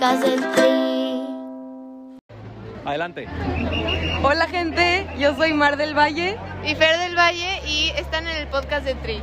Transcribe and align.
podcast 0.00 0.24
del 0.24 0.40
Tri. 0.52 1.22
Adelante. 2.86 3.28
Hola 4.22 4.46
gente, 4.46 5.06
yo 5.18 5.36
soy 5.36 5.52
Mar 5.52 5.76
del 5.76 5.94
Valle. 5.94 6.38
y 6.64 6.74
Fer 6.74 6.98
del 6.98 7.14
Valle 7.14 7.60
y 7.66 7.90
están 7.90 8.26
en 8.26 8.34
el 8.38 8.46
podcast 8.46 8.86
de 8.86 8.94
Tri. 8.94 9.20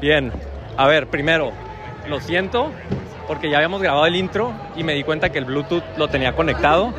Bien. 0.00 0.32
A 0.76 0.86
ver, 0.86 1.08
primero, 1.08 1.50
lo 2.08 2.20
siento 2.20 2.70
porque 3.26 3.50
ya 3.50 3.56
habíamos 3.56 3.82
grabado 3.82 4.06
el 4.06 4.14
intro 4.14 4.52
y 4.76 4.84
me 4.84 4.94
di 4.94 5.02
cuenta 5.02 5.30
que 5.30 5.38
el 5.38 5.46
Bluetooth 5.46 5.82
lo 5.96 6.06
tenía 6.06 6.36
conectado. 6.36 6.94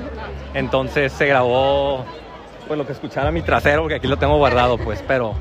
Entonces 0.54 1.14
se 1.14 1.26
grabó 1.26 2.04
pues 2.68 2.78
lo 2.78 2.86
que 2.86 2.92
escuchara 2.92 3.32
mi 3.32 3.42
trasero 3.44 3.84
porque 3.84 3.96
aquí 3.96 4.08
lo 4.08 4.18
tengo 4.18 4.38
guardado, 4.40 4.78
pues, 4.78 5.02
pero 5.08 5.36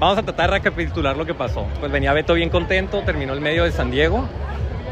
vamos 0.00 0.18
a 0.18 0.24
tratar 0.24 0.50
de 0.50 0.56
recapitular 0.56 1.16
lo 1.16 1.24
que 1.24 1.34
pasó. 1.34 1.66
Pues 1.78 1.92
venía 1.92 2.12
Beto 2.12 2.34
bien 2.34 2.50
contento, 2.50 3.02
terminó 3.02 3.32
el 3.32 3.40
medio 3.40 3.62
de 3.62 3.70
San 3.70 3.92
Diego 3.92 4.28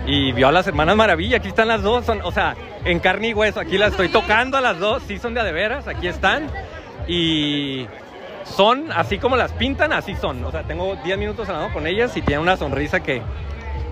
y 0.06 0.32
vio 0.32 0.48
a 0.48 0.52
las 0.52 0.66
hermanas 0.66 0.96
Maravilla, 0.96 1.38
aquí 1.38 1.48
están 1.48 1.68
las 1.68 1.82
dos, 1.82 2.06
son, 2.06 2.22
o 2.22 2.30
sea, 2.30 2.54
en 2.84 3.00
carne 3.00 3.28
y 3.28 3.34
hueso, 3.34 3.58
aquí 3.58 3.76
las 3.76 3.90
estoy 3.90 4.08
tocando 4.08 4.56
a 4.56 4.60
las 4.60 4.78
dos, 4.78 5.02
sí 5.06 5.18
son 5.18 5.34
de 5.34 5.40
a 5.40 5.44
de 5.44 5.52
veras, 5.52 5.88
aquí 5.88 6.06
están 6.06 6.48
y 7.08 7.86
son 8.44 8.92
así 8.92 9.18
como 9.18 9.36
las 9.36 9.52
pintan, 9.52 9.92
así 9.92 10.14
son, 10.14 10.44
o 10.44 10.52
sea, 10.52 10.62
tengo 10.62 10.96
10 11.04 11.18
minutos 11.18 11.48
hablando 11.48 11.72
con 11.72 11.86
ellas 11.86 12.16
y 12.16 12.22
tienen 12.22 12.42
una 12.42 12.56
sonrisa 12.56 13.00
que, 13.00 13.20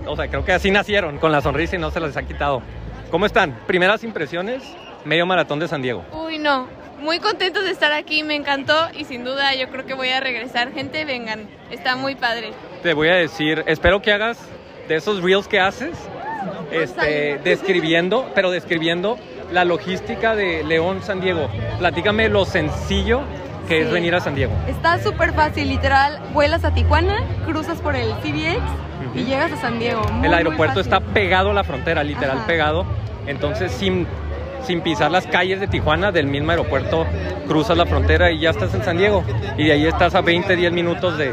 o 0.07 0.15
sea, 0.15 0.29
creo 0.29 0.45
que 0.45 0.53
así 0.53 0.71
nacieron, 0.71 1.19
con 1.19 1.33
la 1.33 1.41
sonrisa 1.41 1.75
y 1.77 1.81
no 1.81 1.91
se 1.91 1.99
las 1.99 2.17
ha 2.17 2.23
quitado. 2.23 2.63
¿Cómo 3.11 3.27
están? 3.27 3.59
Primeras 3.67 4.05
impresiones, 4.05 4.63
medio 5.05 5.27
maratón 5.27 5.59
de 5.59 5.69
San 5.69 5.83
Diego. 5.83 6.05
Uy, 6.13 6.39
no. 6.39 6.67
Muy 7.01 7.19
contentos 7.19 7.65
de 7.65 7.71
estar 7.71 7.93
aquí, 7.93 8.23
me 8.23 8.35
encantó 8.35 8.89
y 8.97 9.05
sin 9.05 9.25
duda 9.25 9.55
yo 9.55 9.69
creo 9.69 9.85
que 9.85 9.95
voy 9.95 10.09
a 10.09 10.21
regresar. 10.21 10.73
Gente, 10.73 11.05
vengan, 11.05 11.49
está 11.71 11.97
muy 11.97 12.15
padre. 12.15 12.53
Te 12.83 12.95
voy 12.95 13.09
a 13.09 13.15
decir, 13.15 13.63
espero 13.67 14.01
que 14.01 14.13
hagas 14.13 14.39
de 14.89 14.97
esos 14.97 15.23
reels 15.23 15.49
que 15.49 15.61
haces, 15.61 15.97
este, 16.71 17.39
describiendo, 17.43 18.31
pero 18.35 18.51
describiendo 18.51 19.19
la 19.53 19.65
logística 19.65 20.35
de 20.35 20.65
León 20.65 21.03
San 21.03 21.21
Diego. 21.21 21.49
Platícame 21.79 22.29
lo 22.29 22.45
sencillo 22.45 23.23
que 23.69 23.83
es 23.83 23.91
venir 23.91 24.15
a 24.15 24.21
San 24.21 24.35
Diego. 24.35 24.53
Está 24.69 25.03
súper 25.03 25.33
fácil, 25.33 25.69
literal. 25.69 26.21
Vuelas 26.33 26.65
a 26.65 26.75
Tijuana, 26.75 27.23
cruzas 27.47 27.81
por 27.81 27.97
el 27.97 28.11
CBX 28.17 28.61
y 29.15 29.25
llegas 29.25 29.53
a 29.53 29.57
San 29.57 29.79
Diego. 29.79 30.03
Muy, 30.13 30.27
El 30.27 30.35
aeropuerto 30.35 30.81
está 30.81 31.01
pegado 31.01 31.51
a 31.51 31.55
la 31.55 31.65
frontera, 31.65 32.05
literal 32.05 32.39
Ajá. 32.39 32.47
pegado. 32.47 32.85
Entonces, 33.27 33.73
sin, 33.73 34.07
sin 34.65 34.83
pisar 34.83 35.11
las 35.11 35.27
calles 35.27 35.61
de 35.61 35.67
Tijuana, 35.67 36.13
del 36.13 36.27
mismo 36.27 36.51
aeropuerto, 36.51 37.07
cruzas 37.49 37.77
la 37.77 37.87
frontera 37.87 38.31
y 38.31 38.41
ya 38.41 38.51
estás 38.51 38.75
en 38.75 38.85
San 38.85 38.99
Diego. 38.99 39.25
Y 39.57 39.67
de 39.67 39.73
ahí 39.73 39.87
estás 39.87 40.15
a 40.15 40.21
20, 40.21 40.57
10 40.57 40.73
minutos 40.73 41.17
de 41.17 41.33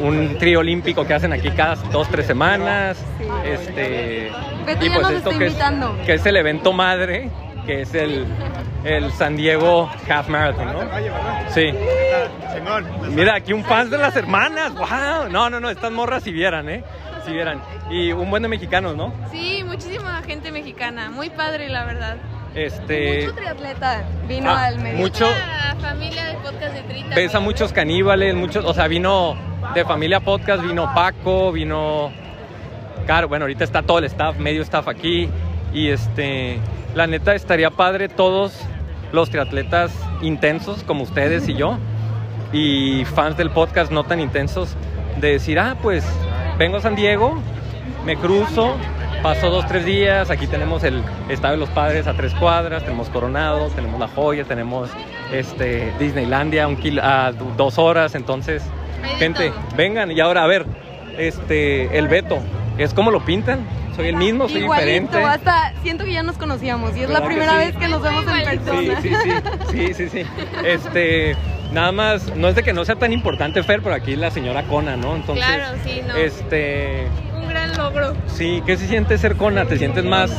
un 0.00 0.36
trío 0.38 0.60
olímpico 0.60 1.06
que 1.06 1.14
hacen 1.14 1.32
aquí 1.32 1.50
cada 1.50 1.74
dos, 1.76 2.08
tres 2.08 2.26
semanas. 2.26 2.96
Sí. 3.18 3.24
Este, 3.44 4.30
Beto 4.66 4.84
ya 4.86 4.98
nos 5.00 5.10
está 5.12 5.30
que 5.30 5.36
es, 5.46 5.52
invitando. 5.52 5.96
que 6.06 6.14
es 6.14 6.26
el 6.26 6.36
evento 6.36 6.72
madre, 6.72 7.30
que 7.66 7.82
es 7.82 7.94
el, 7.94 8.26
el 8.84 9.12
San 9.12 9.36
Diego 9.36 9.90
Half 10.08 10.28
Marathon, 10.28 10.66
¿no? 10.72 10.80
Sí. 11.50 11.72
Mira, 13.10 13.34
aquí 13.36 13.52
un 13.52 13.64
fan 13.64 13.90
de 13.90 13.98
las 13.98 14.16
hermanas. 14.16 14.72
¡Wow! 14.74 15.28
No, 15.30 15.50
no, 15.50 15.60
no, 15.60 15.70
estas 15.70 15.90
morras 15.92 16.22
si 16.22 16.32
vieran, 16.32 16.68
¿eh? 16.68 16.82
Si 17.24 17.32
vieran. 17.32 17.60
Y 17.90 18.12
un 18.12 18.30
buen 18.30 18.42
de 18.42 18.48
mexicanos, 18.48 18.96
¿no? 18.96 19.12
Sí, 19.30 19.62
muchísima 19.64 20.22
gente 20.22 20.50
mexicana, 20.50 21.10
muy 21.10 21.30
padre 21.30 21.68
la 21.68 21.84
verdad. 21.84 22.16
Este. 22.54 23.22
Mucho 23.22 23.34
triatleta 23.36 24.04
vino 24.28 24.50
Ah, 24.50 24.64
al 24.66 24.78
medio. 24.80 24.98
mucho- 24.98 25.28
La 25.30 25.74
familia 25.80 26.24
de 26.26 26.34
podcast 26.34 26.74
de 26.74 26.82
Tri 26.82 27.02
Ves 27.04 27.10
a 27.10 27.32
también. 27.32 27.42
muchos 27.44 27.72
caníbales, 27.72 28.34
muchos, 28.34 28.64
o 28.64 28.74
sea, 28.74 28.88
vino 28.88 29.36
de 29.74 29.84
familia 29.84 30.20
podcast, 30.20 30.62
vino 30.62 30.92
Paco, 30.94 31.52
vino. 31.52 32.10
Claro, 33.06 33.28
bueno, 33.28 33.44
ahorita 33.44 33.64
está 33.64 33.82
todo 33.82 33.98
el 33.98 34.04
staff, 34.04 34.36
medio 34.38 34.62
staff 34.62 34.88
aquí. 34.88 35.28
Y 35.72 35.88
este, 35.88 36.58
la 36.94 37.06
neta 37.06 37.34
estaría 37.34 37.70
padre 37.70 38.08
todos 38.08 38.60
los 39.12 39.30
triatletas 39.30 39.92
intensos 40.20 40.82
como 40.84 41.02
ustedes 41.04 41.48
y 41.48 41.54
yo. 41.54 41.78
Y 42.52 43.04
fans 43.06 43.36
del 43.36 43.50
podcast 43.50 43.90
no 43.90 44.04
tan 44.04 44.20
intensos. 44.20 44.76
De 45.20 45.32
decir, 45.32 45.58
ah, 45.58 45.76
pues 45.82 46.04
vengo 46.58 46.78
a 46.78 46.80
San 46.80 46.94
Diego, 46.96 47.38
me 48.04 48.16
cruzo, 48.16 48.76
paso 49.22 49.50
dos, 49.50 49.66
tres 49.66 49.84
días. 49.84 50.30
Aquí 50.30 50.46
tenemos 50.46 50.84
el 50.84 51.02
Estadio 51.28 51.52
de 51.52 51.58
los 51.58 51.70
Padres 51.70 52.06
a 52.06 52.14
tres 52.14 52.34
cuadras, 52.34 52.82
tenemos 52.82 53.08
Coronado, 53.08 53.68
tenemos 53.68 53.98
La 54.00 54.08
Joya, 54.08 54.44
tenemos 54.44 54.90
este, 55.32 55.92
Disneylandia 55.98 56.66
un 56.68 56.76
kil- 56.76 57.00
a 57.00 57.32
dos 57.32 57.78
horas. 57.78 58.14
Entonces, 58.14 58.62
gente, 59.18 59.52
vengan. 59.76 60.10
Y 60.10 60.20
ahora, 60.20 60.44
a 60.44 60.46
ver, 60.46 60.66
este, 61.18 61.96
el 61.98 62.08
Beto, 62.08 62.38
¿es 62.78 62.94
como 62.94 63.10
lo 63.10 63.24
pintan? 63.24 63.60
¿Soy 63.96 64.08
el 64.08 64.16
mismo? 64.16 64.48
¿Soy 64.48 64.62
Igualito, 64.62 64.86
diferente? 64.90 65.22
hasta 65.24 65.72
siento 65.82 66.04
que 66.04 66.12
ya 66.12 66.22
nos 66.22 66.38
conocíamos 66.38 66.96
y 66.96 67.02
es 67.02 67.10
la 67.10 67.20
¿Verdad 67.20 67.28
que 67.28 67.34
primera 67.34 67.52
sí? 67.52 67.58
vez 67.58 67.76
que 67.76 67.88
nos 67.88 68.02
vemos 68.02 68.24
en 68.26 68.44
persona. 68.44 69.00
sí, 69.02 69.10
sí, 69.12 69.30
sí, 69.70 69.94
sí, 69.94 70.08
sí. 70.08 70.26
Este, 70.64 71.36
nada 71.72 71.92
más, 71.92 72.34
no 72.34 72.48
es 72.48 72.54
de 72.54 72.62
que 72.62 72.72
no 72.72 72.86
sea 72.86 72.94
tan 72.96 73.12
importante 73.12 73.62
Fer, 73.62 73.82
pero 73.82 73.94
aquí 73.94 74.16
la 74.16 74.30
señora 74.30 74.62
Cona, 74.62 74.96
¿no? 74.96 75.14
Entonces, 75.14 75.44
Claro, 75.44 75.64
sí, 75.84 76.00
no. 76.08 76.16
este, 76.16 77.06
Un 77.38 77.48
gran 77.50 77.76
logro. 77.76 78.14
sí, 78.28 78.62
¿qué 78.64 78.78
se 78.78 78.86
siente 78.88 79.18
ser 79.18 79.36
Cona? 79.36 79.66
¿Te 79.66 79.76
sientes 79.76 80.04
más? 80.04 80.30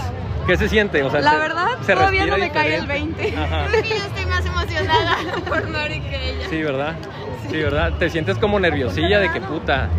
¿Qué 0.47 0.57
se 0.57 0.68
siente? 0.68 1.03
O 1.03 1.12
sea, 1.12 1.22
La 1.22 1.35
verdad, 1.38 1.68
se 1.85 1.94
todavía 1.94 2.25
no 2.25 2.38
me 2.40 2.50
cae 2.50 2.75
el 2.75 2.81
diferente. 2.81 3.22
20. 3.22 3.38
Ajá. 3.38 3.68
Yo 3.72 3.96
estoy 3.96 4.25
más 4.25 4.46
emocionada 4.46 5.18
por 5.47 5.69
Nori 5.69 6.00
que 6.02 6.29
ella. 6.31 6.50
Sí, 6.50 6.62
¿verdad? 6.63 6.96
Sí, 7.49 7.57
¿verdad? 7.61 7.93
Te 7.99 8.09
sientes 8.09 8.37
como 8.37 8.59
nerviosilla 8.59 9.19
de 9.19 9.31
que 9.31 9.41
puta. 9.41 9.89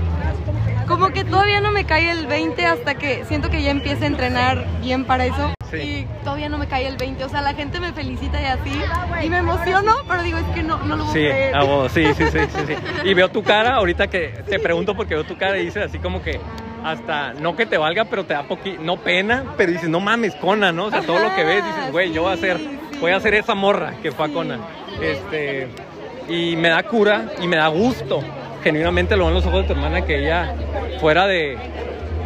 Como 0.88 1.08
que 1.08 1.24
todavía 1.24 1.60
no 1.60 1.70
me 1.72 1.84
cae 1.84 2.10
el 2.10 2.26
20 2.26 2.66
hasta 2.66 2.94
que 2.96 3.24
siento 3.24 3.48
que 3.48 3.62
ya 3.62 3.70
empiece 3.70 4.04
a 4.04 4.06
entrenar 4.06 4.66
bien 4.82 5.04
para 5.04 5.24
eso. 5.24 5.54
Sí. 5.70 5.76
Y 5.78 6.06
todavía 6.22 6.48
no 6.50 6.58
me 6.58 6.66
cae 6.66 6.86
el 6.86 6.96
20. 6.98 7.24
O 7.24 7.28
sea, 7.28 7.40
la 7.40 7.54
gente 7.54 7.80
me 7.80 7.92
felicita 7.92 8.40
y 8.40 8.44
así. 8.44 8.70
Y 9.24 9.30
me 9.30 9.38
emociono, 9.38 9.92
pero 10.06 10.22
digo, 10.22 10.38
es 10.38 10.44
que 10.54 10.62
no, 10.62 10.78
no 10.84 10.96
lo 10.96 11.04
voy 11.04 11.12
Sí, 11.14 11.26
a 11.26 11.30
creer. 11.30 11.56
a 11.56 11.62
vos, 11.64 11.90
sí, 11.92 12.04
sí, 12.14 12.24
sí, 12.30 12.38
sí, 12.40 12.58
sí. 12.66 12.74
Y 13.04 13.14
veo 13.14 13.28
tu 13.30 13.42
cara, 13.42 13.76
ahorita 13.76 14.08
que 14.08 14.28
te 14.48 14.58
pregunto 14.58 14.94
porque 14.94 15.14
veo 15.14 15.24
tu 15.24 15.38
cara 15.38 15.56
y 15.58 15.64
dices 15.64 15.84
así 15.86 15.98
como 15.98 16.22
que 16.22 16.38
hasta, 16.84 17.32
no 17.32 17.56
que 17.56 17.64
te 17.64 17.78
valga, 17.78 18.04
pero 18.04 18.24
te 18.26 18.34
da 18.34 18.42
poquito, 18.42 18.82
no 18.82 18.98
pena, 18.98 19.42
pero 19.56 19.72
dices, 19.72 19.88
no 19.88 20.00
mames, 20.00 20.34
Cona, 20.34 20.70
¿no? 20.70 20.84
O 20.86 20.90
sea, 20.90 21.00
todo 21.00 21.18
lo 21.18 21.34
que 21.34 21.44
ves, 21.44 21.64
dices, 21.64 21.90
güey, 21.92 22.12
yo 22.12 22.22
voy 22.24 22.34
a 22.34 22.36
sí. 22.36 22.78
voy 23.00 23.12
a 23.12 23.20
ser 23.20 23.34
esa 23.34 23.54
morra 23.54 23.94
que 24.02 24.12
fue 24.12 24.26
a 24.26 24.28
Cona. 24.28 24.58
Este, 25.00 25.68
y 26.28 26.56
me 26.56 26.68
da 26.68 26.82
cura 26.82 27.26
y 27.40 27.46
me 27.46 27.56
da 27.56 27.68
gusto, 27.68 28.22
genuinamente 28.62 29.16
lo 29.16 29.24
veo 29.24 29.28
en 29.28 29.34
los 29.34 29.46
ojos 29.46 29.62
de 29.62 29.66
tu 29.68 29.72
hermana, 29.74 30.04
que 30.04 30.24
ella 30.24 30.54
fuera 31.00 31.26
de 31.26 31.58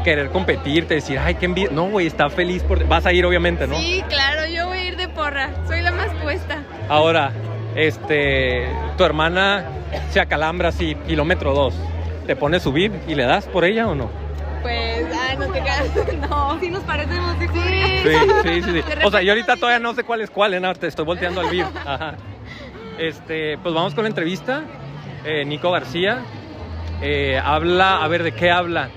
querer 0.04 0.30
competir, 0.30 0.86
te 0.86 0.94
decir, 0.94 1.18
ay, 1.18 1.34
qué 1.34 1.46
envidia. 1.46 1.70
No, 1.72 1.90
güey, 1.90 2.06
está 2.06 2.30
feliz 2.30 2.62
por... 2.62 2.86
Vas 2.86 3.04
a 3.06 3.12
ir, 3.12 3.26
obviamente, 3.26 3.66
¿no? 3.66 3.76
Sí, 3.76 4.02
claro, 4.08 4.46
yo 4.46 4.66
voy 4.68 4.78
a 4.78 4.84
ir 4.84 4.96
de 4.96 5.08
porra. 5.08 5.50
Soy 5.66 5.82
la 5.82 5.92
más 5.92 6.08
puesta. 6.22 6.62
Ahora, 6.88 7.32
este, 7.74 8.68
tu 8.96 9.04
hermana 9.04 9.64
se 10.10 10.20
acalambra 10.20 10.68
así, 10.68 10.94
kilómetro 11.06 11.52
dos. 11.52 11.74
¿Te 12.26 12.36
pones 12.36 12.62
subir 12.62 12.92
y 13.06 13.14
le 13.14 13.24
das 13.24 13.46
por 13.46 13.64
ella 13.64 13.88
o 13.88 13.94
no? 13.94 14.10
Pues, 14.62 15.06
ay, 15.28 15.36
no 15.36 15.46
te 15.48 15.58
cagas. 15.58 15.88
No, 16.28 16.58
sí 16.60 16.70
nos 16.70 16.82
parecemos. 16.84 17.36
Sí. 17.38 17.46
Sí, 18.02 18.10
sí, 18.42 18.62
sí. 18.62 18.72
sí. 18.72 18.82
O 19.04 19.10
sea, 19.10 19.22
yo 19.22 19.32
ahorita 19.32 19.56
todavía 19.56 19.78
no 19.78 19.94
sé 19.94 20.04
cuál 20.04 20.20
es 20.20 20.30
cuál, 20.30 20.54
¿eh? 20.54 20.60
No, 20.60 20.74
te 20.74 20.86
estoy 20.86 21.04
volteando 21.04 21.40
al 21.40 21.50
vivo. 21.50 21.68
Ajá. 21.86 22.14
Este, 22.98 23.56
pues 23.58 23.74
vamos 23.74 23.94
con 23.94 24.04
la 24.04 24.08
entrevista. 24.08 24.64
Eh, 25.24 25.44
Nico 25.44 25.70
García 25.70 26.20
eh, 27.00 27.40
habla, 27.42 28.02
a 28.02 28.08
ver, 28.08 28.22
¿de 28.24 28.32
qué 28.32 28.50
habla? 28.50 28.88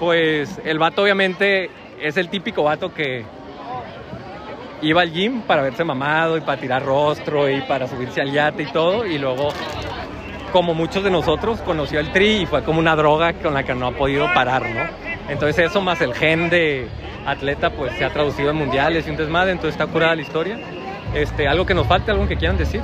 Pues 0.00 0.60
el 0.64 0.78
vato 0.78 1.02
obviamente 1.02 1.70
es 2.00 2.16
el 2.16 2.28
típico 2.28 2.64
vato 2.64 2.92
que 2.92 3.24
iba 4.82 5.00
al 5.00 5.12
gym 5.12 5.42
para 5.42 5.62
verse 5.62 5.84
mamado 5.84 6.36
y 6.36 6.40
para 6.40 6.60
tirar 6.60 6.84
rostro 6.84 7.48
y 7.48 7.60
para 7.62 7.86
subirse 7.86 8.20
al 8.20 8.32
yate 8.32 8.64
y 8.64 8.66
todo 8.66 9.06
y 9.06 9.18
luego 9.18 9.48
como 10.52 10.74
muchos 10.74 11.02
de 11.02 11.10
nosotros 11.10 11.60
conoció 11.62 12.00
el 12.00 12.12
tri 12.12 12.42
y 12.42 12.46
fue 12.46 12.62
como 12.62 12.78
una 12.78 12.94
droga 12.94 13.32
con 13.34 13.54
la 13.54 13.62
que 13.62 13.74
no 13.74 13.86
ha 13.86 13.92
podido 13.92 14.26
parar, 14.34 14.62
¿no? 14.62 14.84
Entonces 15.28 15.70
eso 15.70 15.80
más 15.80 16.00
el 16.00 16.14
gen 16.14 16.50
de 16.50 16.88
atleta 17.26 17.70
pues 17.70 17.92
se 17.96 18.04
ha 18.04 18.12
traducido 18.12 18.50
en 18.50 18.56
mundiales 18.56 19.06
y 19.06 19.10
un 19.10 19.16
desmadre, 19.16 19.52
entonces 19.52 19.80
está 19.80 19.90
curada 19.90 20.14
la 20.14 20.22
historia. 20.22 20.58
Este, 21.14 21.48
algo 21.48 21.64
que 21.64 21.74
nos 21.74 21.86
falte, 21.86 22.10
algo 22.10 22.28
que 22.28 22.36
quieran 22.36 22.56
decir. 22.56 22.82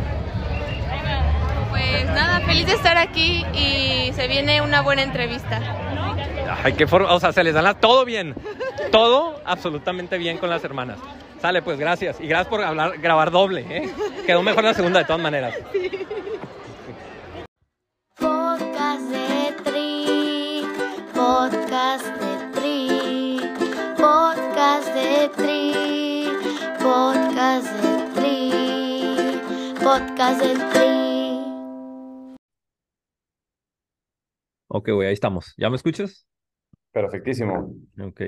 Pues 1.91 2.07
nada, 2.07 2.41
feliz 2.41 2.67
de 2.67 2.73
estar 2.75 2.97
aquí 2.97 3.45
y 3.55 4.13
se 4.15 4.27
viene 4.29 4.61
una 4.63 4.81
buena 4.83 5.03
entrevista. 5.03 5.61
Ay, 6.65 6.75
qué 6.75 6.87
forma, 6.87 7.13
o 7.13 7.21
sea, 7.21 7.33
se 7.33 7.43
les 7.45 7.55
da 7.55 7.63
la- 7.63 7.75
todo 7.75 8.05
bien. 8.05 8.35
Todo 8.91 9.41
absolutamente 9.45 10.19
bien 10.19 10.39
con 10.39 10.51
las 10.51 10.63
hermanas. 10.65 10.99
Sale, 11.41 11.63
pues 11.63 11.79
gracias. 11.79 12.21
Y 12.21 12.27
gracias 12.29 12.49
por 12.49 12.63
hablar, 12.63 12.99
grabar 12.99 13.31
doble, 13.31 13.65
¿eh? 13.69 13.91
Quedó 14.27 14.43
mejor 14.43 14.65
la 14.65 14.75
segunda 14.75 15.01
de 15.01 15.05
todas 15.07 15.21
maneras. 15.23 15.55
Podcast 18.19 19.11
de 19.11 19.53
Tri, 19.65 20.63
podcast 21.15 22.07
de 22.21 22.61
Tri, 22.61 23.41
podcast 23.97 24.95
de 24.95 25.29
Tri, 25.37 26.29
podcast 26.79 27.73
de 27.83 27.93
Tri, 28.15 29.41
podcast 29.83 30.41
del 30.43 30.59
Tri. 30.71 30.82
Ok, 34.75 34.89
güey, 34.91 35.09
ahí 35.09 35.13
estamos. 35.13 35.53
¿Ya 35.59 35.69
me 35.69 35.77
escuchas? 35.77 36.27
Perfectísimo. 36.93 37.75
Ok. 38.01 38.23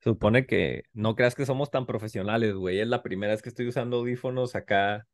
Supone 0.00 0.46
que 0.46 0.84
no 0.94 1.14
creas 1.14 1.34
que 1.34 1.44
somos 1.44 1.70
tan 1.70 1.84
profesionales, 1.84 2.54
güey. 2.54 2.80
Es 2.80 2.88
la 2.88 3.02
primera 3.02 3.34
vez 3.34 3.42
que 3.42 3.50
estoy 3.50 3.68
usando 3.68 3.98
audífonos 3.98 4.56
acá, 4.56 5.06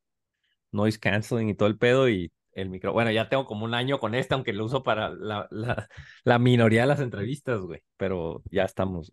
noise 0.71 1.01
canceling 1.01 1.49
y 1.49 1.55
todo 1.55 1.69
el 1.69 1.79
pedo 1.79 2.09
y 2.09 2.33
el 2.53 2.71
micro. 2.71 2.93
Bueno, 2.93 3.11
ya 3.11 3.29
tengo 3.29 3.45
como 3.45 3.65
un 3.65 3.75
año 3.75 3.99
con 3.99 4.15
este, 4.15 4.35
aunque 4.35 4.53
lo 4.53 4.65
uso 4.65 4.85
para 4.85 5.11
la, 5.11 5.49
la, 5.51 5.89
la 6.23 6.39
minoría 6.39 6.83
de 6.83 6.87
las 6.87 7.01
entrevistas, 7.01 7.61
güey. 7.61 7.81
Pero 7.97 8.45
ya 8.49 8.63
estamos. 8.63 9.13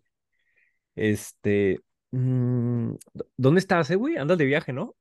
Este. 0.94 1.80
mm, 2.12 2.92
¿Dónde 3.36 3.58
estás, 3.58 3.90
eh, 3.90 3.96
güey? 3.96 4.18
Andas 4.18 4.38
de 4.38 4.44
viaje, 4.44 4.72
¿no? 4.72 4.94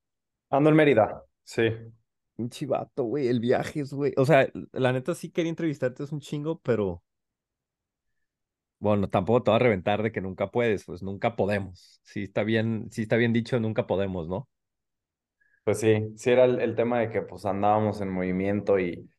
Ando 0.49 0.71
en 0.71 0.75
Mérida, 0.75 1.23
sí. 1.43 1.69
Un 2.39 2.49
chivato, 2.49 3.03
güey. 3.03 3.27
El 3.27 3.39
viaje 3.39 3.81
es, 3.81 3.93
güey. 3.93 4.13
O 4.17 4.25
sea, 4.25 4.47
la 4.73 4.93
neta 4.93 5.13
sí 5.15 5.29
quería 5.31 5.49
entrevistarte, 5.51 6.03
es 6.03 6.11
un 6.11 6.21
chingo, 6.21 6.59
pero. 6.61 7.03
Bueno, 8.79 9.09
tampoco 9.09 9.43
te 9.43 9.51
voy 9.51 9.55
a 9.57 9.59
reventar 9.59 10.03
de 10.03 10.11
que 10.11 10.21
nunca 10.21 10.51
puedes, 10.51 10.85
pues 10.85 11.01
nunca 11.03 11.35
podemos. 11.35 11.99
Sí 12.03 12.23
está 12.23 12.43
bien, 12.43 12.87
sí 12.91 13.01
está 13.03 13.17
bien 13.17 13.33
dicho, 13.33 13.59
nunca 13.59 13.87
podemos, 13.87 14.27
¿no? 14.29 14.49
Pues 15.63 15.79
sí, 15.79 16.13
sí 16.17 16.31
era 16.31 16.45
el, 16.45 16.59
el 16.61 16.75
tema 16.75 16.99
de 16.99 17.09
que 17.09 17.21
pues 17.21 17.45
andábamos 17.45 18.01
en 18.01 18.09
movimiento 18.09 18.79
y, 18.79 19.09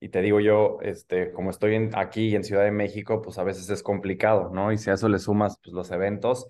y 0.00 0.08
te 0.08 0.22
digo 0.22 0.40
yo, 0.40 0.78
este, 0.82 1.32
como 1.32 1.50
estoy 1.50 1.74
en, 1.74 1.90
aquí 1.96 2.34
en 2.34 2.44
Ciudad 2.44 2.64
de 2.64 2.70
México, 2.70 3.20
pues 3.22 3.38
a 3.38 3.44
veces 3.44 3.68
es 3.70 3.82
complicado, 3.82 4.50
¿no? 4.54 4.72
Y 4.72 4.78
si 4.78 4.90
a 4.90 4.94
eso 4.94 5.08
le 5.08 5.18
sumas 5.18 5.58
pues 5.62 5.74
los 5.74 5.90
eventos, 5.90 6.46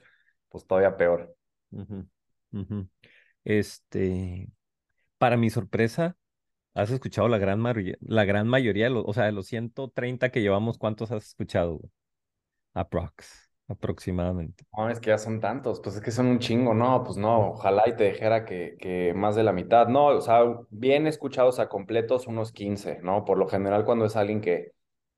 pues 0.48 0.66
todavía 0.66 0.96
peor. 0.96 1.34
Este, 3.44 4.48
para 5.18 5.36
mi 5.36 5.50
sorpresa, 5.50 6.16
has 6.74 6.90
escuchado 6.90 7.28
la 7.28 7.38
gran 7.38 7.60
mayoría, 7.60 7.96
la 8.00 8.24
gran 8.24 8.48
mayoría 8.48 8.84
de 8.84 8.90
los, 8.90 9.04
o 9.06 9.12
sea, 9.12 9.24
de 9.24 9.32
los 9.32 9.46
130 9.46 10.30
que 10.30 10.40
llevamos, 10.40 10.78
¿cuántos 10.78 11.10
has 11.12 11.26
escuchado, 11.26 11.76
güey? 11.78 11.90
Aprox, 12.74 13.50
aproximadamente. 13.68 14.64
No, 14.76 14.88
es 14.88 15.00
que 15.00 15.10
ya 15.10 15.18
son 15.18 15.40
tantos, 15.40 15.80
pues 15.80 15.96
es 15.96 16.02
que 16.02 16.10
son 16.10 16.26
un 16.26 16.38
chingo, 16.38 16.74
no, 16.74 17.02
pues 17.02 17.16
no, 17.16 17.50
ojalá 17.50 17.88
y 17.88 17.96
te 17.96 18.04
dijera 18.10 18.44
que, 18.44 18.76
que 18.78 19.12
más 19.14 19.34
de 19.34 19.42
la 19.42 19.52
mitad, 19.52 19.88
no, 19.88 20.06
o 20.06 20.20
sea, 20.20 20.42
bien 20.70 21.06
escuchados 21.06 21.58
a 21.58 21.68
completos 21.68 22.26
unos 22.26 22.52
15, 22.52 23.00
¿no? 23.02 23.24
Por 23.24 23.38
lo 23.38 23.48
general 23.48 23.84
cuando 23.84 24.04
es 24.04 24.16
alguien 24.16 24.40
que, 24.40 24.72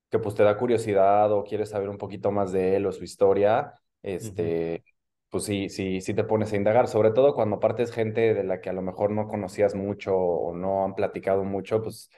que 0.09 0.19
pues 0.19 0.35
te 0.35 0.43
da 0.43 0.57
curiosidad 0.57 1.31
o 1.31 1.43
quieres 1.43 1.69
saber 1.69 1.89
un 1.89 1.97
poquito 1.97 2.31
más 2.31 2.51
de 2.51 2.75
él 2.75 2.85
o 2.85 2.91
su 2.91 3.03
historia, 3.03 3.73
este, 4.01 4.83
pues 5.31 5.45
sí, 5.45 5.69
sí, 5.69 6.01
sí 6.01 6.13
te 6.15 6.25
pones 6.25 6.53
a 6.53 6.57
indagar, 6.57 6.89
sobre 6.89 7.11
todo 7.11 7.35
cuando 7.35 7.59
partes 7.59 7.91
gente 7.93 8.35
de 8.35 8.43
la 8.45 8.61
que 8.61 8.69
a 8.69 8.73
lo 8.73 8.83
mejor 8.83 9.11
no 9.11 9.27
conocías 9.29 9.75
mucho 9.75 10.15
o 10.17 10.55
no 10.55 10.85
han 10.85 10.95
platicado 10.95 11.45
mucho, 11.45 11.83
pues 11.83 12.11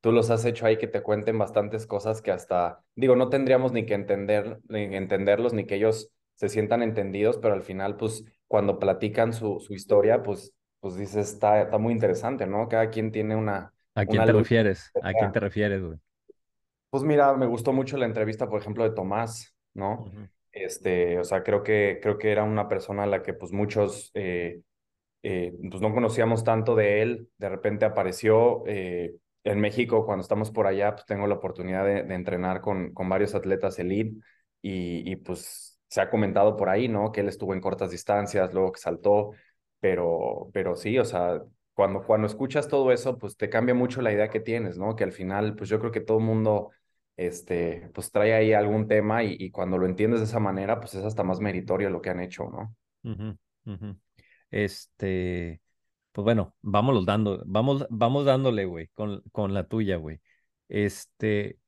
tú 0.00 0.12
los 0.12 0.30
has 0.30 0.44
hecho 0.46 0.66
ahí 0.66 0.78
que 0.78 0.88
te 0.88 1.02
cuenten 1.02 1.38
bastantes 1.38 1.86
cosas 1.86 2.22
que 2.22 2.32
hasta, 2.32 2.82
digo, 2.96 3.16
no 3.16 3.28
tendríamos 3.28 3.72
ni 3.72 3.86
que 3.86 3.94
entender, 3.94 4.60
ni 4.68 4.84
entenderlos, 4.96 5.52
ni 5.54 5.66
que 5.66 5.76
ellos 5.76 6.10
se 6.36 6.48
sientan 6.48 6.82
entendidos, 6.82 7.38
pero 7.38 7.54
al 7.54 7.62
final, 7.62 7.96
pues, 7.98 8.24
cuando 8.48 8.78
platican 8.78 9.32
su, 9.34 9.60
su 9.60 9.74
historia, 9.74 10.22
pues, 10.22 10.54
pues 10.80 10.96
dices, 10.96 11.32
está, 11.32 11.62
está 11.62 11.78
muy 11.78 11.92
interesante, 11.92 12.46
¿no? 12.46 12.68
Cada 12.68 12.90
quien 12.90 13.12
tiene 13.12 13.36
una, 13.36 13.74
¿A 13.94 14.04
quién 14.06 14.24
una 14.24 14.24
te 14.24 14.32
refieres? 14.32 14.92
¿A 15.00 15.14
quién 15.14 15.30
te 15.32 15.38
refieres, 15.40 15.82
güey? 15.82 15.98
Pues 16.90 17.04
mira, 17.04 17.34
me 17.36 17.46
gustó 17.46 17.72
mucho 17.72 17.96
la 17.96 18.06
entrevista, 18.06 18.48
por 18.48 18.60
ejemplo, 18.60 18.82
de 18.84 18.90
Tomás, 18.90 19.54
¿no? 19.74 20.04
Este, 20.64 21.18
o 21.18 21.24
sea, 21.24 21.42
creo 21.42 21.62
que, 21.62 21.98
creo 22.02 22.18
que 22.18 22.32
era 22.32 22.44
una 22.44 22.68
persona 22.68 23.04
a 23.04 23.06
la 23.06 23.22
que 23.22 23.34
pues 23.34 23.52
muchos 23.52 24.10
eh, 24.14 24.60
eh, 25.22 25.52
pues 25.70 25.82
no 25.82 25.92
conocíamos 25.94 26.44
tanto 26.44 26.74
de 26.74 27.02
él, 27.02 27.28
de 27.38 27.48
repente 27.48 27.84
apareció 27.84 28.64
eh, 28.66 29.14
en 29.44 29.60
México, 29.60 30.06
cuando 30.06 30.22
estamos 30.22 30.50
por 30.50 30.66
allá, 30.66 30.94
pues 30.94 31.06
tengo 31.06 31.26
la 31.26 31.36
oportunidad 31.36 31.84
de, 31.84 32.14
entrenar 32.14 32.60
con, 32.60 32.92
con 32.94 33.08
varios 33.08 33.34
atletas 33.34 33.78
elite 33.78 34.20
y, 34.62 35.10
y 35.10 35.16
pues 35.16 35.78
se 35.88 36.00
ha 36.00 36.10
comentado 36.10 36.56
por 36.56 36.68
ahí, 36.68 36.88
¿no? 36.88 37.12
Que 37.12 37.20
él 37.20 37.28
estuvo 37.28 37.54
en 37.54 37.60
cortas 37.60 37.90
distancias, 37.90 38.54
luego 38.54 38.72
que 38.72 38.80
saltó, 38.80 39.32
pero, 39.80 40.50
pero 40.52 40.76
sí, 40.76 40.98
o 40.98 41.04
sea, 41.04 41.42
cuando, 41.74 42.02
cuando 42.04 42.26
escuchas 42.26 42.68
todo 42.68 42.92
eso, 42.92 43.18
pues 43.18 43.36
te 43.36 43.48
cambia 43.50 43.74
mucho 43.74 44.02
la 44.02 44.12
idea 44.12 44.28
que 44.30 44.40
tienes, 44.40 44.78
¿no? 44.78 44.96
Que 44.96 45.04
al 45.04 45.12
final, 45.12 45.54
pues 45.56 45.68
yo 45.70 45.78
creo 45.80 45.90
que 45.92 46.00
todo 46.00 46.18
el 46.18 46.24
mundo, 46.24 46.70
este, 47.20 47.90
pues 47.92 48.10
trae 48.10 48.32
ahí 48.32 48.54
algún 48.54 48.88
tema 48.88 49.22
y, 49.22 49.50
cuando 49.50 49.76
lo 49.76 49.84
entiendes 49.84 50.20
de 50.20 50.26
esa 50.26 50.40
manera, 50.40 50.80
pues 50.80 50.94
es 50.94 51.04
hasta 51.04 51.22
más 51.22 51.38
meritorio 51.38 51.90
lo 51.90 52.00
que 52.00 52.08
han 52.08 52.20
hecho, 52.20 52.44
¿no? 52.44 52.74
Este, 54.50 55.60
pues 56.12 56.24
bueno, 56.24 56.56
vámonos 56.62 57.04
dando, 57.04 57.42
vamos, 57.44 57.86
vamos 57.90 58.24
dándole, 58.24 58.64
güey, 58.64 58.88
con, 58.94 59.22
con 59.32 59.52
la 59.52 59.68
tuya, 59.68 59.96
güey. 59.96 60.22
Este, 60.68 61.58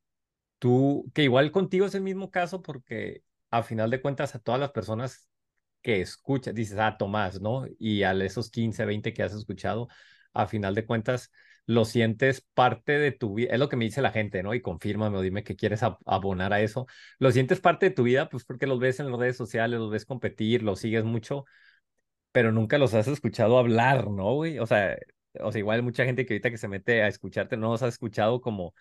tú, 0.57 1.05
que 1.13 1.21
igual 1.23 1.51
contigo 1.51 1.85
es 1.85 1.93
el 1.93 2.01
mismo 2.01 2.31
caso 2.31 2.63
porque 2.63 3.21
a 3.51 3.61
final 3.61 3.91
de 3.91 4.01
cuentas 4.01 4.33
a 4.33 4.39
todas 4.39 4.59
las 4.59 4.71
personas 4.71 5.29
que 5.83 6.01
escuchas, 6.01 6.55
dices, 6.55 6.79
ah, 6.79 6.97
Tomás, 6.97 7.41
¿no? 7.41 7.67
Y 7.77 8.01
a 8.01 8.13
esos 8.13 8.49
15, 8.49 8.85
20 8.85 9.13
que 9.13 9.21
has 9.21 9.33
escuchado, 9.33 9.87
a 10.33 10.47
final 10.47 10.73
de 10.73 10.87
cuentas 10.87 11.29
lo 11.65 11.85
sientes 11.85 12.41
parte 12.53 12.93
de 12.99 13.11
tu 13.11 13.35
vida, 13.35 13.53
es 13.53 13.59
lo 13.59 13.69
que 13.69 13.75
me 13.77 13.85
dice 13.85 14.01
la 14.01 14.11
gente, 14.11 14.43
¿no? 14.43 14.53
Y 14.53 14.61
confírmame 14.61 15.17
o 15.17 15.21
dime 15.21 15.43
que 15.43 15.55
quieres 15.55 15.83
ab- 15.83 15.97
abonar 16.05 16.53
a 16.53 16.61
eso. 16.61 16.87
Lo 17.19 17.31
sientes 17.31 17.59
parte 17.61 17.87
de 17.89 17.95
tu 17.95 18.03
vida, 18.03 18.29
pues 18.29 18.43
porque 18.45 18.67
los 18.67 18.79
ves 18.79 18.99
en 18.99 19.09
las 19.11 19.19
redes 19.19 19.37
sociales, 19.37 19.79
los 19.79 19.91
ves 19.91 20.05
competir, 20.05 20.63
los 20.63 20.79
sigues 20.79 21.03
mucho, 21.05 21.45
pero 22.31 22.51
nunca 22.51 22.77
los 22.77 22.93
has 22.93 23.07
escuchado 23.07 23.57
hablar, 23.57 24.09
¿no, 24.09 24.33
güey? 24.35 24.59
O 24.59 24.65
sea, 24.67 24.97
o 25.41 25.51
sea, 25.51 25.59
igual 25.59 25.83
mucha 25.83 26.05
gente 26.05 26.25
que 26.25 26.33
ahorita 26.35 26.51
que 26.51 26.57
se 26.57 26.67
mete 26.67 27.03
a 27.03 27.07
escucharte 27.07 27.57
no 27.57 27.71
los 27.71 27.83
has 27.83 27.93
escuchado 27.95 28.41
como 28.41 28.73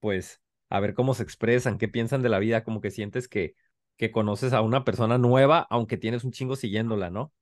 pues, 0.00 0.40
a 0.70 0.80
ver 0.80 0.94
cómo 0.94 1.14
se 1.14 1.22
expresan, 1.22 1.78
qué 1.78 1.88
piensan 1.88 2.22
de 2.22 2.28
la 2.28 2.38
vida, 2.38 2.64
como 2.64 2.80
que 2.80 2.90
sientes 2.90 3.28
que, 3.28 3.54
que 3.96 4.10
conoces 4.12 4.52
a 4.52 4.62
una 4.62 4.84
persona 4.84 5.18
nueva, 5.18 5.66
aunque 5.70 5.96
tienes 5.98 6.24
un 6.24 6.32
chingo 6.32 6.56
siguiéndola, 6.56 7.10
¿no? 7.10 7.32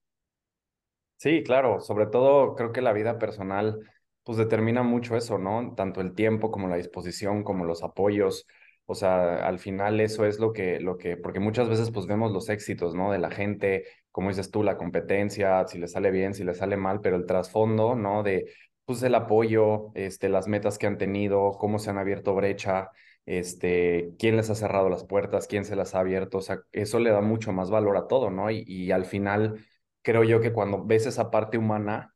Sí, 1.17 1.43
claro, 1.43 1.81
sobre 1.81 2.07
todo 2.07 2.55
creo 2.55 2.73
que 2.73 2.81
la 2.81 2.93
vida 2.93 3.19
personal 3.19 3.81
pues 4.29 4.37
determina 4.37 4.83
mucho 4.83 5.17
eso, 5.17 5.39
¿no? 5.39 5.73
Tanto 5.75 6.03
el 6.03 6.15
tiempo 6.15 6.51
como 6.51 6.69
la 6.69 6.77
disposición, 6.77 7.43
como 7.45 7.65
los 7.65 7.83
apoyos. 7.83 8.47
O 8.85 8.95
sea, 8.95 9.47
al 9.49 9.59
final 9.59 10.01
eso 10.01 10.27
es 10.27 10.39
lo 10.39 10.53
que, 10.53 10.81
lo 10.81 10.99
que, 10.99 11.17
porque 11.17 11.41
muchas 11.41 11.67
veces 11.71 11.91
pues 11.91 12.05
vemos 12.07 12.31
los 12.31 12.51
éxitos, 12.51 12.95
¿no? 12.95 13.11
De 13.11 13.19
la 13.19 13.31
gente, 13.31 13.87
como 14.13 14.29
dices 14.29 14.51
tú, 14.51 14.63
la 14.63 14.77
competencia, 14.77 15.67
si 15.67 15.79
le 15.79 15.89
sale 15.89 16.11
bien, 16.11 16.35
si 16.35 16.45
le 16.45 16.53
sale 16.55 16.77
mal, 16.77 17.01
pero 17.01 17.17
el 17.17 17.25
trasfondo, 17.25 17.95
¿no? 17.97 18.23
De 18.23 18.53
pues 18.85 19.03
el 19.03 19.15
apoyo, 19.15 19.93
este, 19.95 20.29
las 20.29 20.47
metas 20.47 20.77
que 20.77 20.87
han 20.87 20.99
tenido, 20.99 21.53
cómo 21.59 21.79
se 21.79 21.89
han 21.89 21.97
abierto 21.99 22.35
brecha, 22.35 22.91
este, 23.25 24.13
quién 24.19 24.37
les 24.37 24.51
ha 24.51 24.55
cerrado 24.55 24.91
las 24.91 25.05
puertas, 25.05 25.47
quién 25.47 25.65
se 25.65 25.75
las 25.77 25.95
ha 25.95 26.01
abierto, 26.01 26.37
o 26.39 26.43
sea, 26.43 26.61
eso 26.73 26.99
le 26.99 27.11
da 27.11 27.23
mucho 27.23 27.53
más 27.55 27.71
valor 27.71 27.97
a 27.97 28.07
todo, 28.09 28.31
¿no? 28.31 28.51
Y, 28.51 28.63
y 28.67 28.91
al 28.91 29.07
final 29.07 29.65
creo 30.03 30.23
yo 30.25 30.41
que 30.43 30.53
cuando 30.53 30.85
ves 30.85 31.07
esa 31.07 31.31
parte 31.31 31.57
humana, 31.57 32.15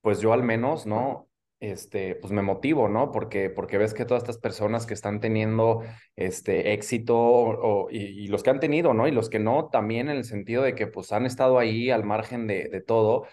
pues 0.00 0.20
yo 0.20 0.32
al 0.32 0.42
menos, 0.42 0.86
¿no? 0.86 1.28
Este, 1.70 2.14
pues 2.16 2.30
me 2.30 2.42
motivo, 2.42 2.88
¿no? 2.88 3.10
Porque, 3.10 3.48
porque 3.48 3.78
ves 3.78 3.94
que 3.94 4.04
todas 4.04 4.22
estas 4.22 4.36
personas 4.36 4.84
que 4.84 4.92
están 4.92 5.20
teniendo 5.20 5.82
este 6.14 6.74
éxito 6.74 7.16
o, 7.16 7.88
y, 7.90 7.98
y, 7.98 8.26
los 8.28 8.42
que 8.42 8.50
han 8.50 8.60
tenido, 8.60 8.92
¿no? 8.92 9.08
Y 9.08 9.12
los 9.12 9.30
que 9.30 9.38
no, 9.38 9.70
también 9.70 10.10
en 10.10 10.18
el 10.18 10.24
sentido 10.24 10.62
de 10.62 10.74
que 10.74 10.86
pues 10.86 11.10
han 11.12 11.24
estado 11.24 11.58
ahí 11.58 11.90
al 11.90 12.04
margen 12.04 12.46
de, 12.46 12.68
de 12.68 12.82
todo 12.82 13.24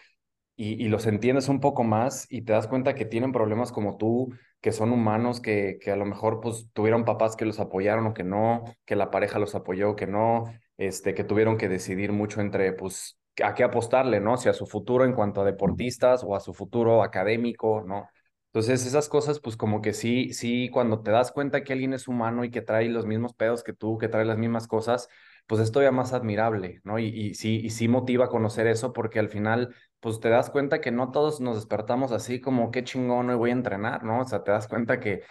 y, 0.55 0.83
y 0.83 0.88
los 0.89 1.07
entiendes 1.07 1.50
un 1.50 1.59
poco 1.59 1.83
más 1.83 2.27
y 2.29 2.43
te 2.43 2.53
das 2.53 2.67
cuenta 2.67 2.95
que 2.95 3.05
tienen 3.05 3.33
problemas 3.33 3.71
como 3.73 3.97
tú, 3.97 4.33
que 4.61 4.71
son 4.71 4.91
humanos, 4.93 5.41
que, 5.41 5.77
que 5.81 5.91
a 5.91 5.97
lo 5.97 6.05
mejor 6.05 6.39
pues 6.39 6.69
tuvieron 6.73 7.03
papás 7.03 7.35
que 7.35 7.45
los 7.45 7.59
apoyaron 7.59 8.07
o 8.07 8.13
que 8.13 8.23
no, 8.23 8.63
que 8.85 8.95
la 8.95 9.11
pareja 9.11 9.39
los 9.39 9.55
apoyó, 9.55 9.95
que 9.97 10.07
no, 10.07 10.45
este, 10.77 11.13
que 11.13 11.25
tuvieron 11.25 11.57
que 11.57 11.67
decidir 11.67 12.13
mucho 12.13 12.39
entre 12.39 12.71
pues 12.73 13.19
a 13.43 13.53
qué 13.55 13.63
apostarle, 13.63 14.21
¿no? 14.21 14.38
Si 14.38 14.47
a 14.50 14.53
su 14.53 14.65
futuro 14.65 15.03
en 15.03 15.13
cuanto 15.13 15.41
a 15.41 15.45
deportistas 15.45 16.23
o 16.23 16.35
a 16.35 16.39
su 16.39 16.53
futuro 16.53 17.03
académico, 17.03 17.83
¿no? 17.85 18.07
Entonces, 18.53 18.86
esas 18.86 19.08
cosas, 19.10 19.39
pues 19.39 19.55
como 19.58 19.81
que 19.81 19.93
sí, 19.93 20.34
sí, 20.34 20.70
cuando 20.72 21.01
te 21.01 21.12
das 21.12 21.31
cuenta 21.31 21.63
que 21.63 21.72
alguien 21.74 21.93
es 21.93 22.08
humano 22.10 22.43
y 22.43 22.51
que 22.51 22.62
trae 22.62 22.89
los 22.89 23.05
mismos 23.05 23.34
pedos 23.34 23.63
que 23.63 23.74
tú, 23.74 23.98
que 23.98 24.10
trae 24.10 24.25
las 24.25 24.38
mismas 24.38 24.67
cosas, 24.67 25.08
pues 25.48 25.62
es 25.62 25.72
todavía 25.72 25.91
más 25.91 26.12
admirable, 26.13 26.81
¿no? 26.84 27.00
Y, 27.00 27.05
y 27.08 27.34
sí, 27.36 27.62
y 27.63 27.70
sí 27.70 27.88
motiva 27.88 28.25
a 28.25 28.29
conocer 28.29 28.67
eso 28.67 28.91
porque 28.93 29.20
al 29.20 29.29
final, 29.29 29.74
pues 30.01 30.20
te 30.20 30.29
das 30.29 30.50
cuenta 30.50 30.81
que 30.81 30.91
no 30.91 31.12
todos 31.12 31.39
nos 31.39 31.55
despertamos 31.55 32.12
así 32.12 32.41
como 32.41 32.72
qué 32.72 32.84
chingón 32.84 33.29
hoy 33.29 33.36
voy 33.38 33.50
a 33.51 33.53
entrenar, 33.53 34.03
¿no? 34.03 34.20
O 34.22 34.25
sea, 34.25 34.43
te 34.43 34.51
das 34.51 34.67
cuenta 34.67 35.00
que, 35.00 35.24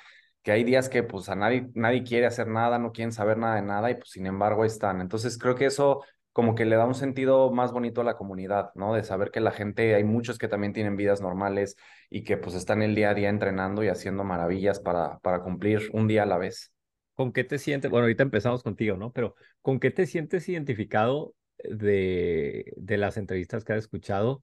que 0.42 0.52
hay 0.52 0.64
días 0.64 0.88
que 0.88 1.02
pues 1.02 1.28
a 1.28 1.34
nadie, 1.36 1.70
nadie 1.74 2.02
quiere 2.02 2.26
hacer 2.26 2.46
nada, 2.48 2.78
no 2.78 2.92
quieren 2.92 3.12
saber 3.12 3.36
nada 3.38 3.56
de 3.56 3.62
nada 3.62 3.90
y 3.90 3.94
pues 3.94 4.10
sin 4.10 4.26
embargo 4.26 4.62
ahí 4.62 4.68
están. 4.68 5.00
Entonces, 5.00 5.38
creo 5.38 5.54
que 5.54 5.66
eso 5.66 6.02
como 6.32 6.54
que 6.54 6.64
le 6.64 6.76
da 6.76 6.86
un 6.86 6.94
sentido 6.94 7.50
más 7.50 7.72
bonito 7.72 8.00
a 8.00 8.04
la 8.04 8.16
comunidad, 8.16 8.70
¿no? 8.74 8.94
De 8.94 9.02
saber 9.02 9.30
que 9.30 9.40
la 9.40 9.50
gente, 9.50 9.94
hay 9.94 10.04
muchos 10.04 10.38
que 10.38 10.48
también 10.48 10.72
tienen 10.72 10.96
vidas 10.96 11.20
normales 11.20 11.76
y 12.08 12.24
que 12.24 12.36
pues 12.36 12.54
están 12.54 12.82
el 12.82 12.94
día 12.94 13.10
a 13.10 13.14
día 13.14 13.28
entrenando 13.28 13.82
y 13.82 13.88
haciendo 13.88 14.24
maravillas 14.24 14.80
para, 14.80 15.18
para 15.20 15.42
cumplir 15.42 15.90
un 15.92 16.06
día 16.08 16.22
a 16.22 16.26
la 16.26 16.38
vez. 16.38 16.72
¿Con 17.14 17.32
qué 17.32 17.44
te 17.44 17.58
sientes? 17.58 17.90
Bueno, 17.90 18.04
ahorita 18.04 18.22
empezamos 18.22 18.62
contigo, 18.62 18.96
¿no? 18.96 19.12
Pero 19.12 19.34
¿con 19.60 19.80
qué 19.80 19.90
te 19.90 20.06
sientes 20.06 20.48
identificado 20.48 21.34
de, 21.58 22.72
de 22.76 22.96
las 22.96 23.16
entrevistas 23.16 23.64
que 23.64 23.72
has 23.72 23.80
escuchado? 23.80 24.42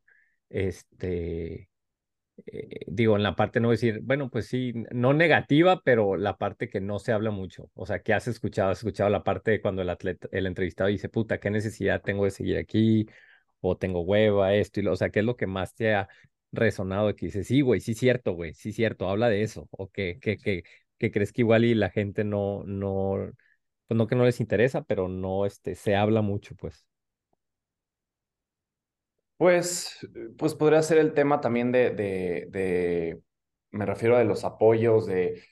Este, 0.50 1.70
eh, 2.46 2.86
digo, 2.88 3.16
en 3.16 3.24
la 3.24 3.36
parte 3.36 3.60
no 3.60 3.72
decir, 3.72 4.00
bueno, 4.04 4.30
pues 4.30 4.48
sí, 4.48 4.74
no 4.92 5.14
negativa, 5.14 5.82
pero 5.84 6.16
la 6.18 6.38
parte 6.38 6.70
que 6.70 6.80
no 6.82 7.00
se 7.00 7.12
habla 7.12 7.32
mucho. 7.32 7.70
O 7.74 7.86
sea, 7.86 8.02
¿qué 8.02 8.14
has 8.14 8.28
escuchado? 8.28 8.72
¿Has 8.72 8.80
escuchado 8.80 9.10
la 9.10 9.24
parte 9.24 9.52
de 9.52 9.62
cuando 9.62 9.82
el 9.82 9.90
atleta, 9.90 10.28
el 10.32 10.46
entrevistado 10.46 10.90
dice, 10.90 11.10
puta, 11.10 11.40
qué 11.40 11.50
necesidad 11.50 12.02
tengo 12.02 12.26
de 12.26 12.32
seguir 12.32 12.58
aquí? 12.58 13.08
O 13.62 13.78
tengo 13.78 14.02
hueva, 14.02 14.54
esto 14.56 14.80
y 14.80 14.84
lo, 14.84 14.94
o 14.94 14.96
sea, 14.96 15.10
¿qué 15.10 15.20
es 15.20 15.26
lo 15.26 15.36
que 15.36 15.48
más 15.48 15.74
te 15.76 15.96
ha 15.96 16.08
resonado? 16.52 17.16
Que 17.16 17.28
dices, 17.28 17.48
sí, 17.48 17.62
güey, 17.62 17.80
sí 17.82 17.94
cierto, 17.94 18.34
güey, 18.34 18.54
sí 18.54 18.72
cierto, 18.72 19.10
habla 19.10 19.30
de 19.30 19.42
eso. 19.44 19.68
O 19.72 19.90
que, 19.90 20.20
que, 20.22 20.38
que, 20.38 20.64
que 20.98 21.12
crees 21.12 21.34
que 21.34 21.42
igual 21.42 21.66
y 21.66 21.74
la 21.76 21.90
gente 21.90 22.24
no, 22.24 22.64
no, 22.66 23.32
pues 23.88 23.98
no 23.98 24.08
que 24.08 24.16
no 24.16 24.26
les 24.26 24.40
interesa, 24.40 24.84
pero 24.84 25.08
no, 25.08 25.46
este, 25.46 25.76
se 25.76 25.96
habla 25.96 26.22
mucho, 26.22 26.56
pues. 26.56 26.86
Pues, 29.38 30.00
pues 30.38 30.56
podría 30.56 30.82
ser 30.82 30.98
el 30.98 31.14
tema 31.14 31.42
también 31.42 31.72
de, 31.72 31.92
de, 31.92 32.48
de, 32.50 33.22
me 33.72 33.86
refiero 33.86 34.16
a 34.16 34.20
de 34.20 34.26
los 34.26 34.44
apoyos, 34.44 35.06
de 35.06 35.44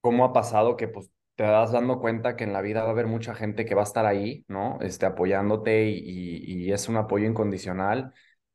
cómo 0.00 0.24
ha 0.24 0.32
pasado 0.32 0.76
que 0.76 0.88
pues 0.88 1.10
te 1.36 1.44
das 1.44 1.72
dando 1.72 2.00
cuenta 2.00 2.36
que 2.36 2.44
en 2.44 2.52
la 2.52 2.62
vida 2.62 2.82
va 2.82 2.88
a 2.88 2.92
haber 2.92 3.06
mucha 3.08 3.34
gente 3.34 3.64
que 3.66 3.74
va 3.74 3.82
a 3.82 3.84
estar 3.84 4.06
ahí, 4.06 4.44
¿no? 4.48 4.78
Este, 4.82 5.06
apoyándote 5.06 5.86
y, 5.88 5.98
y, 5.98 6.64
y 6.66 6.72
es 6.72 6.88
un 6.88 6.96
apoyo 6.96 7.26
incondicional. 7.26 8.12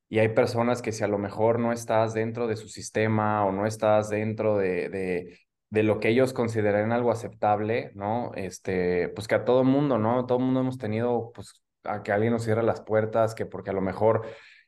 Y 0.10 0.20
hay 0.20 0.30
personas 0.30 0.82
que 0.82 0.92
si 0.92 1.04
a 1.04 1.08
lo 1.08 1.18
mejor 1.20 1.60
no 1.60 1.72
estás 1.74 2.14
dentro 2.14 2.48
de 2.48 2.58
su 2.58 2.70
sistema 2.70 3.46
o 3.46 3.52
no 3.54 3.66
estás 3.68 4.10
dentro 4.10 4.58
de, 4.58 4.90
de, 4.90 5.40
de 5.70 5.84
lo 5.84 6.00
que 6.00 6.10
ellos 6.10 6.34
consideran 6.34 6.92
algo 6.92 7.12
aceptable, 7.12 7.92
¿no? 7.96 8.32
Este, 8.36 9.10
pues 9.10 9.28
que 9.28 9.36
a 9.36 9.46
todo 9.46 9.64
mundo, 9.64 9.98
¿no? 10.00 10.26
Todo 10.26 10.40
mundo 10.40 10.62
hemos 10.62 10.78
tenido, 10.78 11.32
pues, 11.34 11.62
a 11.84 12.04
que 12.04 12.12
alguien 12.12 12.34
nos 12.34 12.44
cierre 12.44 12.64
las 12.64 12.82
puertas, 12.82 13.36
que 13.36 13.46
porque 13.46 13.70
a 13.72 13.74
lo 13.74 13.82
mejor 13.82 14.26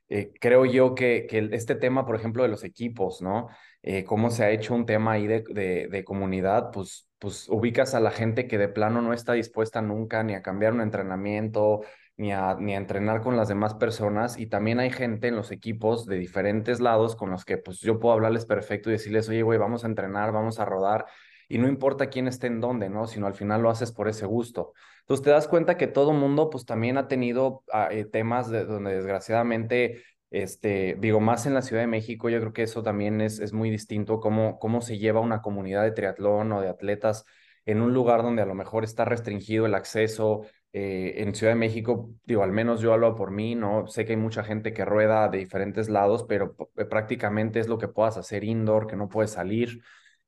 eh, 0.10 0.32
creo 0.40 0.66
yo 0.66 0.96
que, 0.96 1.26
que 1.28 1.50
este 1.54 1.76
tema, 1.76 2.06
por 2.06 2.16
ejemplo, 2.16 2.44
de 2.44 2.50
los 2.50 2.64
equipos, 2.64 3.22
¿no? 3.22 3.48
Eh, 3.82 4.04
cómo 4.04 4.30
se 4.30 4.44
ha 4.44 4.52
hecho 4.52 4.76
un 4.76 4.86
tema 4.86 5.14
ahí 5.14 5.28
de, 5.28 5.44
de, 5.50 5.88
de, 5.90 6.04
comunidad, 6.04 6.72
pues, 6.72 7.10
pues 7.20 7.50
ubicas 7.50 7.96
a 7.96 8.00
la 8.00 8.12
gente 8.12 8.48
que 8.48 8.58
de 8.58 8.70
plano 8.70 9.02
no 9.02 9.14
está 9.14 9.34
dispuesta 9.34 9.82
nunca 9.82 10.24
ni 10.24 10.36
a 10.36 10.42
cambiar 10.42 10.74
un 10.74 10.82
entrenamiento, 10.82 11.82
ni 12.18 12.32
a, 12.32 12.56
ni 12.60 12.74
a 12.76 12.78
entrenar 12.78 13.22
con 13.22 13.38
las 13.38 13.48
demás 13.48 13.74
personas. 13.76 14.38
Y 14.38 14.48
también 14.48 14.80
hay 14.80 14.92
gente 14.92 15.28
en 15.30 15.36
los 15.36 15.52
equipos 15.52 16.06
de 16.06 16.18
diferentes 16.18 16.80
lados 16.80 17.16
con 17.16 17.32
los 17.32 17.46
que 17.46 17.58
pues 17.58 17.80
yo 17.80 18.00
puedo 18.00 18.14
hablarles 18.14 18.46
perfecto 18.46 18.90
y 18.90 18.94
decirles, 18.94 19.30
oye, 19.30 19.42
güey, 19.42 19.60
vamos 19.60 19.84
a 19.84 19.88
entrenar, 19.88 20.32
vamos 20.32 20.60
a 20.60 20.66
rodar. 20.66 21.06
Y 21.50 21.58
no 21.58 21.68
importa 21.68 22.10
quién 22.10 22.28
esté 22.28 22.48
en 22.48 22.62
dónde, 22.62 22.90
¿no? 22.90 23.08
Sino 23.08 23.28
al 23.28 23.34
final 23.34 23.62
lo 23.62 23.70
haces 23.70 23.92
por 23.92 24.08
ese 24.08 24.26
gusto. 24.26 24.74
Entonces 25.02 25.24
te 25.24 25.32
das 25.32 25.48
cuenta 25.48 25.78
que 25.78 25.88
todo 25.88 26.14
mundo 26.14 26.50
pues 26.50 26.66
también 26.66 26.98
ha 26.98 27.08
tenido 27.08 27.64
eh, 27.92 28.06
temas 28.06 28.50
de, 28.50 28.66
donde 28.66 28.96
desgraciadamente, 28.96 30.04
este, 30.32 30.96
digo, 31.00 31.20
más 31.20 31.46
en 31.46 31.54
la 31.54 31.62
Ciudad 31.62 31.82
de 31.84 31.88
México, 31.88 32.30
yo 32.30 32.40
creo 32.40 32.54
que 32.54 32.64
eso 32.64 32.84
también 32.84 33.22
es, 33.22 33.40
es 33.40 33.54
muy 33.54 33.70
distinto, 33.70 34.20
cómo, 34.20 34.60
cómo 34.60 34.82
se 34.82 34.98
lleva 34.98 35.20
una 35.20 35.42
comunidad 35.42 35.84
de 35.84 35.92
triatlón 35.92 36.52
o 36.54 36.62
de 36.62 36.70
atletas 36.70 37.26
en 37.66 37.82
un 37.82 37.94
lugar 37.94 38.24
donde 38.24 38.42
a 38.42 38.46
lo 38.46 38.56
mejor 38.56 38.84
está 38.84 39.06
restringido 39.06 39.66
el 39.66 39.76
acceso. 39.76 40.46
Eh, 40.76 41.22
en 41.22 41.36
Ciudad 41.36 41.54
de 41.54 41.60
México, 41.60 42.10
digo, 42.26 42.42
al 42.42 42.52
menos 42.52 42.82
yo 42.82 42.94
hablo 42.94 43.14
por 43.16 43.30
mí, 43.30 43.54
¿no? 43.54 43.86
Sé 43.86 44.06
que 44.06 44.14
hay 44.14 44.18
mucha 44.18 44.44
gente 44.44 44.74
que 44.74 44.86
rueda 44.86 45.30
de 45.30 45.38
diferentes 45.38 45.88
lados, 45.88 46.26
pero 46.28 46.56
prácticamente 46.90 47.60
es 47.60 47.68
lo 47.68 47.78
que 47.78 47.88
puedas 47.88 48.18
hacer 48.18 48.44
indoor, 48.44 48.88
que 48.88 48.96
no 48.96 49.08
puedes 49.08 49.32
salir. 49.32 49.84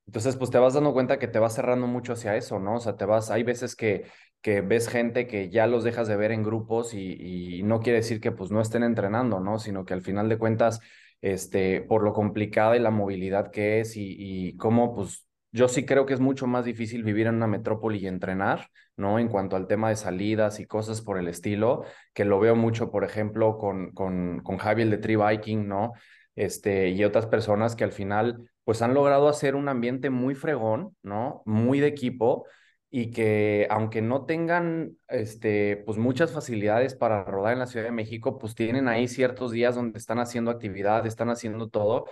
Entonces, 0.07 0.35
pues 0.35 0.51
te 0.51 0.59
vas 0.59 0.73
dando 0.75 0.93
cuenta 0.93 1.19
que 1.19 1.27
te 1.27 1.39
vas 1.39 1.55
cerrando 1.55 1.87
mucho 1.87 2.13
hacia 2.13 2.35
eso, 2.35 2.59
¿no? 2.59 2.75
O 2.75 2.79
sea, 2.79 2.95
te 2.95 3.05
vas, 3.05 3.31
hay 3.31 3.43
veces 3.43 3.75
que, 3.75 4.05
que 4.41 4.61
ves 4.61 4.87
gente 4.87 5.27
que 5.27 5.49
ya 5.49 5.67
los 5.67 5.83
dejas 5.83 6.07
de 6.07 6.15
ver 6.15 6.31
en 6.31 6.43
grupos 6.43 6.93
y, 6.93 7.57
y 7.59 7.63
no 7.63 7.79
quiere 7.79 7.97
decir 7.99 8.21
que 8.21 8.31
pues 8.31 8.51
no 8.51 8.61
estén 8.61 8.83
entrenando, 8.83 9.39
¿no? 9.39 9.57
Sino 9.59 9.83
que 9.85 9.93
al 9.93 10.01
final 10.01 10.29
de 10.29 10.37
cuentas, 10.37 10.79
este, 11.21 11.81
por 11.81 12.03
lo 12.03 12.13
complicada 12.13 12.75
y 12.75 12.79
la 12.79 12.91
movilidad 12.91 13.51
que 13.51 13.79
es 13.79 13.97
y, 13.97 14.15
y 14.17 14.57
cómo 14.57 14.93
pues 14.93 15.25
yo 15.51 15.67
sí 15.67 15.85
creo 15.85 16.05
que 16.05 16.13
es 16.13 16.19
mucho 16.19 16.47
más 16.47 16.65
difícil 16.65 17.03
vivir 17.03 17.27
en 17.27 17.35
una 17.35 17.47
metrópoli 17.47 17.99
y 17.99 18.07
entrenar, 18.07 18.67
¿no? 18.97 19.19
En 19.19 19.29
cuanto 19.29 19.55
al 19.55 19.67
tema 19.67 19.89
de 19.89 19.95
salidas 19.95 20.59
y 20.59 20.65
cosas 20.67 21.01
por 21.01 21.17
el 21.17 21.27
estilo, 21.27 21.85
que 22.13 22.25
lo 22.25 22.39
veo 22.39 22.55
mucho, 22.55 22.91
por 22.91 23.03
ejemplo, 23.05 23.57
con, 23.57 23.91
con, 23.91 24.41
con 24.41 24.57
Javier 24.57 24.89
de 24.89 24.97
Tree 24.97 25.15
Viking, 25.15 25.67
¿no? 25.67 25.93
Este, 26.35 26.89
y 26.89 27.03
otras 27.05 27.27
personas 27.27 27.75
que 27.75 27.85
al 27.85 27.91
final, 27.93 28.49
pues 28.65 28.81
han 28.81 28.93
logrado 28.93 29.29
hacer 29.29 29.55
un 29.55 29.69
ambiente 29.69 30.09
muy 30.09 30.35
fregón, 30.35 30.97
¿no? 31.03 31.43
Muy 31.45 31.79
de 31.79 31.87
equipo 31.87 32.45
y 32.89 33.11
que 33.11 33.67
aunque 33.69 34.01
no 34.01 34.25
tengan, 34.25 34.97
este, 35.07 35.77
pues 35.85 35.97
muchas 35.97 36.31
facilidades 36.31 36.95
para 36.95 37.23
rodar 37.23 37.53
en 37.53 37.59
la 37.59 37.67
Ciudad 37.67 37.85
de 37.85 37.91
México, 37.91 38.37
pues 38.37 38.55
tienen 38.55 38.87
ahí 38.87 39.07
ciertos 39.07 39.51
días 39.51 39.75
donde 39.75 39.99
están 39.99 40.19
haciendo 40.19 40.51
actividad, 40.51 41.05
están 41.05 41.29
haciendo 41.29 41.69
todo 41.69 42.05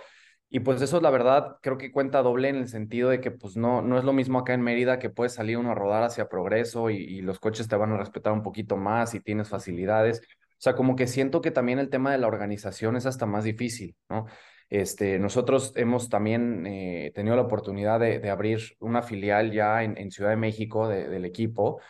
y 0.54 0.60
pues 0.60 0.80
eso, 0.82 1.00
la 1.00 1.10
verdad, 1.10 1.56
creo 1.62 1.78
que 1.78 1.90
cuenta 1.90 2.22
doble 2.22 2.48
en 2.48 2.56
el 2.56 2.68
sentido 2.68 3.10
de 3.10 3.20
que 3.20 3.32
pues 3.32 3.56
no, 3.56 3.82
no 3.82 3.98
es 3.98 4.04
lo 4.04 4.12
mismo 4.12 4.38
acá 4.38 4.54
en 4.54 4.60
Mérida 4.62 5.00
que 5.00 5.10
puedes 5.10 5.32
salir 5.34 5.58
uno 5.58 5.72
a 5.72 5.74
rodar 5.74 6.04
hacia 6.04 6.28
progreso 6.28 6.90
y, 6.90 6.98
y, 6.98 7.22
los 7.22 7.40
coches 7.40 7.66
te 7.66 7.74
van 7.74 7.90
a 7.92 7.96
respetar 7.96 8.32
un 8.32 8.42
poquito 8.44 8.76
más 8.76 9.14
y 9.14 9.20
tienes 9.20 9.48
facilidades. 9.48 10.20
O 10.20 10.60
sea, 10.64 10.76
como 10.76 10.94
que 10.94 11.08
siento 11.08 11.40
que 11.40 11.50
también 11.50 11.80
el 11.80 11.90
tema 11.90 12.12
de 12.12 12.18
la 12.18 12.28
organización 12.28 12.96
es 12.96 13.06
hasta 13.06 13.26
más 13.26 13.42
difícil, 13.42 13.96
¿no? 14.08 14.26
Este, 14.70 15.18
nosotros 15.18 15.72
hemos 15.76 16.08
también 16.08 16.66
eh, 16.66 17.12
tenido 17.14 17.36
la 17.36 17.42
oportunidad 17.42 18.00
de, 18.00 18.18
de, 18.18 18.30
abrir 18.30 18.60
una 18.80 19.02
filial 19.02 19.52
ya 19.52 19.82
en, 19.82 19.96
en 19.98 20.10
Ciudad 20.10 20.30
de 20.30 20.36
México 20.36 20.88
de, 20.88 21.08
del 21.08 21.24
equipo 21.24 21.80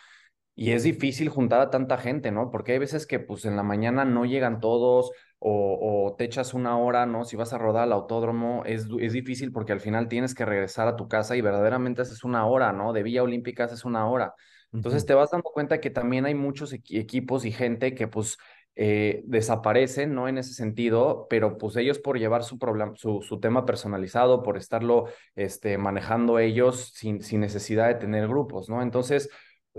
y 0.57 0.71
es 0.71 0.83
difícil 0.83 1.27
juntar 1.27 1.59
a 1.59 1.69
tanta 1.69 1.97
gente, 1.97 2.31
¿no? 2.31 2.49
Porque 2.49 2.71
hay 2.71 2.79
veces 2.79 3.05
que 3.05 3.19
pues 3.19 3.43
en 3.43 3.57
la 3.57 3.63
mañana 3.63 4.05
no 4.05 4.25
llegan 4.25 4.61
todos 4.61 5.11
o, 5.37 6.07
o 6.07 6.15
te 6.15 6.23
echas 6.23 6.53
una 6.53 6.77
hora, 6.77 7.05
¿no? 7.05 7.25
Si 7.25 7.35
vas 7.35 7.51
a 7.51 7.57
rodar 7.57 7.83
al 7.83 7.91
autódromo 7.91 8.63
es, 8.65 8.87
es 8.99 9.11
difícil 9.11 9.51
porque 9.51 9.73
al 9.73 9.81
final 9.81 10.07
tienes 10.07 10.33
que 10.33 10.45
regresar 10.45 10.87
a 10.87 10.95
tu 10.95 11.09
casa 11.09 11.35
y 11.35 11.41
verdaderamente 11.41 12.03
haces 12.03 12.23
una 12.23 12.45
hora, 12.47 12.71
¿no? 12.71 12.93
De 12.93 13.03
Villa 13.03 13.23
Olímpica 13.23 13.65
haces 13.65 13.83
una 13.83 14.07
hora. 14.09 14.33
Entonces 14.71 15.05
te 15.05 15.13
vas 15.13 15.31
dando 15.31 15.49
cuenta 15.51 15.79
que 15.79 15.89
también 15.89 16.25
hay 16.25 16.35
muchos 16.35 16.73
equ 16.73 16.97
equipos 16.97 17.45
y 17.45 17.51
gente 17.51 17.93
que 17.93 18.07
pues 18.07 18.37
eh, 18.75 19.23
desaparecen, 19.25 20.13
¿no? 20.13 20.27
En 20.27 20.37
ese 20.37 20.53
sentido, 20.53 21.27
pero 21.29 21.57
pues 21.57 21.75
ellos 21.77 21.99
por 21.99 22.19
llevar 22.19 22.43
su, 22.43 22.57
su, 22.95 23.21
su 23.21 23.39
tema 23.39 23.65
personalizado, 23.65 24.43
por 24.43 24.57
estarlo 24.57 25.05
este, 25.35 25.77
manejando 25.77 26.39
ellos 26.39 26.91
sin, 26.93 27.21
sin 27.21 27.39
necesidad 27.41 27.87
de 27.87 27.95
tener 27.95 28.27
grupos, 28.27 28.69
¿no? 28.69 28.81
Entonces, 28.81 29.29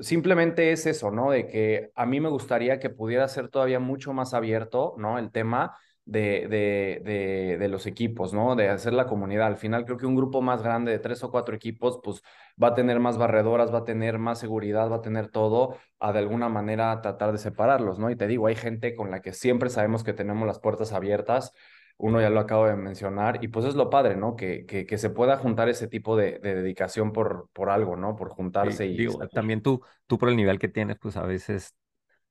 simplemente 0.00 0.72
es 0.72 0.86
eso, 0.86 1.10
¿no? 1.10 1.30
De 1.30 1.46
que 1.46 1.90
a 1.94 2.06
mí 2.06 2.20
me 2.20 2.28
gustaría 2.28 2.78
que 2.78 2.90
pudiera 2.90 3.28
ser 3.28 3.48
todavía 3.48 3.80
mucho 3.80 4.12
más 4.12 4.34
abierto, 4.34 4.94
¿no? 4.98 5.18
El 5.18 5.30
tema 5.30 5.76
de, 6.06 6.46
de, 6.48 7.02
de, 7.04 7.58
de, 7.58 7.68
los 7.68 7.84
equipos, 7.86 8.32
¿no? 8.32 8.54
De 8.54 8.68
hacer 8.68 8.92
la 8.92 9.06
comunidad. 9.06 9.48
Al 9.48 9.56
final 9.56 9.84
creo 9.84 9.98
que 9.98 10.06
un 10.06 10.14
grupo 10.14 10.40
más 10.40 10.62
grande 10.62 10.92
de 10.92 11.00
tres 11.00 11.22
o 11.24 11.32
cuatro 11.32 11.54
equipos, 11.54 11.98
pues 12.02 12.22
va 12.62 12.68
a 12.68 12.74
tener 12.74 13.00
más 13.00 13.18
barredoras, 13.18 13.74
va 13.74 13.78
a 13.78 13.84
tener 13.84 14.18
más 14.18 14.38
seguridad, 14.38 14.90
va 14.90 14.96
a 14.96 15.02
tener 15.02 15.28
todo, 15.28 15.76
a 15.98 16.12
de 16.12 16.20
alguna 16.20 16.48
manera 16.48 17.00
tratar 17.02 17.32
de 17.32 17.38
separarlos, 17.38 17.98
¿no? 17.98 18.08
Y 18.08 18.16
te 18.16 18.28
digo, 18.28 18.46
hay 18.46 18.54
gente 18.54 18.94
con 18.94 19.10
la 19.10 19.20
que 19.20 19.32
siempre 19.32 19.68
sabemos 19.68 20.04
que 20.04 20.12
tenemos 20.12 20.46
las 20.46 20.60
puertas 20.60 20.92
abiertas, 20.92 21.52
uno 21.98 22.20
ya 22.20 22.30
lo 22.30 22.38
acabo 22.38 22.66
de 22.66 22.76
mencionar, 22.76 23.42
y 23.42 23.48
pues 23.48 23.66
es 23.66 23.74
lo 23.74 23.90
padre, 23.90 24.16
¿no? 24.16 24.36
Que, 24.36 24.64
que, 24.64 24.86
que 24.86 24.98
se 24.98 25.10
pueda 25.10 25.38
juntar 25.38 25.68
ese 25.68 25.88
tipo 25.88 26.16
de, 26.16 26.38
de, 26.38 26.54
dedicación 26.54 27.12
por, 27.12 27.48
por 27.52 27.68
algo, 27.68 27.96
¿no? 27.96 28.14
Por 28.14 28.28
juntarse 28.28 28.84
sí, 28.86 28.92
y... 28.92 28.96
Digo, 28.96 29.26
también 29.28 29.60
tú, 29.60 29.82
tú 30.06 30.18
por 30.18 30.28
el 30.28 30.36
nivel 30.36 30.60
que 30.60 30.68
tienes, 30.68 30.98
pues 31.00 31.16
a 31.16 31.22
veces 31.22 31.74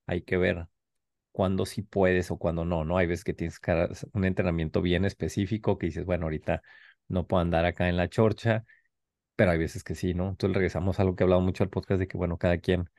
hay 0.07 0.21
que 0.21 0.37
ver 0.37 0.67
cuándo 1.35 1.65
sí 1.65 1.81
puedes 1.81 2.31
o 2.31 2.37
cuándo 2.37 2.63
no, 2.63 2.85
¿no? 2.85 2.97
Hay 2.97 3.07
veces 3.07 3.25
que 3.25 3.33
tienes 3.33 3.59
que 3.59 3.89
un 4.13 4.23
entrenamiento 4.23 4.81
bien 4.81 5.03
específico 5.03 5.77
que 5.77 5.87
dices, 5.87 6.05
bueno, 6.05 6.27
ahorita 6.27 6.61
no 7.09 7.27
puedo 7.27 7.41
andar 7.41 7.65
acá 7.65 7.89
en 7.89 7.97
la 7.97 8.07
chorcha, 8.07 8.63
pero 9.35 9.51
hay 9.51 9.57
veces 9.57 9.83
que 9.83 9.95
sí, 9.95 10.13
¿no? 10.13 10.29
Entonces 10.29 10.55
regresamos 10.55 10.97
a 11.01 11.03
lo 11.03 11.13
que 11.13 11.23
he 11.23 11.25
hablado 11.25 11.41
mucho 11.41 11.65
al 11.65 11.69
podcast 11.69 11.99
de 11.99 12.07
que, 12.07 12.15
bueno, 12.15 12.37
cada 12.37 12.57
quien 12.59 12.89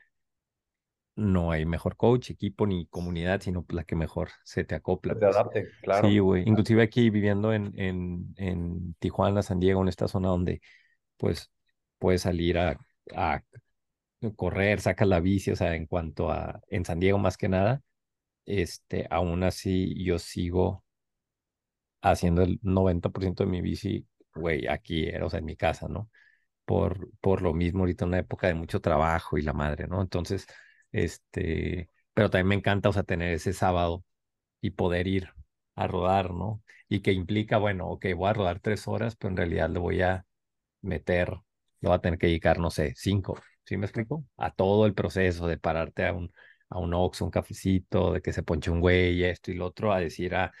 no 1.15 1.51
hay 1.51 1.65
mejor 1.65 1.97
coach, 1.97 2.29
equipo 2.29 2.67
ni 2.67 2.85
comunidad, 2.85 3.41
sino 3.41 3.65
la 3.69 3.83
que 3.85 3.95
mejor 3.95 4.29
se 4.43 4.63
te 4.63 4.75
acopla. 4.75 5.15
Se 5.15 5.19
te 5.19 5.25
adapte, 5.25 5.61
pues. 5.61 5.73
claro. 5.81 6.07
Sí, 6.07 6.19
güey. 6.19 6.43
Inclusive 6.45 6.83
aquí 6.83 7.09
viviendo 7.09 7.53
en, 7.53 7.73
en, 7.75 8.35
en 8.37 8.93
Tijuana, 8.99 9.41
San 9.41 9.59
Diego, 9.59 9.81
en 9.81 9.87
esta 9.87 10.07
zona 10.07 10.27
donde 10.27 10.61
pues 11.17 11.49
puedes 11.97 12.21
salir 12.21 12.59
a, 12.59 12.77
a 13.15 13.41
correr, 14.35 14.79
sacas 14.79 15.07
la 15.07 15.21
bici, 15.21 15.49
o 15.49 15.55
sea, 15.55 15.73
en 15.73 15.87
cuanto 15.87 16.29
a, 16.29 16.61
en 16.67 16.85
San 16.85 16.99
Diego 16.99 17.17
más 17.17 17.35
que 17.35 17.49
nada, 17.49 17.81
este, 18.47 19.07
aún 19.11 19.43
así 19.43 20.03
yo 20.03 20.19
sigo 20.19 20.85
haciendo 22.01 22.43
el 22.43 22.59
90% 22.61 23.43
de 23.43 23.49
mi 23.49 23.61
bici, 23.61 24.07
güey, 24.35 24.67
aquí, 24.67 25.09
o 25.21 25.29
sea, 25.29 25.39
en 25.39 25.45
mi 25.45 25.55
casa, 25.55 25.87
¿no? 25.87 26.09
Por, 26.65 27.11
por 27.21 27.41
lo 27.41 27.53
mismo, 27.53 27.81
ahorita 27.81 28.05
una 28.05 28.19
época 28.19 28.47
de 28.47 28.53
mucho 28.55 28.81
trabajo 28.81 29.37
y 29.37 29.41
la 29.43 29.53
madre, 29.53 29.87
¿no? 29.87 30.01
Entonces, 30.01 30.47
este, 30.91 31.89
pero 32.13 32.29
también 32.29 32.47
me 32.49 32.55
encanta, 32.55 32.89
o 32.89 32.93
sea, 32.93 33.03
tener 33.03 33.33
ese 33.33 33.53
sábado 33.53 34.05
y 34.61 34.71
poder 34.71 35.07
ir 35.07 35.29
a 35.75 35.87
rodar, 35.87 36.31
¿no? 36.33 36.63
Y 36.89 37.01
que 37.01 37.13
implica, 37.13 37.57
bueno, 37.57 37.87
ok, 37.89 38.07
voy 38.17 38.29
a 38.29 38.33
rodar 38.33 38.59
tres 38.61 38.87
horas, 38.87 39.15
pero 39.15 39.31
en 39.31 39.37
realidad 39.37 39.69
le 39.69 39.79
voy 39.79 40.01
a 40.01 40.25
meter, 40.81 41.31
le 41.81 41.89
voy 41.89 41.95
a 41.95 41.99
tener 42.01 42.19
que 42.19 42.27
dedicar, 42.27 42.59
no 42.59 42.69
sé, 42.71 42.93
cinco, 42.95 43.39
¿sí 43.65 43.77
me 43.77 43.85
explico? 43.85 44.25
A 44.37 44.51
todo 44.51 44.85
el 44.85 44.93
proceso 44.93 45.47
de 45.47 45.57
pararte 45.57 46.05
a 46.07 46.13
un, 46.13 46.31
a 46.69 46.79
un 46.79 46.93
Ox, 46.93 47.21
un 47.21 47.31
cafecito, 47.31 48.13
de 48.13 48.21
que 48.21 48.33
se 48.33 48.43
ponche 48.43 48.71
un 48.71 48.81
güey, 48.81 49.23
esto 49.23 49.51
y 49.51 49.55
lo 49.55 49.67
otro, 49.67 49.93
a 49.93 49.99
decir, 49.99 50.35
a, 50.35 50.51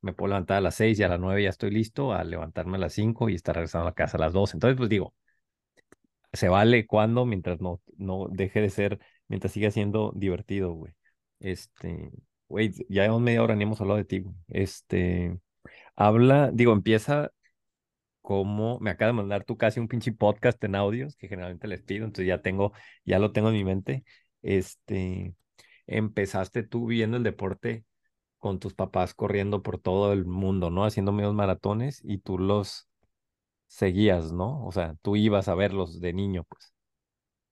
me 0.00 0.12
puedo 0.12 0.28
levantar 0.30 0.58
a 0.58 0.60
las 0.60 0.74
6 0.76 0.98
y 0.98 1.02
a 1.02 1.08
las 1.08 1.20
9 1.20 1.42
ya 1.42 1.50
estoy 1.50 1.70
listo, 1.70 2.12
a 2.12 2.24
levantarme 2.24 2.76
a 2.76 2.80
las 2.80 2.94
5 2.94 3.28
y 3.28 3.34
estar 3.34 3.54
regresando 3.56 3.88
a 3.88 3.94
casa 3.94 4.16
a 4.18 4.20
las 4.20 4.32
2. 4.32 4.54
Entonces, 4.54 4.76
pues 4.76 4.88
digo, 4.88 5.14
se 6.32 6.48
vale 6.48 6.86
cuando 6.86 7.24
mientras 7.26 7.60
no, 7.60 7.80
no 7.96 8.26
deje 8.30 8.60
de 8.60 8.70
ser, 8.70 8.98
mientras 9.28 9.52
siga 9.52 9.70
siendo 9.70 10.12
divertido, 10.14 10.72
güey. 10.72 10.94
Este, 11.40 12.10
güey, 12.48 12.72
ya 12.88 13.02
llevamos 13.02 13.22
media 13.22 13.42
hora 13.42 13.56
ni 13.56 13.64
hemos 13.64 13.80
hablado 13.80 13.98
de 13.98 14.04
ti, 14.04 14.20
güey. 14.20 14.34
Este, 14.48 15.38
habla, 15.96 16.50
digo, 16.52 16.72
empieza 16.72 17.32
como, 18.22 18.80
me 18.80 18.90
acaba 18.90 19.08
de 19.12 19.12
mandar 19.14 19.44
tú 19.44 19.56
casi 19.56 19.80
un 19.80 19.88
pinche 19.88 20.12
podcast 20.12 20.62
en 20.64 20.74
audios, 20.74 21.16
que 21.16 21.28
generalmente 21.28 21.68
les 21.68 21.82
pido, 21.82 22.04
entonces 22.04 22.26
ya 22.28 22.42
tengo, 22.42 22.72
ya 23.04 23.18
lo 23.18 23.32
tengo 23.32 23.48
en 23.48 23.54
mi 23.54 23.64
mente. 23.64 24.04
Este, 24.42 25.34
empezaste 25.86 26.62
tú 26.62 26.86
viendo 26.86 27.16
el 27.16 27.22
deporte 27.22 27.84
con 28.38 28.58
tus 28.58 28.74
papás 28.74 29.14
corriendo 29.14 29.62
por 29.62 29.78
todo 29.78 30.12
el 30.12 30.24
mundo, 30.24 30.70
¿no? 30.70 30.84
Haciendo 30.84 31.12
medios 31.12 31.34
maratones 31.34 32.00
y 32.04 32.18
tú 32.18 32.38
los 32.38 32.88
seguías, 33.66 34.32
¿no? 34.32 34.64
O 34.66 34.72
sea, 34.72 34.94
tú 35.02 35.16
ibas 35.16 35.48
a 35.48 35.54
verlos 35.54 36.00
de 36.00 36.12
niño, 36.12 36.44
pues. 36.48 36.72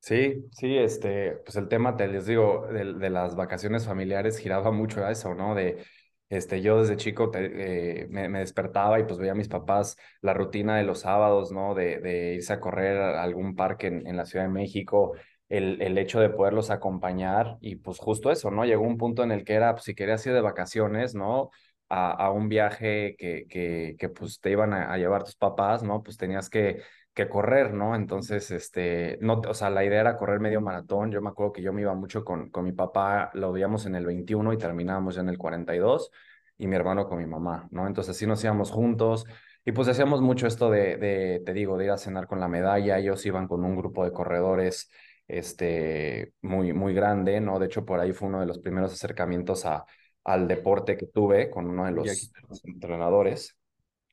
Sí, 0.01 0.47
sí, 0.53 0.77
este, 0.77 1.33
pues 1.45 1.57
el 1.57 1.67
tema, 1.69 1.97
te 1.97 2.07
les 2.07 2.27
digo, 2.27 2.67
de, 2.71 2.93
de 2.93 3.11
las 3.11 3.37
vacaciones 3.37 3.87
familiares 3.87 4.37
giraba 4.39 4.71
mucho 4.71 5.03
a 5.03 5.11
eso, 5.11 5.35
¿no? 5.35 5.55
De, 5.55 5.83
este, 6.29 6.61
yo 6.61 6.79
desde 6.81 6.97
chico 6.97 7.31
te, 7.31 8.03
eh, 8.03 8.07
me, 8.11 8.29
me, 8.29 8.41
despertaba 8.41 9.01
y 9.01 9.05
pues 9.05 9.19
veía 9.19 9.33
a 9.33 9.35
mis 9.35 9.49
papás 9.49 9.97
la 10.21 10.35
rutina 10.35 10.77
de 10.77 10.85
los 10.85 11.01
sábados, 11.01 11.53
¿no? 11.53 11.75
De, 11.75 12.01
de 12.01 12.35
irse 12.35 12.53
a 12.53 12.61
correr 12.61 12.99
a 12.99 13.23
algún 13.23 13.57
parque 13.57 13.87
en, 13.87 14.07
en 14.07 14.17
la 14.19 14.27
Ciudad 14.27 14.45
de 14.45 14.51
México, 14.51 15.15
el, 15.49 15.81
el 15.83 15.99
hecho 15.99 16.21
de 16.21 16.31
poderlos 16.31 16.71
acompañar 16.71 17.59
y 17.61 17.77
pues 17.77 17.99
justo 17.99 18.31
eso, 18.31 18.51
¿no? 18.51 18.65
Llegó 18.65 18.83
un 18.85 18.99
punto 18.99 19.23
en 19.23 19.33
el 19.33 19.45
que 19.45 19.55
era, 19.55 19.73
pues 19.75 19.85
si 19.85 19.95
querías 19.95 20.25
ir 20.27 20.33
de 20.33 20.41
vacaciones, 20.41 21.15
¿no? 21.15 21.51
A, 21.89 22.11
a 22.13 22.31
un 22.31 22.49
viaje 22.49 23.15
que, 23.19 23.47
que, 23.49 23.97
que 23.99 24.09
pues 24.09 24.41
te 24.41 24.51
iban 24.51 24.73
a, 24.73 24.97
llevar 24.97 25.25
tus 25.25 25.37
papás, 25.37 25.83
¿no? 25.83 26.03
Pues 26.03 26.17
tenías 26.17 26.51
que 26.51 26.83
que 27.15 27.29
correr, 27.29 27.73
¿no? 27.73 27.95
Entonces, 27.95 28.51
este, 28.51 29.19
no, 29.21 29.35
o 29.35 29.55
sea, 29.55 29.71
la 29.71 29.85
idea 29.85 30.01
era 30.01 30.17
correr 30.17 30.41
medio 30.41 30.61
maratón. 30.61 31.13
Yo 31.13 31.23
me 31.23 31.29
acuerdo 31.31 31.53
que 31.53 31.63
yo 31.63 31.73
me 31.73 31.83
iba 31.83 31.95
mucho 31.95 32.25
con, 32.25 32.51
con 32.51 32.65
mi 32.65 32.73
papá, 32.73 33.31
lo 33.35 33.53
veíamos 33.53 33.87
en 33.87 33.95
el 33.95 34.05
21 34.05 34.53
y 34.53 34.59
terminábamos 34.59 35.15
ya 35.15 35.21
en 35.21 35.29
el 35.29 35.39
42, 35.39 36.11
y 36.59 36.67
mi 36.67 36.77
hermano 36.77 37.07
con 37.09 37.19
mi 37.19 37.27
mamá, 37.27 37.69
¿no? 37.71 37.87
Entonces, 37.87 38.17
así 38.17 38.27
nos 38.27 38.43
íbamos 38.45 38.71
juntos. 38.71 39.27
Y 39.65 39.73
pues 39.73 39.89
hacíamos 39.89 40.21
mucho 40.21 40.47
esto 40.47 40.71
de, 40.71 40.97
de, 40.99 41.43
te 41.45 41.53
digo, 41.53 41.79
de 41.79 41.87
ir 41.87 41.91
a 41.93 41.99
cenar 41.99 42.27
con 42.27 42.41
la 42.41 42.49
medalla. 42.49 42.99
Ellos 42.99 43.25
iban 43.27 43.47
con 43.49 43.65
un 43.65 43.77
grupo 43.77 44.05
de 44.05 44.13
corredores, 44.13 44.91
este, 45.29 46.35
muy, 46.43 46.73
muy 46.73 46.95
grande, 46.95 47.41
¿no? 47.41 47.59
De 47.59 47.67
hecho, 47.67 47.85
por 47.85 48.01
ahí 48.01 48.13
fue 48.13 48.29
uno 48.29 48.41
de 48.41 48.47
los 48.47 48.59
primeros 48.59 48.93
acercamientos 48.93 49.65
a, 49.67 49.85
al 50.25 50.49
deporte 50.49 50.97
que 50.97 51.07
tuve 51.07 51.51
con 51.51 51.69
uno 51.69 51.87
de 51.87 51.93
los, 51.93 52.33
los 52.49 52.65
entrenadores. 52.65 53.57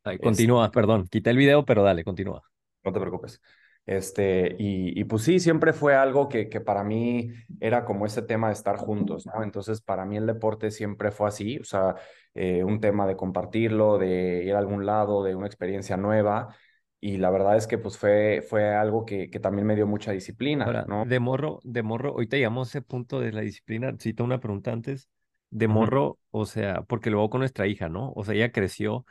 Ay, 0.03 0.17
continúa, 0.17 0.65
es... 0.65 0.71
perdón, 0.71 1.07
quité 1.07 1.29
el 1.29 1.37
video, 1.37 1.65
pero 1.65 1.83
dale, 1.83 2.03
continúa 2.03 2.41
no 2.83 2.91
te 2.91 2.99
preocupes. 2.99 3.41
Este, 3.85 4.55
y, 4.59 4.99
y, 4.99 5.03
pues 5.05 5.23
sí, 5.23 5.39
siempre 5.39 5.73
fue 5.73 5.95
algo 5.95 6.29
que, 6.29 6.49
que 6.49 6.61
para 6.61 6.83
mí 6.83 7.31
era 7.59 7.83
como 7.83 8.05
ese 8.05 8.21
tema 8.21 8.47
de 8.47 8.53
estar 8.53 8.77
juntos, 8.77 9.25
¿no? 9.25 9.43
Entonces, 9.43 9.81
para 9.81 10.05
mí 10.05 10.17
el 10.17 10.27
deporte 10.27 10.69
siempre 10.71 11.11
fue 11.11 11.27
así, 11.27 11.57
o 11.57 11.63
sea, 11.63 11.95
eh, 12.35 12.63
un 12.63 12.79
tema 12.79 13.07
de 13.07 13.15
compartirlo, 13.15 13.97
de 13.97 14.43
ir 14.45 14.53
a 14.53 14.59
algún 14.59 14.85
lado, 14.85 15.23
de 15.23 15.35
una 15.35 15.47
experiencia 15.47 15.97
nueva. 15.97 16.55
Y 17.01 17.17
la 17.17 17.31
verdad 17.31 17.57
es 17.57 17.67
que 17.67 17.77
pues 17.77 17.97
fue, 17.97 18.45
fue 18.47 18.73
algo 18.73 19.05
que, 19.05 19.29
que 19.29 19.39
también 19.39 19.67
me 19.67 19.75
dio 19.75 19.87
mucha 19.87 20.11
disciplina, 20.11 20.65
Ahora, 20.65 20.85
¿no? 20.87 21.03
De 21.05 21.19
morro, 21.19 21.59
de 21.63 21.81
morro, 21.81 22.11
ahorita 22.11 22.37
llegamos 22.37 22.67
a 22.67 22.69
ese 22.69 22.81
punto 22.81 23.19
de 23.19 23.33
la 23.33 23.41
disciplina, 23.41 23.93
cito 23.99 24.23
una 24.23 24.39
pregunta 24.39 24.71
antes, 24.71 25.09
de 25.49 25.67
morro, 25.67 26.07
uh 26.07 26.11
-huh. 26.11 26.41
o 26.41 26.45
sea, 26.45 26.83
porque 26.83 27.09
luego 27.09 27.29
con 27.29 27.39
nuestra 27.39 27.67
hija, 27.67 27.89
¿no? 27.89 28.13
O 28.15 28.23
sea, 28.23 28.35
ella 28.35 28.51
creció 28.51 29.05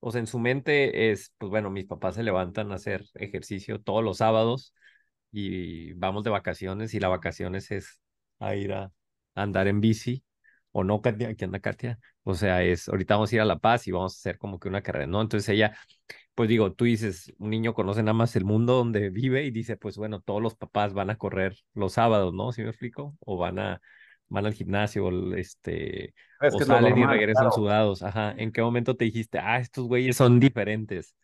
o 0.00 0.10
sea, 0.10 0.20
en 0.20 0.26
su 0.26 0.38
mente 0.38 1.10
es, 1.12 1.34
pues 1.38 1.50
bueno, 1.50 1.70
mis 1.70 1.86
papás 1.86 2.14
se 2.16 2.22
levantan 2.22 2.72
a 2.72 2.76
hacer 2.76 3.04
ejercicio 3.14 3.80
todos 3.80 4.02
los 4.02 4.18
sábados 4.18 4.74
y 5.32 5.92
vamos 5.94 6.24
de 6.24 6.30
vacaciones 6.30 6.94
y 6.94 7.00
la 7.00 7.08
vacaciones 7.08 7.70
es 7.70 8.00
a 8.38 8.54
ir 8.56 8.72
a, 8.72 8.92
andar 9.34 9.68
en 9.68 9.80
bici 9.80 10.24
o 10.72 10.84
no, 10.84 11.00
Katia, 11.02 11.28
aquí 11.28 11.44
anda 11.44 11.60
Katia. 11.60 11.98
O 12.24 12.34
sea, 12.34 12.62
es, 12.62 12.88
ahorita 12.88 13.14
vamos 13.14 13.32
a 13.32 13.34
ir 13.36 13.40
a 13.42 13.44
La 13.44 13.58
Paz 13.58 13.86
y 13.86 13.92
vamos 13.92 14.14
a 14.14 14.18
hacer 14.18 14.38
como 14.38 14.58
que 14.58 14.68
una 14.68 14.82
carrera, 14.82 15.06
¿no? 15.06 15.20
Entonces 15.20 15.48
ella, 15.48 15.76
pues 16.40 16.48
digo, 16.48 16.72
tú 16.72 16.86
dices, 16.86 17.34
un 17.36 17.50
niño 17.50 17.74
conoce 17.74 18.02
nada 18.02 18.14
más 18.14 18.34
el 18.34 18.46
mundo 18.46 18.72
donde 18.72 19.10
vive 19.10 19.44
y 19.44 19.50
dice, 19.50 19.76
pues 19.76 19.98
bueno, 19.98 20.22
todos 20.22 20.40
los 20.40 20.54
papás 20.54 20.94
van 20.94 21.10
a 21.10 21.18
correr 21.18 21.54
los 21.74 21.92
sábados, 21.92 22.32
¿no? 22.32 22.50
¿Sí 22.50 22.62
me 22.62 22.70
explico? 22.70 23.14
O 23.20 23.36
van 23.36 23.58
a, 23.58 23.82
van 24.28 24.46
al 24.46 24.54
gimnasio, 24.54 25.34
este, 25.34 26.14
es 26.40 26.54
o 26.54 26.60
salen 26.60 26.94
normal, 26.94 27.14
y 27.14 27.18
regresan 27.18 27.42
claro. 27.42 27.54
sudados. 27.54 28.02
Ajá. 28.02 28.32
¿En 28.38 28.52
qué 28.52 28.62
momento 28.62 28.96
te 28.96 29.04
dijiste, 29.04 29.38
ah, 29.38 29.58
estos 29.58 29.86
güeyes 29.86 30.16
son 30.16 30.40
diferentes? 30.40 31.14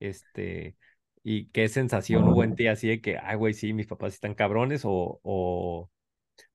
Este, 0.00 0.74
y 1.22 1.46
qué 1.50 1.68
sensación 1.68 2.24
hubo 2.28 2.42
en 2.42 2.56
ti 2.56 2.66
así 2.66 2.88
de 2.88 3.00
que, 3.00 3.16
ah, 3.16 3.36
güey, 3.36 3.54
sí, 3.54 3.72
mis 3.74 3.86
papás 3.86 4.14
están 4.14 4.34
cabrones, 4.34 4.84
o, 4.84 5.20
o, 5.22 5.88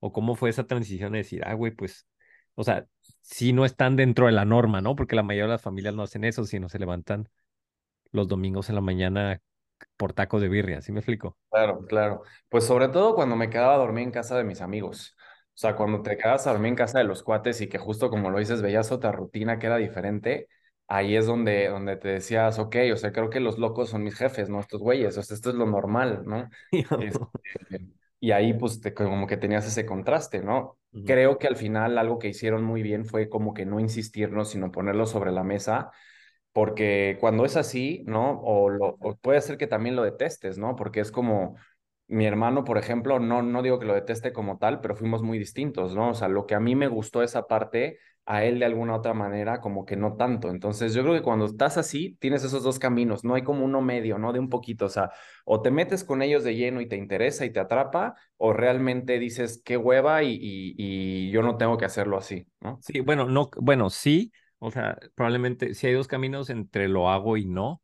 o 0.01 0.12
cómo 0.12 0.36
fue 0.36 0.49
esa 0.49 0.67
transición 0.67 1.13
de 1.13 1.19
decir, 1.19 1.41
ah, 1.45 1.53
güey, 1.53 1.71
pues, 1.71 2.05
o 2.55 2.65
sea, 2.65 2.86
sí 3.21 3.53
no 3.53 3.63
están 3.63 3.95
dentro 3.95 4.25
de 4.25 4.34
la 4.34 4.43
norma, 4.43 4.82
¿no? 4.82 4.97
Porque 4.97 5.15
la 5.15 5.23
mayoría 5.23 5.45
de 5.45 5.53
las 5.53 5.62
familias 5.62 5.95
no 5.95 6.03
hacen 6.03 6.25
eso, 6.25 6.43
sino 6.43 6.67
se 6.67 6.79
levantan 6.79 7.29
los 8.11 8.27
domingos 8.27 8.69
en 8.69 8.75
la 8.75 8.81
mañana 8.81 9.41
por 9.97 10.13
tacos 10.13 10.41
de 10.41 10.49
birria, 10.49 10.81
¿sí 10.81 10.91
me 10.91 10.99
explico? 10.99 11.37
Claro, 11.49 11.85
claro. 11.87 12.23
Pues 12.49 12.65
sobre 12.65 12.89
todo 12.89 13.15
cuando 13.15 13.35
me 13.35 13.49
quedaba 13.49 13.73
a 13.73 13.77
dormir 13.77 14.03
en 14.03 14.11
casa 14.11 14.37
de 14.37 14.43
mis 14.43 14.61
amigos. 14.61 15.15
O 15.55 15.57
sea, 15.61 15.75
cuando 15.75 16.01
te 16.01 16.15
quedas 16.17 16.45
a 16.47 16.51
dormir 16.51 16.69
en 16.69 16.75
casa 16.75 16.99
de 16.99 17.03
los 17.05 17.23
cuates 17.23 17.59
y 17.61 17.67
que 17.67 17.77
justo 17.79 18.09
como 18.09 18.29
lo 18.29 18.39
dices, 18.39 18.61
veías 18.61 18.91
otra 18.91 19.11
rutina 19.11 19.57
que 19.59 19.65
era 19.65 19.77
diferente, 19.77 20.47
ahí 20.87 21.15
es 21.15 21.25
donde, 21.25 21.67
donde 21.69 21.97
te 21.97 22.07
decías, 22.09 22.59
ok, 22.59 22.75
o 22.93 22.97
sea, 22.97 23.11
creo 23.11 23.29
que 23.29 23.39
los 23.39 23.57
locos 23.57 23.89
son 23.89 24.03
mis 24.03 24.15
jefes, 24.15 24.49
¿no? 24.49 24.59
Estos 24.59 24.79
güeyes, 24.81 25.17
o 25.17 25.23
sea, 25.23 25.35
esto 25.35 25.49
es 25.49 25.55
lo 25.55 25.65
normal, 25.65 26.23
¿no? 26.25 26.49
este, 26.99 27.87
y 28.19 28.31
ahí 28.31 28.53
pues 28.53 28.79
te, 28.81 28.93
como 28.93 29.27
que 29.27 29.37
tenías 29.37 29.65
ese 29.65 29.85
contraste, 29.85 30.41
¿no? 30.41 30.77
Uh 30.91 30.99
-huh. 30.99 31.05
Creo 31.05 31.37
que 31.39 31.47
al 31.47 31.55
final 31.55 31.97
algo 31.97 32.19
que 32.19 32.29
hicieron 32.29 32.63
muy 32.63 32.83
bien 32.83 33.05
fue 33.05 33.29
como 33.29 33.53
que 33.53 33.65
no 33.65 33.79
insistirnos, 33.79 34.49
sino 34.49 34.71
ponerlo 34.71 35.05
sobre 35.05 35.31
la 35.31 35.43
mesa, 35.43 35.91
porque 36.53 37.17
cuando 37.19 37.45
es 37.45 37.55
así, 37.57 38.03
¿no? 38.07 38.39
O, 38.41 38.69
lo, 38.69 38.97
o 38.99 39.15
puede 39.17 39.41
ser 39.41 39.57
que 39.57 39.67
también 39.67 39.95
lo 39.95 40.03
detestes, 40.03 40.57
¿no? 40.57 40.75
Porque 40.75 40.99
es 40.99 41.12
como, 41.12 41.55
mi 42.07 42.25
hermano, 42.25 42.63
por 42.63 42.77
ejemplo, 42.77 43.19
no, 43.19 43.41
no 43.43 43.62
digo 43.62 43.79
que 43.79 43.85
lo 43.85 43.93
deteste 43.93 44.33
como 44.33 44.57
tal, 44.57 44.81
pero 44.81 44.95
fuimos 44.95 45.21
muy 45.21 45.38
distintos, 45.38 45.95
¿no? 45.95 46.09
O 46.09 46.13
sea, 46.15 46.27
lo 46.27 46.47
que 46.47 46.55
a 46.55 46.59
mí 46.59 46.75
me 46.75 46.88
gustó 46.88 47.21
esa 47.21 47.47
parte, 47.47 47.99
a 48.25 48.43
él 48.43 48.59
de 48.59 48.65
alguna 48.65 48.95
otra 48.95 49.13
manera 49.15 49.59
como 49.59 49.85
que 49.85 49.95
no 49.95 50.15
tanto. 50.15 50.49
Entonces 50.49 50.93
yo 50.93 51.01
creo 51.01 51.15
que 51.15 51.23
cuando 51.23 51.45
estás 51.45 51.77
así, 51.77 52.15
tienes 52.19 52.43
esos 52.43 52.63
dos 52.63 52.77
caminos, 52.77 53.23
no 53.23 53.33
hay 53.35 53.43
como 53.43 53.65
uno 53.65 53.81
medio, 53.81 54.19
¿no? 54.19 54.33
De 54.33 54.39
un 54.39 54.49
poquito, 54.49 54.85
o 54.85 54.89
sea, 54.89 55.09
o 55.45 55.62
te 55.62 55.71
metes 55.71 56.03
con 56.03 56.21
ellos 56.21 56.43
de 56.43 56.55
lleno 56.55 56.79
y 56.81 56.88
te 56.88 56.95
interesa 56.95 57.45
y 57.45 57.51
te 57.51 57.59
atrapa, 57.59 58.15
o 58.38 58.53
realmente 58.53 59.17
dices, 59.17 59.62
qué 59.63 59.77
hueva 59.77 60.21
y, 60.23 60.33
y, 60.33 60.75
y 60.77 61.31
yo 61.31 61.41
no 61.41 61.57
tengo 61.57 61.77
que 61.77 61.85
hacerlo 61.85 62.17
así, 62.17 62.47
¿no? 62.59 62.77
Sí, 62.81 62.99
bueno, 62.99 63.25
no, 63.25 63.49
bueno, 63.57 63.89
sí, 63.89 64.31
o 64.59 64.71
sea, 64.71 64.97
probablemente 65.15 65.73
sí 65.73 65.87
hay 65.87 65.93
dos 65.93 66.07
caminos 66.07 66.49
entre 66.49 66.87
lo 66.87 67.09
hago 67.09 67.37
y 67.37 67.45
no, 67.45 67.81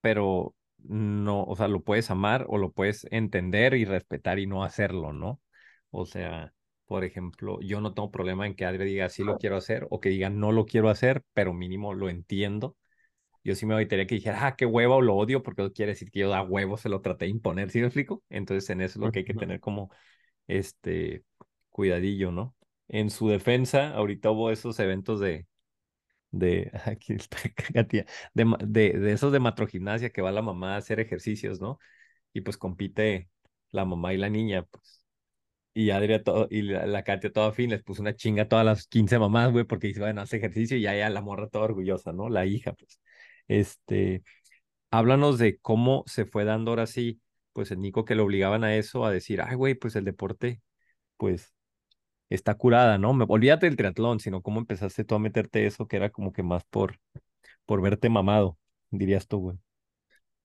pero 0.00 0.54
no, 0.78 1.44
o 1.44 1.56
sea, 1.56 1.68
lo 1.68 1.82
puedes 1.82 2.10
amar 2.10 2.46
o 2.48 2.58
lo 2.58 2.72
puedes 2.72 3.06
entender 3.10 3.74
y 3.74 3.84
respetar 3.84 4.38
y 4.38 4.46
no 4.46 4.64
hacerlo, 4.64 5.12
¿no? 5.12 5.40
O 5.90 6.06
sea, 6.06 6.54
por 6.86 7.04
ejemplo, 7.04 7.60
yo 7.60 7.80
no 7.80 7.94
tengo 7.94 8.10
problema 8.10 8.46
en 8.46 8.54
que 8.54 8.64
Adri 8.64 8.84
diga 8.86 9.08
sí 9.08 9.24
lo 9.24 9.38
quiero 9.38 9.56
hacer 9.56 9.86
o 9.90 10.00
que 10.00 10.08
diga 10.10 10.30
no 10.30 10.52
lo 10.52 10.66
quiero 10.66 10.88
hacer, 10.88 11.22
pero 11.34 11.52
mínimo 11.52 11.94
lo 11.94 12.08
entiendo. 12.08 12.76
Yo 13.44 13.54
sí 13.54 13.66
me 13.66 13.74
evitaría 13.74 14.06
que 14.06 14.16
dijera, 14.16 14.46
ah, 14.46 14.56
qué 14.56 14.66
huevo 14.66 14.96
o 14.96 15.02
lo 15.02 15.16
odio, 15.16 15.42
porque 15.42 15.62
eso 15.62 15.72
quiere 15.72 15.92
decir 15.92 16.10
que 16.10 16.20
yo 16.20 16.28
da 16.30 16.42
huevo, 16.42 16.76
se 16.76 16.88
lo 16.88 17.00
traté 17.00 17.26
de 17.26 17.30
imponer, 17.32 17.70
¿sí 17.70 17.80
me 17.80 17.86
explico? 17.86 18.22
Entonces, 18.28 18.68
en 18.70 18.82
eso 18.82 18.98
es 18.98 19.06
lo 19.06 19.12
que 19.12 19.20
hay 19.20 19.24
que 19.24 19.34
tener 19.34 19.60
como, 19.60 19.90
este, 20.46 21.24
cuidadillo, 21.70 22.32
¿no? 22.32 22.56
En 22.88 23.10
su 23.10 23.28
defensa, 23.28 23.94
ahorita 23.94 24.30
hubo 24.30 24.50
esos 24.50 24.78
eventos 24.80 25.20
de, 25.20 25.47
de, 26.30 26.70
aquí 26.86 27.16
de, 27.74 28.06
de, 28.34 28.92
de 28.92 29.12
esos 29.12 29.32
de 29.32 29.40
matrogimnasia 29.40 30.10
que 30.10 30.22
va 30.22 30.32
la 30.32 30.42
mamá 30.42 30.74
a 30.74 30.78
hacer 30.78 31.00
ejercicios, 31.00 31.60
¿no? 31.60 31.78
Y 32.32 32.42
pues 32.42 32.56
compite 32.58 33.30
la 33.70 33.84
mamá 33.84 34.14
y 34.14 34.18
la 34.18 34.30
niña, 34.30 34.64
pues. 34.64 35.04
Y 35.74 35.90
Adria 35.90 36.22
todo, 36.24 36.48
y 36.50 36.62
la, 36.62 36.86
la 36.86 37.04
Katia 37.04 37.32
toda 37.32 37.52
fin 37.52 37.70
les 37.70 37.82
puso 37.84 38.02
una 38.02 38.14
chinga 38.16 38.44
a 38.44 38.48
todas 38.48 38.64
las 38.66 38.86
15 38.88 39.18
mamás, 39.18 39.52
güey, 39.52 39.64
porque 39.64 39.88
dice, 39.88 40.00
bueno, 40.00 40.20
hace 40.22 40.38
ejercicio 40.38 40.76
y 40.76 40.82
ya, 40.82 40.94
ya 40.96 41.08
la 41.10 41.22
morra 41.22 41.48
toda 41.48 41.64
orgullosa, 41.66 42.12
¿no? 42.12 42.28
La 42.30 42.46
hija, 42.46 42.72
pues. 42.72 43.00
Este, 43.48 44.22
háblanos 44.90 45.38
de 45.38 45.58
cómo 45.60 46.04
se 46.06 46.24
fue 46.26 46.44
dando 46.44 46.70
ahora 46.72 46.86
sí, 46.86 47.20
pues 47.52 47.70
el 47.70 47.80
Nico 47.80 48.04
que 48.04 48.14
lo 48.14 48.24
obligaban 48.24 48.64
a 48.64 48.76
eso, 48.76 49.04
a 49.04 49.10
decir, 49.12 49.40
ay, 49.42 49.54
güey, 49.56 49.74
pues 49.74 49.96
el 49.96 50.04
deporte, 50.04 50.62
pues 51.16 51.54
está 52.28 52.54
curada, 52.54 52.98
¿no? 52.98 53.14
Me, 53.14 53.24
olvídate 53.28 53.66
del 53.66 53.76
triatlón, 53.76 54.20
sino 54.20 54.42
cómo 54.42 54.60
empezaste 54.60 55.04
tú 55.04 55.14
a 55.14 55.18
meterte 55.18 55.66
eso 55.66 55.86
que 55.86 55.96
era 55.96 56.10
como 56.10 56.32
que 56.32 56.42
más 56.42 56.64
por, 56.64 56.98
por 57.66 57.80
verte 57.80 58.08
mamado, 58.08 58.58
dirías 58.90 59.26
tú, 59.26 59.38
güey. 59.40 59.58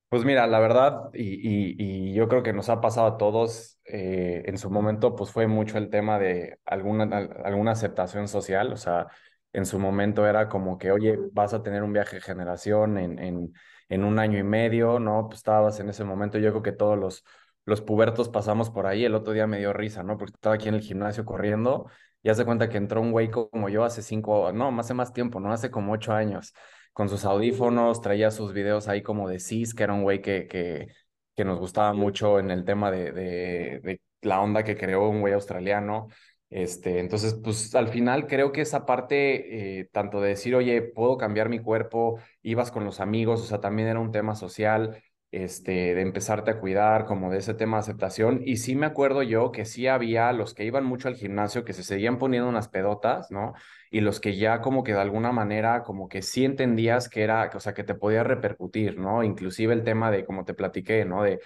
Pues 0.09 0.25
mira, 0.25 0.45
la 0.45 0.59
verdad, 0.59 1.09
y, 1.11 1.73
y, 1.81 2.13
yo 2.13 2.27
creo 2.27 2.43
que 2.43 2.53
nos 2.53 2.69
ha 2.69 2.81
pasado 2.81 3.07
a 3.07 3.17
todos, 3.17 3.79
eh, 3.85 4.43
en 4.45 4.59
su 4.59 4.69
momento, 4.69 5.15
pues 5.15 5.31
fue 5.31 5.47
mucho 5.47 5.79
el 5.79 5.89
tema 5.89 6.19
de 6.19 6.59
alguna, 6.65 7.05
alguna 7.43 7.71
aceptación 7.71 8.27
social, 8.27 8.71
o 8.71 8.77
sea, 8.77 9.07
en 9.53 9.65
su 9.65 9.79
momento 9.79 10.27
era 10.27 10.49
como 10.49 10.77
que, 10.77 10.91
oye, 10.91 11.17
vas 11.31 11.55
a 11.55 11.63
tener 11.63 11.81
un 11.81 11.93
viaje 11.93 12.17
de 12.17 12.21
generación 12.21 12.99
en, 12.99 13.17
en, 13.17 13.53
en 13.89 14.03
un 14.03 14.19
año 14.19 14.37
y 14.37 14.43
medio, 14.43 14.99
¿no? 14.99 15.29
Pues 15.29 15.39
estabas 15.39 15.79
en 15.79 15.89
ese 15.89 16.03
momento, 16.03 16.37
yo 16.37 16.51
creo 16.51 16.61
que 16.61 16.73
todos 16.73 16.97
los, 16.97 17.23
los 17.65 17.81
pubertos 17.81 18.29
pasamos 18.29 18.69
por 18.69 18.87
ahí, 18.87 19.05
el 19.05 19.15
otro 19.15 19.33
día 19.33 19.47
me 19.47 19.59
dio 19.59 19.73
risa, 19.73 20.03
¿no? 20.03 20.17
Porque 20.17 20.33
estaba 20.35 20.55
aquí 20.55 20.67
en 20.69 20.75
el 20.75 20.81
gimnasio 20.81 21.25
corriendo 21.25 21.89
y 22.21 22.29
hace 22.29 22.45
cuenta 22.45 22.69
que 22.69 22.77
entró 22.77 23.01
un 23.01 23.11
güey 23.11 23.29
como 23.29 23.69
yo 23.69 23.83
hace 23.83 24.01
cinco, 24.01 24.51
no, 24.53 24.77
hace 24.79 24.93
más 24.93 25.13
tiempo, 25.13 25.39
¿no? 25.39 25.51
Hace 25.51 25.71
como 25.71 25.93
ocho 25.93 26.13
años, 26.13 26.53
con 26.93 27.09
sus 27.09 27.25
audífonos, 27.25 28.01
traía 28.01 28.31
sus 28.31 28.53
videos 28.53 28.87
ahí 28.87 29.01
como 29.01 29.27
de 29.29 29.39
Cis, 29.39 29.73
que 29.73 29.83
era 29.83 29.93
un 29.93 30.03
güey 30.03 30.21
que, 30.21 30.47
que, 30.47 30.87
que 31.35 31.45
nos 31.45 31.59
gustaba 31.59 31.93
mucho 31.93 32.39
en 32.39 32.51
el 32.51 32.65
tema 32.65 32.91
de, 32.91 33.11
de, 33.11 33.79
de 33.83 34.01
la 34.21 34.41
onda 34.41 34.63
que 34.63 34.77
creó 34.77 35.09
un 35.09 35.21
güey 35.21 35.33
australiano. 35.33 36.07
Este, 36.49 36.99
entonces, 36.99 37.33
pues 37.43 37.73
al 37.73 37.87
final 37.87 38.27
creo 38.27 38.51
que 38.51 38.61
esa 38.61 38.85
parte, 38.85 39.79
eh, 39.79 39.89
tanto 39.91 40.21
de 40.21 40.29
decir, 40.29 40.55
oye, 40.55 40.83
puedo 40.83 41.17
cambiar 41.17 41.49
mi 41.49 41.59
cuerpo, 41.59 42.19
ibas 42.43 42.69
con 42.71 42.85
los 42.85 42.99
amigos, 42.99 43.41
o 43.41 43.45
sea, 43.45 43.59
también 43.59 43.87
era 43.87 43.99
un 43.99 44.11
tema 44.11 44.35
social, 44.35 45.01
este, 45.33 45.95
de 45.95 46.01
empezarte 46.01 46.51
a 46.51 46.59
cuidar, 46.59 47.05
como 47.05 47.31
de 47.31 47.39
ese 47.39 47.55
tema 47.55 47.77
de 47.77 47.81
aceptación. 47.81 48.41
Y 48.45 48.57
sí 48.57 48.75
me 48.75 48.85
acuerdo 48.85 49.23
yo 49.23 49.51
que 49.51 49.65
sí 49.65 49.87
había 49.87 50.31
los 50.31 50.53
que 50.53 50.63
iban 50.63 50.85
mucho 50.85 51.07
al 51.07 51.15
gimnasio, 51.15 51.65
que 51.65 51.73
se 51.73 51.83
seguían 51.83 52.19
poniendo 52.19 52.47
unas 52.47 52.67
pedotas, 52.69 53.31
¿no? 53.31 53.53
Y 53.89 54.01
los 54.01 54.19
que 54.19 54.37
ya 54.37 54.61
como 54.61 54.83
que 54.83 54.93
de 54.93 55.01
alguna 55.01 55.31
manera, 55.31 55.81
como 55.83 56.07
que 56.07 56.21
sí 56.21 56.45
entendías 56.45 57.09
que 57.09 57.23
era, 57.23 57.49
o 57.53 57.59
sea, 57.59 57.73
que 57.73 57.83
te 57.83 57.95
podía 57.95 58.23
repercutir, 58.23 58.97
¿no? 58.99 59.23
Inclusive 59.23 59.73
el 59.73 59.83
tema 59.83 60.11
de, 60.11 60.23
como 60.23 60.45
te 60.45 60.53
platiqué, 60.53 61.03
¿no? 61.05 61.23
De 61.23 61.39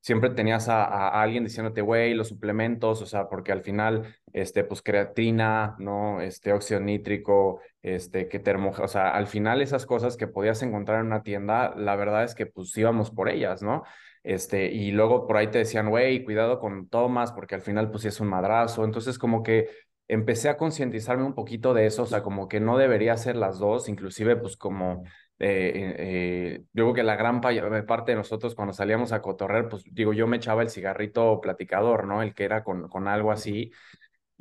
siempre 0.00 0.30
tenías 0.30 0.68
a, 0.68 0.84
a 0.84 1.22
alguien 1.22 1.44
diciéndote, 1.44 1.80
güey, 1.80 2.14
los 2.14 2.28
suplementos, 2.28 3.02
o 3.02 3.06
sea, 3.06 3.28
porque 3.28 3.52
al 3.52 3.62
final, 3.62 4.14
este, 4.32 4.64
pues 4.64 4.82
creatina, 4.82 5.76
¿no? 5.78 6.20
Este, 6.20 6.52
óxido 6.52 6.80
nítrico, 6.80 7.60
este, 7.82 8.28
que 8.28 8.38
termo, 8.38 8.70
o 8.70 8.88
sea, 8.88 9.10
al 9.10 9.26
final 9.26 9.62
esas 9.62 9.86
cosas 9.86 10.16
que 10.16 10.26
podías 10.26 10.62
encontrar 10.62 11.00
en 11.00 11.06
una 11.06 11.22
tienda, 11.22 11.74
la 11.76 11.96
verdad 11.96 12.24
es 12.24 12.34
que 12.34 12.46
pues 12.46 12.76
íbamos 12.76 13.10
por 13.10 13.28
ellas, 13.28 13.62
¿no? 13.62 13.82
Este, 14.22 14.70
y 14.72 14.92
luego 14.92 15.26
por 15.26 15.36
ahí 15.36 15.48
te 15.48 15.58
decían, 15.58 15.90
güey, 15.90 16.24
cuidado 16.24 16.60
con 16.60 16.88
Tomas, 16.88 17.32
porque 17.32 17.56
al 17.56 17.62
final 17.62 17.90
pues 17.90 18.02
sí 18.02 18.08
es 18.08 18.20
un 18.20 18.28
madrazo, 18.28 18.84
entonces 18.84 19.18
como 19.18 19.42
que 19.42 19.68
empecé 20.08 20.48
a 20.48 20.56
concientizarme 20.56 21.24
un 21.24 21.34
poquito 21.34 21.74
de 21.74 21.86
eso, 21.86 22.02
o 22.04 22.06
sea, 22.06 22.22
como 22.22 22.48
que 22.48 22.60
no 22.60 22.78
debería 22.78 23.16
ser 23.16 23.36
las 23.36 23.58
dos, 23.58 23.88
inclusive 23.88 24.36
pues 24.36 24.56
como 24.56 25.04
eh, 25.44 25.96
eh, 25.98 26.64
yo 26.72 26.84
creo 26.84 26.94
que 26.94 27.02
la 27.02 27.16
gran 27.16 27.40
eh, 27.44 27.82
parte 27.82 28.12
de 28.12 28.16
nosotros 28.16 28.54
cuando 28.54 28.72
salíamos 28.72 29.10
a 29.10 29.20
cotorrer, 29.20 29.68
pues 29.68 29.82
digo, 29.90 30.12
yo 30.12 30.28
me 30.28 30.36
echaba 30.36 30.62
el 30.62 30.70
cigarrito 30.70 31.40
platicador, 31.40 32.06
¿no? 32.06 32.22
El 32.22 32.32
que 32.32 32.44
era 32.44 32.62
con, 32.62 32.88
con 32.88 33.08
algo 33.08 33.32
así. 33.32 33.72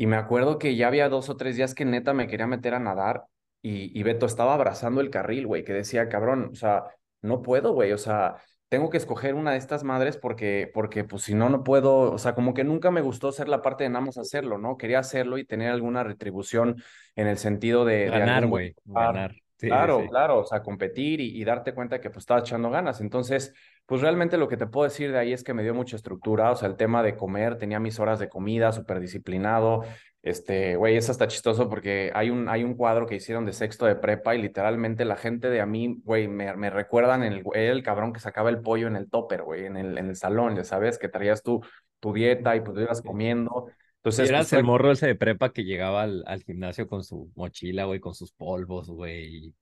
Y 0.01 0.07
me 0.07 0.15
acuerdo 0.15 0.57
que 0.57 0.75
ya 0.75 0.87
había 0.87 1.09
dos 1.09 1.29
o 1.29 1.37
tres 1.37 1.57
días 1.57 1.75
que 1.75 1.85
neta 1.85 2.11
me 2.15 2.25
quería 2.25 2.47
meter 2.47 2.73
a 2.73 2.79
nadar 2.79 3.25
y, 3.61 3.95
y 3.95 4.01
Beto 4.01 4.25
estaba 4.25 4.55
abrazando 4.55 4.99
el 4.99 5.11
carril, 5.11 5.45
güey, 5.45 5.63
que 5.63 5.73
decía, 5.73 6.09
cabrón, 6.09 6.49
o 6.51 6.55
sea, 6.55 6.85
no 7.21 7.43
puedo, 7.43 7.73
güey, 7.73 7.91
o 7.91 7.99
sea, 7.99 8.37
tengo 8.67 8.89
que 8.89 8.97
escoger 8.97 9.35
una 9.35 9.51
de 9.51 9.59
estas 9.59 9.83
madres 9.83 10.17
porque, 10.17 10.71
porque 10.73 11.03
pues 11.03 11.21
si 11.21 11.35
no, 11.35 11.51
no 11.51 11.63
puedo, 11.63 12.11
o 12.11 12.17
sea, 12.17 12.33
como 12.33 12.55
que 12.55 12.63
nunca 12.63 12.89
me 12.89 13.01
gustó 13.01 13.31
ser 13.31 13.47
la 13.47 13.61
parte 13.61 13.83
de 13.83 13.91
nada 13.91 14.03
más 14.03 14.17
hacerlo, 14.17 14.57
¿no? 14.57 14.75
Quería 14.75 14.97
hacerlo 14.97 15.37
y 15.37 15.45
tener 15.45 15.69
alguna 15.69 16.03
retribución 16.03 16.81
en 17.15 17.27
el 17.27 17.37
sentido 17.37 17.85
de... 17.85 18.09
Ganar, 18.09 18.47
güey, 18.47 18.73
ganar. 18.85 19.35
Sí, 19.62 19.67
claro, 19.67 20.00
sí. 20.02 20.10
claro, 20.10 20.39
o 20.39 20.43
sea, 20.43 20.63
competir 20.63 21.21
y, 21.21 21.39
y, 21.39 21.43
darte 21.43 21.76
cuenta 21.76 22.02
que 22.02 22.10
pues 22.10 22.24
estaba 22.24 22.39
echando 22.39 22.71
ganas. 22.71 23.00
Entonces, 23.00 23.54
pues 23.86 24.02
realmente 24.02 24.38
lo 24.38 24.47
que 24.47 24.58
te 24.58 24.65
puedo 24.65 24.86
decir 24.86 25.12
de 25.12 25.19
ahí 25.19 25.34
es 25.34 25.43
que 25.43 25.54
me 25.54 25.62
dio 25.62 25.76
mucha 25.76 25.95
estructura, 25.95 26.50
o 26.50 26.56
sea, 26.56 26.67
el 26.67 26.78
tema 26.78 27.04
de 27.04 27.15
comer, 27.15 27.60
tenía 27.60 27.80
mis 27.80 28.00
horas 28.00 28.17
de 28.17 28.28
comida, 28.28 28.71
súper 28.71 29.00
disciplinado. 29.00 29.84
Este, 30.24 30.78
güey, 30.78 30.97
eso 30.97 31.12
está 31.12 31.28
chistoso 31.28 31.69
porque 31.69 32.12
hay 32.15 32.32
un, 32.32 32.50
hay 32.50 32.63
un 32.63 32.74
cuadro 32.74 33.06
que 33.06 33.13
hicieron 33.13 33.45
de 33.45 33.54
sexto 33.54 33.86
de 33.86 33.95
prepa 33.95 34.34
y 34.34 34.41
literalmente 34.41 35.06
la 35.06 35.15
gente 35.15 35.52
de 35.52 35.62
a 35.62 35.67
mí, 35.67 36.02
güey, 36.04 36.28
me, 36.28 36.56
me 36.56 36.71
recuerdan 36.71 37.21
el, 37.21 37.43
el 37.54 37.84
cabrón 37.84 38.13
que 38.13 38.19
sacaba 38.19 38.50
el 38.50 38.62
pollo 38.62 38.88
en 38.88 38.95
el 38.95 39.12
topper, 39.12 39.43
güey, 39.43 39.65
en 39.67 39.78
el, 39.78 39.95
en 40.00 40.10
el 40.10 40.15
salón, 40.15 40.56
ya 40.56 40.63
sabes, 40.63 40.97
que 40.97 41.08
traías 41.08 41.43
tu, 41.43 41.62
tu 42.00 42.13
dieta 42.13 42.56
y 42.56 42.62
pues 42.62 42.80
ibas 42.80 43.04
comiendo. 43.04 43.67
Entonces, 44.01 44.29
eras 44.29 44.49
pues, 44.49 44.59
el 44.59 44.65
morro 44.65 44.91
ese 44.91 45.05
de 45.07 45.15
prepa 45.15 45.53
que 45.53 45.63
llegaba 45.63 46.01
al, 46.01 46.23
al 46.25 46.41
gimnasio 46.41 46.87
con 46.87 47.03
su 47.03 47.31
mochila, 47.35 47.85
güey, 47.85 47.99
con 47.99 48.15
sus 48.15 48.31
polvos, 48.31 48.89
güey. 48.89 49.53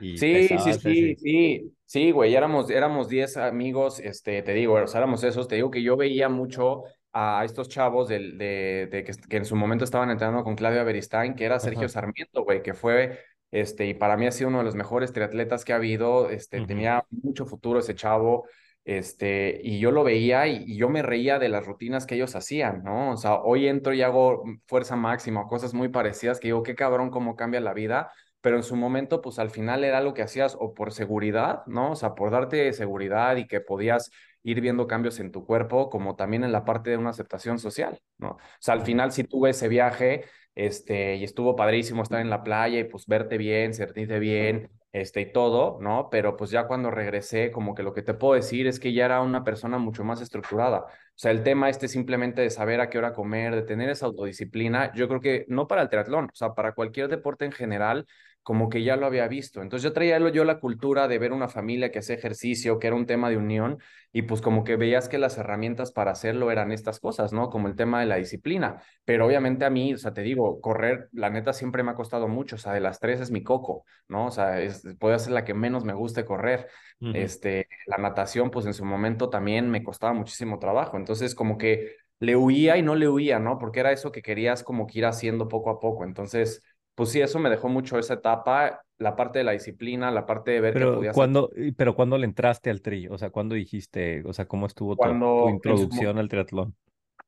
Y 0.00 0.18
sí, 0.18 0.48
sí, 0.48 0.58
sí, 0.80 1.14
sí, 1.16 1.72
sí, 1.84 2.10
güey, 2.10 2.34
éramos, 2.34 2.68
éramos 2.68 3.08
10 3.08 3.36
amigos, 3.36 4.00
este, 4.00 4.42
te 4.42 4.52
digo, 4.52 4.74
o 4.74 4.86
sea, 4.88 4.98
éramos 4.98 5.22
esos, 5.22 5.46
te 5.46 5.54
digo 5.54 5.70
que 5.70 5.82
yo 5.82 5.96
veía 5.96 6.28
mucho 6.28 6.82
a 7.12 7.44
estos 7.44 7.68
chavos 7.68 8.08
de, 8.08 8.32
de, 8.32 8.88
de 8.90 9.04
que, 9.04 9.12
que, 9.28 9.36
en 9.36 9.44
su 9.44 9.56
momento 9.56 9.84
estaban 9.84 10.10
entrenando 10.10 10.44
con 10.44 10.56
Claudia 10.56 10.82
Beristain, 10.82 11.34
que 11.34 11.44
era 11.44 11.60
Sergio 11.60 11.86
Ajá. 11.86 11.88
Sarmiento, 11.88 12.42
güey, 12.42 12.62
que 12.62 12.74
fue, 12.74 13.20
este, 13.50 13.86
y 13.86 13.94
para 13.94 14.16
mí 14.16 14.26
ha 14.26 14.32
sido 14.32 14.50
uno 14.50 14.58
de 14.58 14.64
los 14.64 14.74
mejores 14.74 15.12
triatletas 15.12 15.64
que 15.64 15.72
ha 15.72 15.76
habido, 15.76 16.28
este, 16.28 16.66
tenía 16.66 17.04
mucho 17.10 17.46
futuro 17.46 17.78
ese 17.78 17.94
chavo, 17.94 18.46
este, 18.86 19.60
y 19.64 19.80
yo 19.80 19.90
lo 19.90 20.04
veía 20.04 20.46
y, 20.46 20.76
yo 20.76 20.88
me 20.88 21.02
reía 21.02 21.40
de 21.40 21.48
las 21.48 21.66
rutinas 21.66 22.06
que 22.06 22.14
ellos 22.14 22.36
hacían, 22.36 22.84
¿no? 22.84 23.10
O 23.10 23.16
sea, 23.16 23.34
hoy 23.42 23.66
entro 23.66 23.92
y 23.92 24.02
hago 24.02 24.44
fuerza 24.66 24.94
máxima, 24.94 25.48
cosas 25.48 25.74
muy 25.74 25.88
parecidas 25.88 26.38
que 26.38 26.48
digo, 26.48 26.62
qué 26.62 26.76
cabrón 26.76 27.10
cómo 27.10 27.34
cambia 27.34 27.60
la 27.60 27.74
vida, 27.74 28.12
pero 28.40 28.56
en 28.56 28.62
su 28.62 28.76
momento, 28.76 29.20
pues 29.22 29.40
al 29.40 29.50
final 29.50 29.82
era 29.82 30.00
lo 30.00 30.14
que 30.14 30.22
hacías 30.22 30.56
o 30.58 30.72
por 30.72 30.92
seguridad, 30.92 31.62
¿no? 31.66 31.92
O 31.92 31.96
sea, 31.96 32.14
por 32.14 32.30
darte 32.30 32.72
seguridad 32.72 33.36
y 33.36 33.48
que 33.48 33.60
podías 33.60 34.10
ir 34.44 34.60
viendo 34.60 34.86
cambios 34.86 35.18
en 35.18 35.32
tu 35.32 35.44
cuerpo, 35.44 35.90
como 35.90 36.14
también 36.14 36.44
en 36.44 36.52
la 36.52 36.64
parte 36.64 36.90
de 36.90 36.96
una 36.96 37.10
aceptación 37.10 37.58
social, 37.58 38.00
¿no? 38.18 38.30
O 38.30 38.38
sea, 38.60 38.74
al 38.74 38.82
final 38.82 39.10
si 39.10 39.24
tuve 39.24 39.50
ese 39.50 39.66
viaje, 39.66 40.26
este, 40.54 41.16
y 41.16 41.24
estuvo 41.24 41.56
padrísimo 41.56 42.02
estar 42.04 42.20
en 42.20 42.30
la 42.30 42.44
playa 42.44 42.78
y 42.78 42.84
pues 42.84 43.06
verte 43.06 43.36
bien, 43.36 43.74
sentirte 43.74 44.20
bien, 44.20 44.70
este, 44.96 45.20
y 45.20 45.32
todo, 45.32 45.78
¿no? 45.80 46.08
Pero 46.10 46.36
pues 46.36 46.50
ya 46.50 46.66
cuando 46.66 46.90
regresé, 46.90 47.50
como 47.52 47.74
que 47.74 47.82
lo 47.82 47.92
que 47.92 48.02
te 48.02 48.14
puedo 48.14 48.34
decir 48.34 48.66
es 48.66 48.80
que 48.80 48.92
ya 48.94 49.04
era 49.04 49.20
una 49.20 49.44
persona 49.44 49.76
mucho 49.78 50.04
más 50.04 50.22
estructurada. 50.22 50.80
O 50.80 50.88
sea, 51.18 51.30
el 51.32 51.42
tema 51.42 51.68
este 51.68 51.86
simplemente 51.88 52.40
de 52.40 52.48
saber 52.50 52.80
a 52.80 52.88
qué 52.88 52.96
hora 52.98 53.12
comer, 53.12 53.54
de 53.54 53.62
tener 53.62 53.90
esa 53.90 54.06
autodisciplina, 54.06 54.92
yo 54.94 55.06
creo 55.08 55.20
que 55.20 55.44
no 55.48 55.66
para 55.68 55.82
el 55.82 55.90
triatlón, 55.90 56.26
o 56.26 56.34
sea, 56.34 56.54
para 56.54 56.72
cualquier 56.72 57.08
deporte 57.08 57.44
en 57.44 57.52
general, 57.52 58.06
como 58.46 58.68
que 58.68 58.84
ya 58.84 58.94
lo 58.94 59.06
había 59.06 59.26
visto. 59.26 59.60
Entonces 59.60 59.82
yo 59.82 59.92
traía 59.92 60.20
yo 60.30 60.44
la 60.44 60.60
cultura 60.60 61.08
de 61.08 61.18
ver 61.18 61.32
una 61.32 61.48
familia 61.48 61.90
que 61.90 61.98
hacía 61.98 62.14
ejercicio, 62.14 62.78
que 62.78 62.86
era 62.86 62.94
un 62.94 63.04
tema 63.04 63.28
de 63.28 63.36
unión, 63.36 63.80
y 64.12 64.22
pues 64.22 64.40
como 64.40 64.62
que 64.62 64.76
veías 64.76 65.08
que 65.08 65.18
las 65.18 65.36
herramientas 65.36 65.90
para 65.90 66.12
hacerlo 66.12 66.52
eran 66.52 66.70
estas 66.70 67.00
cosas, 67.00 67.32
¿no? 67.32 67.50
Como 67.50 67.66
el 67.66 67.74
tema 67.74 67.98
de 67.98 68.06
la 68.06 68.14
disciplina. 68.14 68.80
Pero 69.04 69.26
obviamente 69.26 69.64
a 69.64 69.70
mí, 69.70 69.94
o 69.94 69.98
sea, 69.98 70.14
te 70.14 70.22
digo, 70.22 70.60
correr, 70.60 71.08
la 71.10 71.28
neta 71.28 71.52
siempre 71.52 71.82
me 71.82 71.90
ha 71.90 71.94
costado 71.96 72.28
mucho, 72.28 72.54
o 72.54 72.58
sea, 72.60 72.72
de 72.72 72.78
las 72.78 73.00
tres 73.00 73.20
es 73.20 73.32
mi 73.32 73.42
coco, 73.42 73.84
¿no? 74.06 74.26
O 74.26 74.30
sea, 74.30 74.60
es, 74.60 74.86
puede 75.00 75.18
ser 75.18 75.32
la 75.32 75.44
que 75.44 75.52
menos 75.52 75.82
me 75.84 75.94
guste 75.94 76.24
correr. 76.24 76.68
Uh 77.00 77.06
-huh. 77.06 77.16
Este, 77.16 77.66
la 77.88 77.96
natación, 77.96 78.52
pues 78.52 78.64
en 78.66 78.74
su 78.74 78.84
momento 78.84 79.28
también 79.28 79.68
me 79.72 79.82
costaba 79.82 80.12
muchísimo 80.12 80.60
trabajo. 80.60 80.96
Entonces 80.96 81.34
como 81.34 81.58
que 81.58 81.96
le 82.20 82.36
huía 82.36 82.76
y 82.76 82.82
no 82.82 82.94
le 82.94 83.08
huía, 83.08 83.40
¿no? 83.40 83.58
Porque 83.58 83.80
era 83.80 83.90
eso 83.90 84.12
que 84.12 84.22
querías 84.22 84.62
como 84.62 84.86
que 84.86 85.00
ir 85.00 85.06
haciendo 85.06 85.48
poco 85.48 85.70
a 85.70 85.80
poco. 85.80 86.04
Entonces 86.04 86.62
pues 86.96 87.10
sí, 87.10 87.20
eso 87.20 87.38
me 87.38 87.50
dejó 87.50 87.68
mucho 87.68 87.98
esa 87.98 88.14
etapa, 88.14 88.80
la 88.96 89.14
parte 89.14 89.38
de 89.38 89.44
la 89.44 89.52
disciplina, 89.52 90.10
la 90.10 90.24
parte 90.24 90.52
de 90.52 90.60
ver 90.62 90.72
pero 90.72 90.90
que 90.90 90.96
podías... 90.96 91.14
Cuando, 91.14 91.50
pero 91.76 91.94
cuando 91.94 92.16
le 92.16 92.24
entraste 92.24 92.70
al 92.70 92.80
tri, 92.80 93.06
o 93.06 93.18
sea, 93.18 93.28
¿cuándo 93.28 93.54
dijiste, 93.54 94.22
o 94.24 94.32
sea, 94.32 94.46
cómo 94.46 94.66
estuvo 94.66 94.96
cuando, 94.96 95.26
tu, 95.26 95.42
tu, 95.42 95.48
introducción 95.50 96.14
su, 96.14 96.18
al 96.18 96.28
triatlón? 96.28 96.74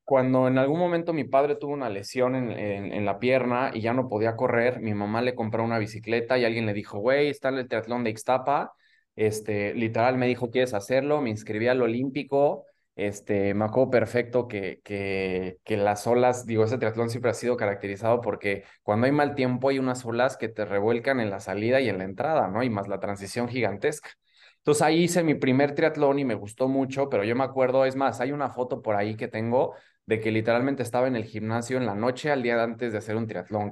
Cuando 0.03 0.47
en 0.47 0.57
algún 0.57 0.79
momento 0.79 1.13
mi 1.13 1.23
padre 1.23 1.55
tuvo 1.55 1.73
una 1.73 1.87
lesión 1.87 2.35
en, 2.35 2.49
en, 2.49 2.91
en, 2.91 3.05
la 3.05 3.19
pierna 3.19 3.69
y 3.71 3.81
ya 3.81 3.93
no 3.93 4.09
podía 4.09 4.35
correr, 4.35 4.79
mi 4.79 4.95
mamá 4.95 5.21
le 5.21 5.35
compró 5.35 5.63
una 5.63 5.77
bicicleta 5.77 6.39
y 6.39 6.45
alguien 6.45 6.65
le 6.65 6.73
dijo, 6.73 6.97
güey, 6.97 7.29
está 7.29 7.49
en 7.49 7.59
el 7.59 7.67
triatlón 7.67 8.03
de 8.03 8.09
Ixtapa, 8.09 8.73
este, 9.15 9.75
literal 9.75 10.17
me 10.17 10.25
dijo, 10.25 10.49
¿quieres 10.49 10.73
hacerlo? 10.73 11.21
Me 11.21 11.29
inscribí 11.29 11.67
al 11.67 11.83
Olímpico, 11.83 12.65
este, 13.05 13.53
me 13.53 13.65
acuerdo 13.65 13.89
perfecto 13.91 14.47
que, 14.47 14.81
que, 14.83 15.57
que, 15.63 15.77
las 15.77 16.05
olas, 16.07 16.45
digo, 16.45 16.63
ese 16.63 16.77
triatlón 16.77 17.09
siempre 17.09 17.31
ha 17.31 17.33
sido 17.33 17.57
caracterizado 17.57 18.21
porque 18.21 18.63
cuando 18.83 19.05
hay 19.05 19.11
mal 19.11 19.35
tiempo 19.35 19.69
hay 19.69 19.79
unas 19.79 20.05
olas 20.05 20.37
que 20.37 20.49
te 20.49 20.65
revuelcan 20.65 21.19
en 21.19 21.29
la 21.29 21.39
salida 21.39 21.81
y 21.81 21.89
en 21.89 21.97
la 21.97 22.03
entrada, 22.03 22.47
¿no? 22.47 22.63
Y 22.63 22.69
más 22.69 22.87
la 22.87 22.99
transición 22.99 23.47
gigantesca. 23.47 24.09
Entonces 24.57 24.81
ahí 24.81 25.03
hice 25.03 25.23
mi 25.23 25.35
primer 25.35 25.73
triatlón 25.73 26.19
y 26.19 26.25
me 26.25 26.35
gustó 26.35 26.67
mucho, 26.67 27.09
pero 27.09 27.23
yo 27.23 27.35
me 27.35 27.43
acuerdo, 27.43 27.85
es 27.85 27.95
más, 27.95 28.19
hay 28.21 28.31
una 28.31 28.49
foto 28.49 28.81
por 28.81 28.95
ahí 28.95 29.15
que 29.15 29.27
tengo 29.27 29.75
de 30.05 30.19
que 30.19 30.31
literalmente 30.31 30.83
estaba 30.83 31.07
en 31.07 31.15
el 31.15 31.23
gimnasio 31.25 31.77
en 31.77 31.85
la 31.85 31.95
noche 31.95 32.31
al 32.31 32.43
día 32.43 32.61
antes 32.61 32.91
de 32.91 32.97
hacer 32.97 33.15
un 33.15 33.27
triatlón. 33.27 33.71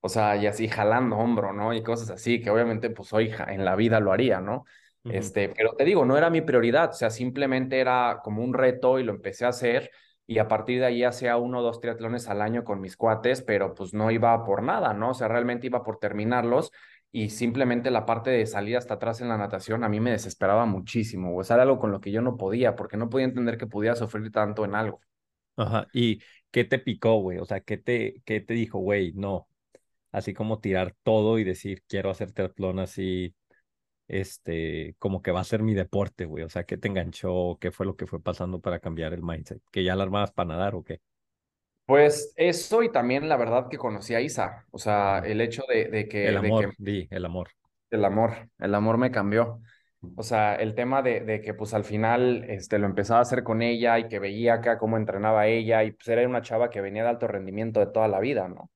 O 0.00 0.08
sea, 0.08 0.36
y 0.36 0.46
así 0.46 0.68
jalando 0.68 1.16
hombro, 1.16 1.52
¿no? 1.52 1.72
Y 1.72 1.82
cosas 1.82 2.10
así, 2.10 2.40
que 2.40 2.50
obviamente 2.50 2.90
pues 2.90 3.12
hoy 3.12 3.32
en 3.48 3.64
la 3.64 3.76
vida 3.76 4.00
lo 4.00 4.12
haría, 4.12 4.40
¿no? 4.40 4.64
Este, 5.08 5.48
pero 5.50 5.74
te 5.76 5.84
digo, 5.84 6.04
no 6.04 6.16
era 6.16 6.30
mi 6.30 6.40
prioridad, 6.40 6.90
o 6.90 6.92
sea, 6.94 7.10
simplemente 7.10 7.80
era 7.80 8.20
como 8.22 8.42
un 8.42 8.54
reto 8.54 8.98
y 8.98 9.04
lo 9.04 9.12
empecé 9.12 9.44
a 9.44 9.48
hacer 9.48 9.90
y 10.26 10.38
a 10.38 10.48
partir 10.48 10.80
de 10.80 10.86
ahí 10.86 11.04
hacía 11.04 11.36
uno 11.36 11.58
o 11.58 11.62
dos 11.62 11.80
triatlones 11.80 12.28
al 12.28 12.40
año 12.40 12.64
con 12.64 12.80
mis 12.80 12.96
cuates, 12.96 13.42
pero 13.42 13.74
pues 13.74 13.92
no 13.94 14.10
iba 14.10 14.44
por 14.44 14.62
nada, 14.62 14.94
¿no? 14.94 15.10
O 15.10 15.14
sea, 15.14 15.28
realmente 15.28 15.66
iba 15.66 15.82
por 15.82 15.98
terminarlos 15.98 16.70
y 17.10 17.30
simplemente 17.30 17.90
la 17.90 18.06
parte 18.06 18.30
de 18.30 18.46
salir 18.46 18.76
hasta 18.76 18.94
atrás 18.94 19.20
en 19.20 19.28
la 19.28 19.36
natación 19.36 19.84
a 19.84 19.88
mí 19.88 20.00
me 20.00 20.12
desesperaba 20.12 20.64
muchísimo, 20.66 21.36
o 21.36 21.44
sea, 21.44 21.56
era 21.56 21.64
algo 21.64 21.78
con 21.78 21.90
lo 21.92 22.00
que 22.00 22.12
yo 22.12 22.22
no 22.22 22.36
podía, 22.36 22.76
porque 22.76 22.96
no 22.96 23.10
podía 23.10 23.26
entender 23.26 23.58
que 23.58 23.66
podía 23.66 23.94
sufrir 23.96 24.30
tanto 24.32 24.64
en 24.64 24.74
algo. 24.74 25.00
Ajá, 25.56 25.86
¿y 25.92 26.20
qué 26.50 26.64
te 26.64 26.78
picó, 26.78 27.16
güey? 27.20 27.38
O 27.38 27.44
sea, 27.44 27.60
¿qué 27.60 27.76
te, 27.76 28.22
qué 28.24 28.40
te 28.40 28.54
dijo, 28.54 28.78
güey? 28.78 29.12
No, 29.12 29.48
así 30.12 30.34
como 30.34 30.60
tirar 30.60 30.96
todo 31.02 31.38
y 31.38 31.44
decir, 31.44 31.82
quiero 31.88 32.10
hacer 32.10 32.32
triatlón 32.32 32.78
así, 32.80 33.34
este, 34.12 34.94
como 34.98 35.22
que 35.22 35.32
va 35.32 35.40
a 35.40 35.44
ser 35.44 35.62
mi 35.62 35.74
deporte, 35.74 36.26
güey? 36.26 36.44
O 36.44 36.50
sea, 36.50 36.64
¿qué 36.64 36.76
te 36.76 36.86
enganchó? 36.86 37.56
¿Qué 37.58 37.72
fue 37.72 37.86
lo 37.86 37.96
que 37.96 38.06
fue 38.06 38.22
pasando 38.22 38.60
para 38.60 38.78
cambiar 38.78 39.14
el 39.14 39.22
mindset? 39.22 39.62
¿Que 39.70 39.82
ya 39.82 39.96
la 39.96 40.04
armabas 40.04 40.32
para 40.32 40.50
nadar 40.50 40.74
o 40.74 40.84
qué? 40.84 41.00
Pues 41.86 42.32
eso 42.36 42.82
y 42.82 42.92
también 42.92 43.28
la 43.28 43.36
verdad 43.36 43.68
que 43.70 43.78
conocí 43.78 44.14
a 44.14 44.20
Isa, 44.20 44.66
o 44.70 44.78
sea, 44.78 45.20
el 45.20 45.40
hecho 45.40 45.62
de, 45.68 45.86
de 45.86 46.08
que... 46.08 46.28
El 46.28 46.36
de 46.36 46.40
que 46.42 46.46
amor, 46.46 46.74
di, 46.78 47.08
el 47.10 47.24
amor. 47.24 47.48
El 47.90 48.04
amor, 48.04 48.48
el 48.58 48.74
amor 48.74 48.98
me 48.98 49.10
cambió. 49.10 49.60
O 50.16 50.22
sea, 50.22 50.56
el 50.56 50.74
tema 50.74 51.00
de, 51.00 51.20
de, 51.20 51.40
que 51.40 51.54
pues 51.54 51.74
al 51.74 51.84
final 51.84 52.44
este, 52.48 52.78
lo 52.78 52.86
empezaba 52.86 53.20
a 53.20 53.22
hacer 53.22 53.42
con 53.42 53.62
ella 53.62 53.98
y 53.98 54.08
que 54.08 54.18
veía 54.18 54.54
acá 54.54 54.78
cómo 54.78 54.96
entrenaba 54.96 55.46
ella 55.46 55.84
y 55.84 55.92
pues 55.92 56.08
era 56.08 56.26
una 56.28 56.42
chava 56.42 56.70
que 56.70 56.80
venía 56.80 57.04
de 57.04 57.10
alto 57.10 57.28
rendimiento 57.28 57.80
de 57.80 57.86
toda 57.86 58.08
la 58.08 58.20
vida, 58.20 58.48
¿no? 58.48 58.70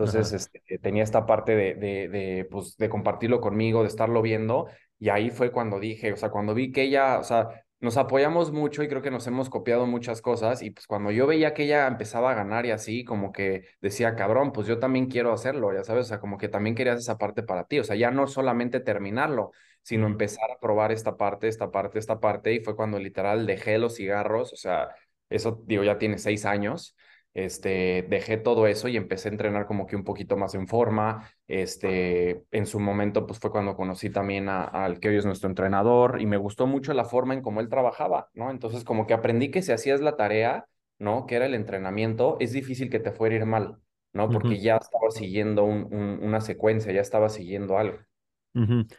Entonces, 0.00 0.32
este, 0.32 0.78
tenía 0.78 1.02
esta 1.02 1.26
parte 1.26 1.54
de, 1.54 1.74
de, 1.74 2.08
de, 2.08 2.44
pues, 2.50 2.76
de 2.78 2.88
compartirlo 2.88 3.40
conmigo, 3.40 3.82
de 3.82 3.88
estarlo 3.88 4.22
viendo 4.22 4.66
y 4.98 5.08
ahí 5.10 5.30
fue 5.30 5.50
cuando 5.52 5.78
dije, 5.80 6.12
o 6.12 6.16
sea, 6.16 6.30
cuando 6.30 6.54
vi 6.54 6.72
que 6.72 6.82
ella, 6.82 7.18
o 7.18 7.24
sea, 7.24 7.48
nos 7.80 7.96
apoyamos 7.96 8.52
mucho 8.52 8.82
y 8.82 8.88
creo 8.88 9.02
que 9.02 9.10
nos 9.10 9.26
hemos 9.26 9.48
copiado 9.50 9.86
muchas 9.86 10.20
cosas 10.22 10.62
y 10.62 10.70
pues 10.70 10.86
cuando 10.86 11.10
yo 11.10 11.26
veía 11.26 11.54
que 11.54 11.64
ella 11.64 11.86
empezaba 11.86 12.30
a 12.30 12.34
ganar 12.34 12.66
y 12.66 12.70
así, 12.70 13.04
como 13.04 13.32
que 13.32 13.64
decía, 13.80 14.14
cabrón, 14.16 14.52
pues 14.52 14.66
yo 14.66 14.78
también 14.78 15.06
quiero 15.06 15.32
hacerlo, 15.32 15.72
ya 15.72 15.84
sabes, 15.84 16.06
o 16.06 16.08
sea, 16.08 16.20
como 16.20 16.36
que 16.38 16.48
también 16.48 16.74
querías 16.74 16.98
esa 16.98 17.16
parte 17.18 17.42
para 17.42 17.64
ti, 17.64 17.78
o 17.78 17.84
sea, 17.84 17.96
ya 17.96 18.10
no 18.10 18.26
solamente 18.26 18.80
terminarlo, 18.80 19.52
sino 19.82 20.06
empezar 20.06 20.50
a 20.50 20.58
probar 20.60 20.92
esta 20.92 21.16
parte, 21.16 21.48
esta 21.48 21.70
parte, 21.70 21.98
esta 21.98 22.20
parte 22.20 22.52
y 22.52 22.60
fue 22.60 22.76
cuando 22.76 22.98
literal 22.98 23.46
dejé 23.46 23.78
los 23.78 23.96
cigarros, 23.96 24.52
o 24.52 24.56
sea, 24.56 24.88
eso 25.30 25.62
digo, 25.66 25.84
ya 25.84 25.98
tiene 25.98 26.18
seis 26.18 26.44
años 26.44 26.96
este, 27.34 28.06
dejé 28.08 28.36
todo 28.36 28.66
eso 28.66 28.88
y 28.88 28.96
empecé 28.96 29.28
a 29.28 29.32
entrenar 29.32 29.66
como 29.66 29.86
que 29.86 29.96
un 29.96 30.04
poquito 30.04 30.36
más 30.36 30.54
en 30.54 30.66
forma. 30.66 31.30
Este, 31.46 32.44
en 32.50 32.66
su 32.66 32.80
momento, 32.80 33.26
pues 33.26 33.38
fue 33.38 33.50
cuando 33.50 33.76
conocí 33.76 34.10
también 34.10 34.48
al 34.48 35.00
que 35.00 35.08
hoy 35.08 35.16
es 35.16 35.26
nuestro 35.26 35.48
entrenador 35.48 36.20
y 36.20 36.26
me 36.26 36.36
gustó 36.36 36.66
mucho 36.66 36.92
la 36.94 37.04
forma 37.04 37.34
en 37.34 37.42
cómo 37.42 37.60
él 37.60 37.68
trabajaba, 37.68 38.30
¿no? 38.34 38.50
Entonces, 38.50 38.84
como 38.84 39.06
que 39.06 39.14
aprendí 39.14 39.50
que 39.50 39.62
si 39.62 39.72
hacías 39.72 40.00
la 40.00 40.16
tarea, 40.16 40.66
¿no? 40.98 41.26
Que 41.26 41.36
era 41.36 41.46
el 41.46 41.54
entrenamiento, 41.54 42.36
es 42.40 42.52
difícil 42.52 42.90
que 42.90 43.00
te 43.00 43.12
fuera 43.12 43.34
a 43.36 43.38
ir 43.38 43.46
mal, 43.46 43.78
¿no? 44.12 44.30
Porque 44.30 44.60
ya 44.60 44.76
estaba 44.76 45.10
siguiendo 45.10 45.64
un, 45.64 45.92
una 45.92 46.40
secuencia, 46.40 46.92
ya 46.92 47.00
estaba 47.00 47.28
siguiendo 47.28 47.78
algo. 47.78 47.98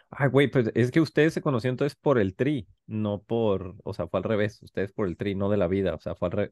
Ay, 0.10 0.30
güey, 0.30 0.50
pues 0.50 0.72
es 0.76 0.92
que 0.92 1.02
ustedes 1.02 1.34
se 1.34 1.42
conocieron 1.42 1.74
entonces 1.74 1.98
por 2.00 2.20
el 2.20 2.36
tri, 2.36 2.68
no 2.88 3.22
por, 3.22 3.76
o 3.84 3.94
sea, 3.94 4.08
fue 4.08 4.20
al 4.20 4.24
revés, 4.24 4.62
ustedes 4.62 4.92
por 4.92 5.08
el 5.08 5.18
tri, 5.18 5.36
no 5.36 5.50
de 5.50 5.58
la 5.58 5.68
vida, 5.68 5.96
o 5.96 6.00
sea, 6.00 6.16
fue 6.16 6.28
al 6.28 6.32
revés 6.32 6.52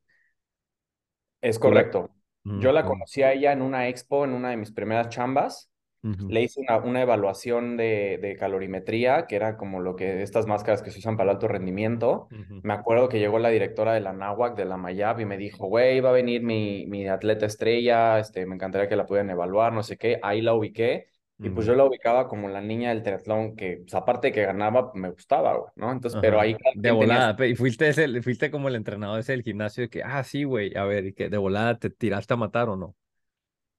es 1.41 1.59
correcto. 1.59 2.09
Yo 2.43 2.71
la 2.71 2.83
conocí 2.83 3.21
a 3.21 3.33
ella 3.33 3.51
en 3.51 3.61
una 3.61 3.89
expo, 3.89 4.25
en 4.25 4.33
una 4.33 4.49
de 4.49 4.57
mis 4.57 4.71
primeras 4.71 5.09
chambas. 5.09 5.69
Le 6.01 6.41
hice 6.41 6.61
una, 6.61 6.77
una 6.77 7.01
evaluación 7.01 7.75
de, 7.75 8.19
de, 8.21 8.37
calorimetría, 8.37 9.27
que 9.27 9.35
era 9.35 9.57
como 9.57 9.81
lo 9.81 9.97
que 9.97 10.21
estas 10.21 10.47
máscaras 10.47 10.81
que 10.81 10.91
se 10.91 10.99
usan 10.99 11.17
para 11.17 11.29
el 11.29 11.35
alto 11.35 11.49
rendimiento. 11.49 12.29
Me 12.63 12.73
acuerdo 12.73 13.09
que 13.09 13.19
llegó 13.19 13.37
la 13.37 13.49
directora 13.49 13.93
de 13.93 13.99
la 13.99 14.13
NAWAC, 14.13 14.55
de 14.55 14.63
la 14.63 14.77
Mayab, 14.77 15.19
y 15.19 15.25
me 15.25 15.37
dijo, 15.37 15.67
güey, 15.67 15.99
va 15.99 16.09
a 16.09 16.13
venir 16.13 16.41
mi, 16.41 16.85
mi 16.87 17.07
atleta 17.09 17.45
estrella, 17.45 18.17
este, 18.17 18.45
me 18.45 18.55
encantaría 18.55 18.87
que 18.87 18.95
la 18.95 19.05
pudieran 19.05 19.29
evaluar, 19.29 19.73
no 19.73 19.83
sé 19.83 19.97
qué. 19.97 20.19
Ahí 20.23 20.41
la 20.41 20.53
ubiqué. 20.53 21.07
Y 21.41 21.49
pues 21.49 21.65
yo 21.65 21.73
la 21.73 21.85
ubicaba 21.85 22.27
como 22.27 22.49
la 22.49 22.59
niña 22.59 22.89
del 22.89 23.01
triatlón 23.01 23.55
que, 23.55 23.77
pues, 23.77 23.93
aparte 23.93 24.27
de 24.27 24.33
que 24.33 24.45
ganaba, 24.45 24.91
me 24.93 25.09
gustaba, 25.09 25.55
güey, 25.55 25.71
¿no? 25.75 25.91
Entonces, 25.91 26.19
pero 26.21 26.39
ahí... 26.39 26.57
De 26.75 26.91
volada, 26.91 27.35
y 27.47 27.55
fuiste, 27.55 27.87
ese, 27.87 28.21
fuiste 28.21 28.51
como 28.51 28.67
el 28.67 28.75
entrenador 28.75 29.19
ese 29.19 29.31
del 29.31 29.43
gimnasio 29.43 29.83
de 29.83 29.89
que, 29.89 30.03
ah, 30.03 30.23
sí, 30.23 30.43
güey, 30.43 30.75
a 30.75 30.83
ver, 30.83 31.05
y 31.05 31.13
que 31.13 31.29
de 31.29 31.37
volada 31.37 31.79
te 31.79 31.89
tiraste 31.89 32.33
a 32.33 32.37
matar 32.37 32.67
o 32.67 32.75
no. 32.75 32.95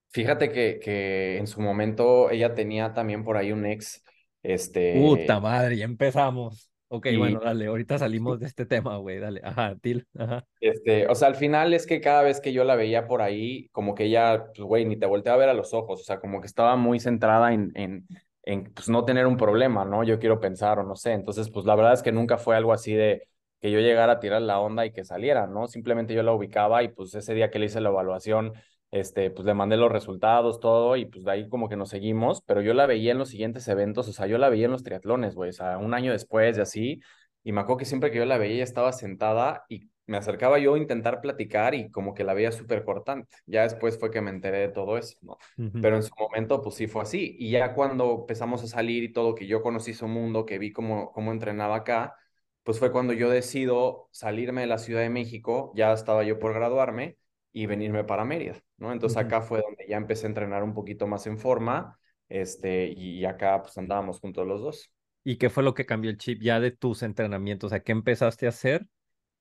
Fíjate 0.09 0.51
que, 0.51 0.81
que 0.83 1.37
en 1.37 1.47
su 1.47 1.61
momento 1.61 2.31
ella 2.31 2.55
tenía 2.55 2.95
también 2.95 3.25
por 3.25 3.37
ahí 3.37 3.53
un 3.53 3.67
ex, 3.67 4.03
este... 4.43 4.95
Puta 4.99 5.39
madre, 5.39 5.77
ya 5.77 5.85
empezamos. 5.85 6.70
Ok, 6.93 7.07
bueno, 7.17 7.39
dale, 7.39 7.67
ahorita 7.67 7.99
salimos 7.99 8.41
de 8.41 8.47
este 8.47 8.67
tema, 8.67 8.97
güey, 8.97 9.21
dale, 9.21 9.41
ajá, 9.45 9.77
Til, 9.81 10.07
ajá. 10.19 10.45
Este, 10.61 11.07
o 11.07 11.15
sea, 11.15 11.29
al 11.29 11.37
final 11.37 11.73
es 11.73 11.87
que 11.87 12.01
cada 12.01 12.23
vez 12.23 12.41
que 12.41 12.53
yo 12.53 12.65
la 12.65 12.75
veía 12.75 13.07
por 13.07 13.23
ahí, 13.23 13.69
como 13.71 13.95
que 13.95 14.05
ella, 14.05 14.47
pues, 14.47 14.61
güey, 14.61 14.85
ni 14.85 14.97
te 14.99 15.07
volteaba 15.07 15.37
a 15.37 15.39
ver 15.39 15.49
a 15.51 15.55
los 15.55 15.73
ojos, 15.73 16.01
o 16.01 16.05
sea, 16.05 16.19
como 16.19 16.41
que 16.41 16.49
estaba 16.49 16.75
muy 16.75 16.99
centrada 16.99 17.53
en, 17.53 17.71
en, 17.77 18.09
en, 18.43 18.65
pues, 18.75 18.89
no 18.89 19.05
tener 19.05 19.29
un 19.29 19.37
problema, 19.37 19.85
¿no? 19.85 20.03
Yo 20.03 20.19
quiero 20.19 20.41
pensar 20.41 20.81
o 20.81 20.83
no 20.83 20.97
sé, 20.97 21.13
entonces, 21.13 21.49
pues, 21.49 21.65
la 21.65 21.77
verdad 21.77 21.93
es 21.93 22.03
que 22.03 22.11
nunca 22.11 22.39
fue 22.39 22.57
algo 22.57 22.73
así 22.73 22.93
de 22.93 23.23
que 23.61 23.71
yo 23.71 23.79
llegara 23.79 24.15
a 24.15 24.21
tirar 24.21 24.43
la 24.43 24.59
onda 24.59 24.85
y 24.85 24.93
que 24.93 25.05
saliera, 25.05 25.47
¿no? 25.47 25.69
Simplemente 25.69 26.13
yo 26.13 26.25
la 26.25 26.33
ubicaba 26.33 26.83
y, 26.83 26.89
pues, 26.89 27.15
ese 27.15 27.35
día 27.35 27.51
que 27.53 27.61
le 27.61 27.67
hice 27.67 27.81
la 27.81 27.91
evaluación, 27.91 28.53
este, 28.91 29.31
pues 29.31 29.47
le 29.47 29.55
mandé 29.55 29.77
los 29.77 29.93
resultados, 29.93 30.61
todo, 30.61 30.97
y 30.97 31.07
pues 31.07 31.25
de 31.25 31.31
ahí 31.31 31.49
como 31.49 31.69
que 31.69 31.77
nos 31.77 31.91
seguimos, 31.91 32.43
pero 32.43 32.61
yo 32.61 32.75
la 32.75 32.87
veía 32.87 33.13
en 33.13 33.19
los 33.19 33.31
siguientes 33.31 33.67
eventos, 33.69 34.09
o 34.09 34.13
sea, 34.13 34.27
yo 34.27 34.39
la 34.39 34.49
veía 34.49 34.67
en 34.67 34.73
los 34.73 34.83
triatlones, 34.83 35.35
güey, 35.35 35.51
o 35.51 35.53
sea, 35.53 35.79
un 35.79 35.95
año 35.95 36.13
después 36.13 36.59
y 36.59 36.61
así, 36.61 37.01
y 37.43 37.53
me 37.53 37.61
acuerdo 37.61 37.79
que 37.79 37.85
siempre 37.85 38.11
que 38.11 38.19
yo 38.19 38.25
la 38.25 38.39
veía 38.39 38.57
ella 38.57 38.65
estaba 38.65 38.93
sentada 38.93 39.65
y 39.69 39.89
me 40.07 40.17
acercaba 40.17 40.59
yo 40.59 40.75
a 40.75 40.79
intentar 40.79 41.21
platicar 41.21 41.75
y 41.75 41.89
como 41.91 42.15
que 42.15 42.25
la 42.25 42.35
veía 42.35 42.51
súper 42.51 42.85
cortante. 42.85 43.29
Ya 43.47 43.63
después 43.63 43.97
fue 43.97 44.11
que 44.11 44.21
me 44.21 44.31
enteré 44.31 44.59
de 44.59 44.69
todo 44.69 44.99
eso, 44.99 45.17
¿no? 45.23 45.39
Pero 45.81 45.95
en 45.95 46.03
su 46.03 46.11
momento, 46.19 46.61
pues 46.63 46.75
sí 46.75 46.89
fue 46.89 47.03
así. 47.03 47.37
Y 47.39 47.51
ya 47.51 47.75
cuando 47.75 48.23
empezamos 48.23 48.65
a 48.65 48.67
salir 48.67 49.05
y 49.05 49.13
todo, 49.13 49.37
que 49.37 49.47
yo 49.47 49.63
conocí 49.63 49.95
su 49.95 50.09
mundo, 50.09 50.45
que 50.47 50.59
vi 50.59 50.73
cómo, 50.73 51.13
cómo 51.13 51.31
entrenaba 51.31 51.77
acá, 51.77 52.17
pues 52.65 52.81
fue 52.81 52.91
cuando 52.91 53.13
yo 53.13 53.31
decido 53.31 54.09
salirme 54.11 54.63
de 54.63 54.67
la 54.67 54.79
Ciudad 54.79 55.01
de 55.01 55.11
México, 55.11 55.73
ya 55.77 55.93
estaba 55.93 56.25
yo 56.25 56.41
por 56.41 56.55
graduarme, 56.55 57.17
y 57.53 57.67
venirme 57.67 58.05
para 58.05 58.25
Mérida, 58.25 58.61
¿no? 58.79 58.93
Entonces 58.93 59.19
acá 59.19 59.41
fue 59.43 59.61
donde 59.61 59.87
ya 59.89 59.97
empecé 59.97 60.27
a 60.27 60.29
entrenar 60.29 60.63
un 60.63 60.75
poquito 60.75 61.07
más 61.07 61.27
en 61.27 61.39
forma, 61.39 61.99
este, 62.29 62.89
y 62.89 63.25
acá 63.25 63.61
pues 63.63 63.77
andábamos 63.77 64.21
juntos 64.21 64.47
los 64.47 64.61
dos. 64.61 64.93
¿Y 65.25 65.37
qué 65.37 65.51
fue 65.51 65.63
lo 65.63 65.75
que 65.75 65.87
cambió 65.87 66.11
el 66.11 66.19
chip 66.19 66.41
ya 66.43 66.61
de 66.61 66.71
tus 66.71 67.03
entrenamientos? 67.03 67.69
O 67.69 67.71
sea, 67.71 67.81
¿qué 67.83 67.93
empezaste 67.93 68.47
a 68.47 68.51
hacer 68.51 68.87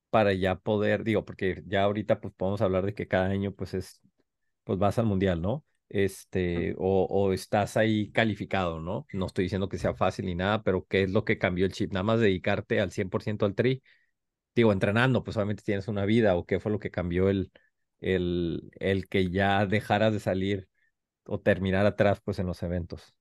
para 0.09 0.33
ya 0.33 0.55
poder, 0.55 1.03
digo, 1.03 1.23
porque 1.23 1.63
ya 1.67 1.83
ahorita 1.83 2.19
pues 2.19 2.33
podemos 2.33 2.61
hablar 2.61 2.85
de 2.85 2.93
que 2.93 3.07
cada 3.07 3.27
año 3.27 3.53
pues 3.53 3.73
es, 3.73 4.01
pues 4.63 4.79
vas 4.79 4.97
al 4.99 5.05
mundial, 5.05 5.41
¿no? 5.41 5.65
Este, 5.89 6.75
o, 6.77 7.05
o 7.09 7.33
estás 7.33 7.77
ahí 7.77 8.11
calificado, 8.11 8.79
¿no? 8.79 9.07
No 9.13 9.25
estoy 9.27 9.45
diciendo 9.45 9.69
que 9.69 9.77
sea 9.77 9.93
fácil 9.95 10.25
ni 10.25 10.35
nada, 10.35 10.63
pero 10.63 10.85
¿qué 10.87 11.03
es 11.03 11.11
lo 11.11 11.25
que 11.25 11.37
cambió 11.37 11.65
el 11.65 11.73
chip? 11.73 11.91
Nada 11.93 12.03
más 12.03 12.19
dedicarte 12.19 12.79
al 12.79 12.91
100% 12.91 13.45
al 13.45 13.55
tri. 13.55 13.81
Digo, 14.55 14.73
entrenando, 14.73 15.23
pues 15.23 15.37
obviamente 15.37 15.63
tienes 15.63 15.87
una 15.87 16.05
vida, 16.05 16.35
o 16.35 16.45
qué 16.45 16.59
fue 16.59 16.71
lo 16.71 16.79
que 16.79 16.91
cambió 16.91 17.29
el, 17.29 17.51
el, 18.01 18.71
el 18.79 19.07
que 19.09 19.29
ya 19.29 19.65
dejaras 19.65 20.13
de 20.13 20.19
salir 20.19 20.69
o 21.25 21.39
terminar 21.41 21.85
atrás 21.85 22.21
pues 22.23 22.39
en 22.39 22.47
los 22.47 22.63
eventos? 22.63 23.15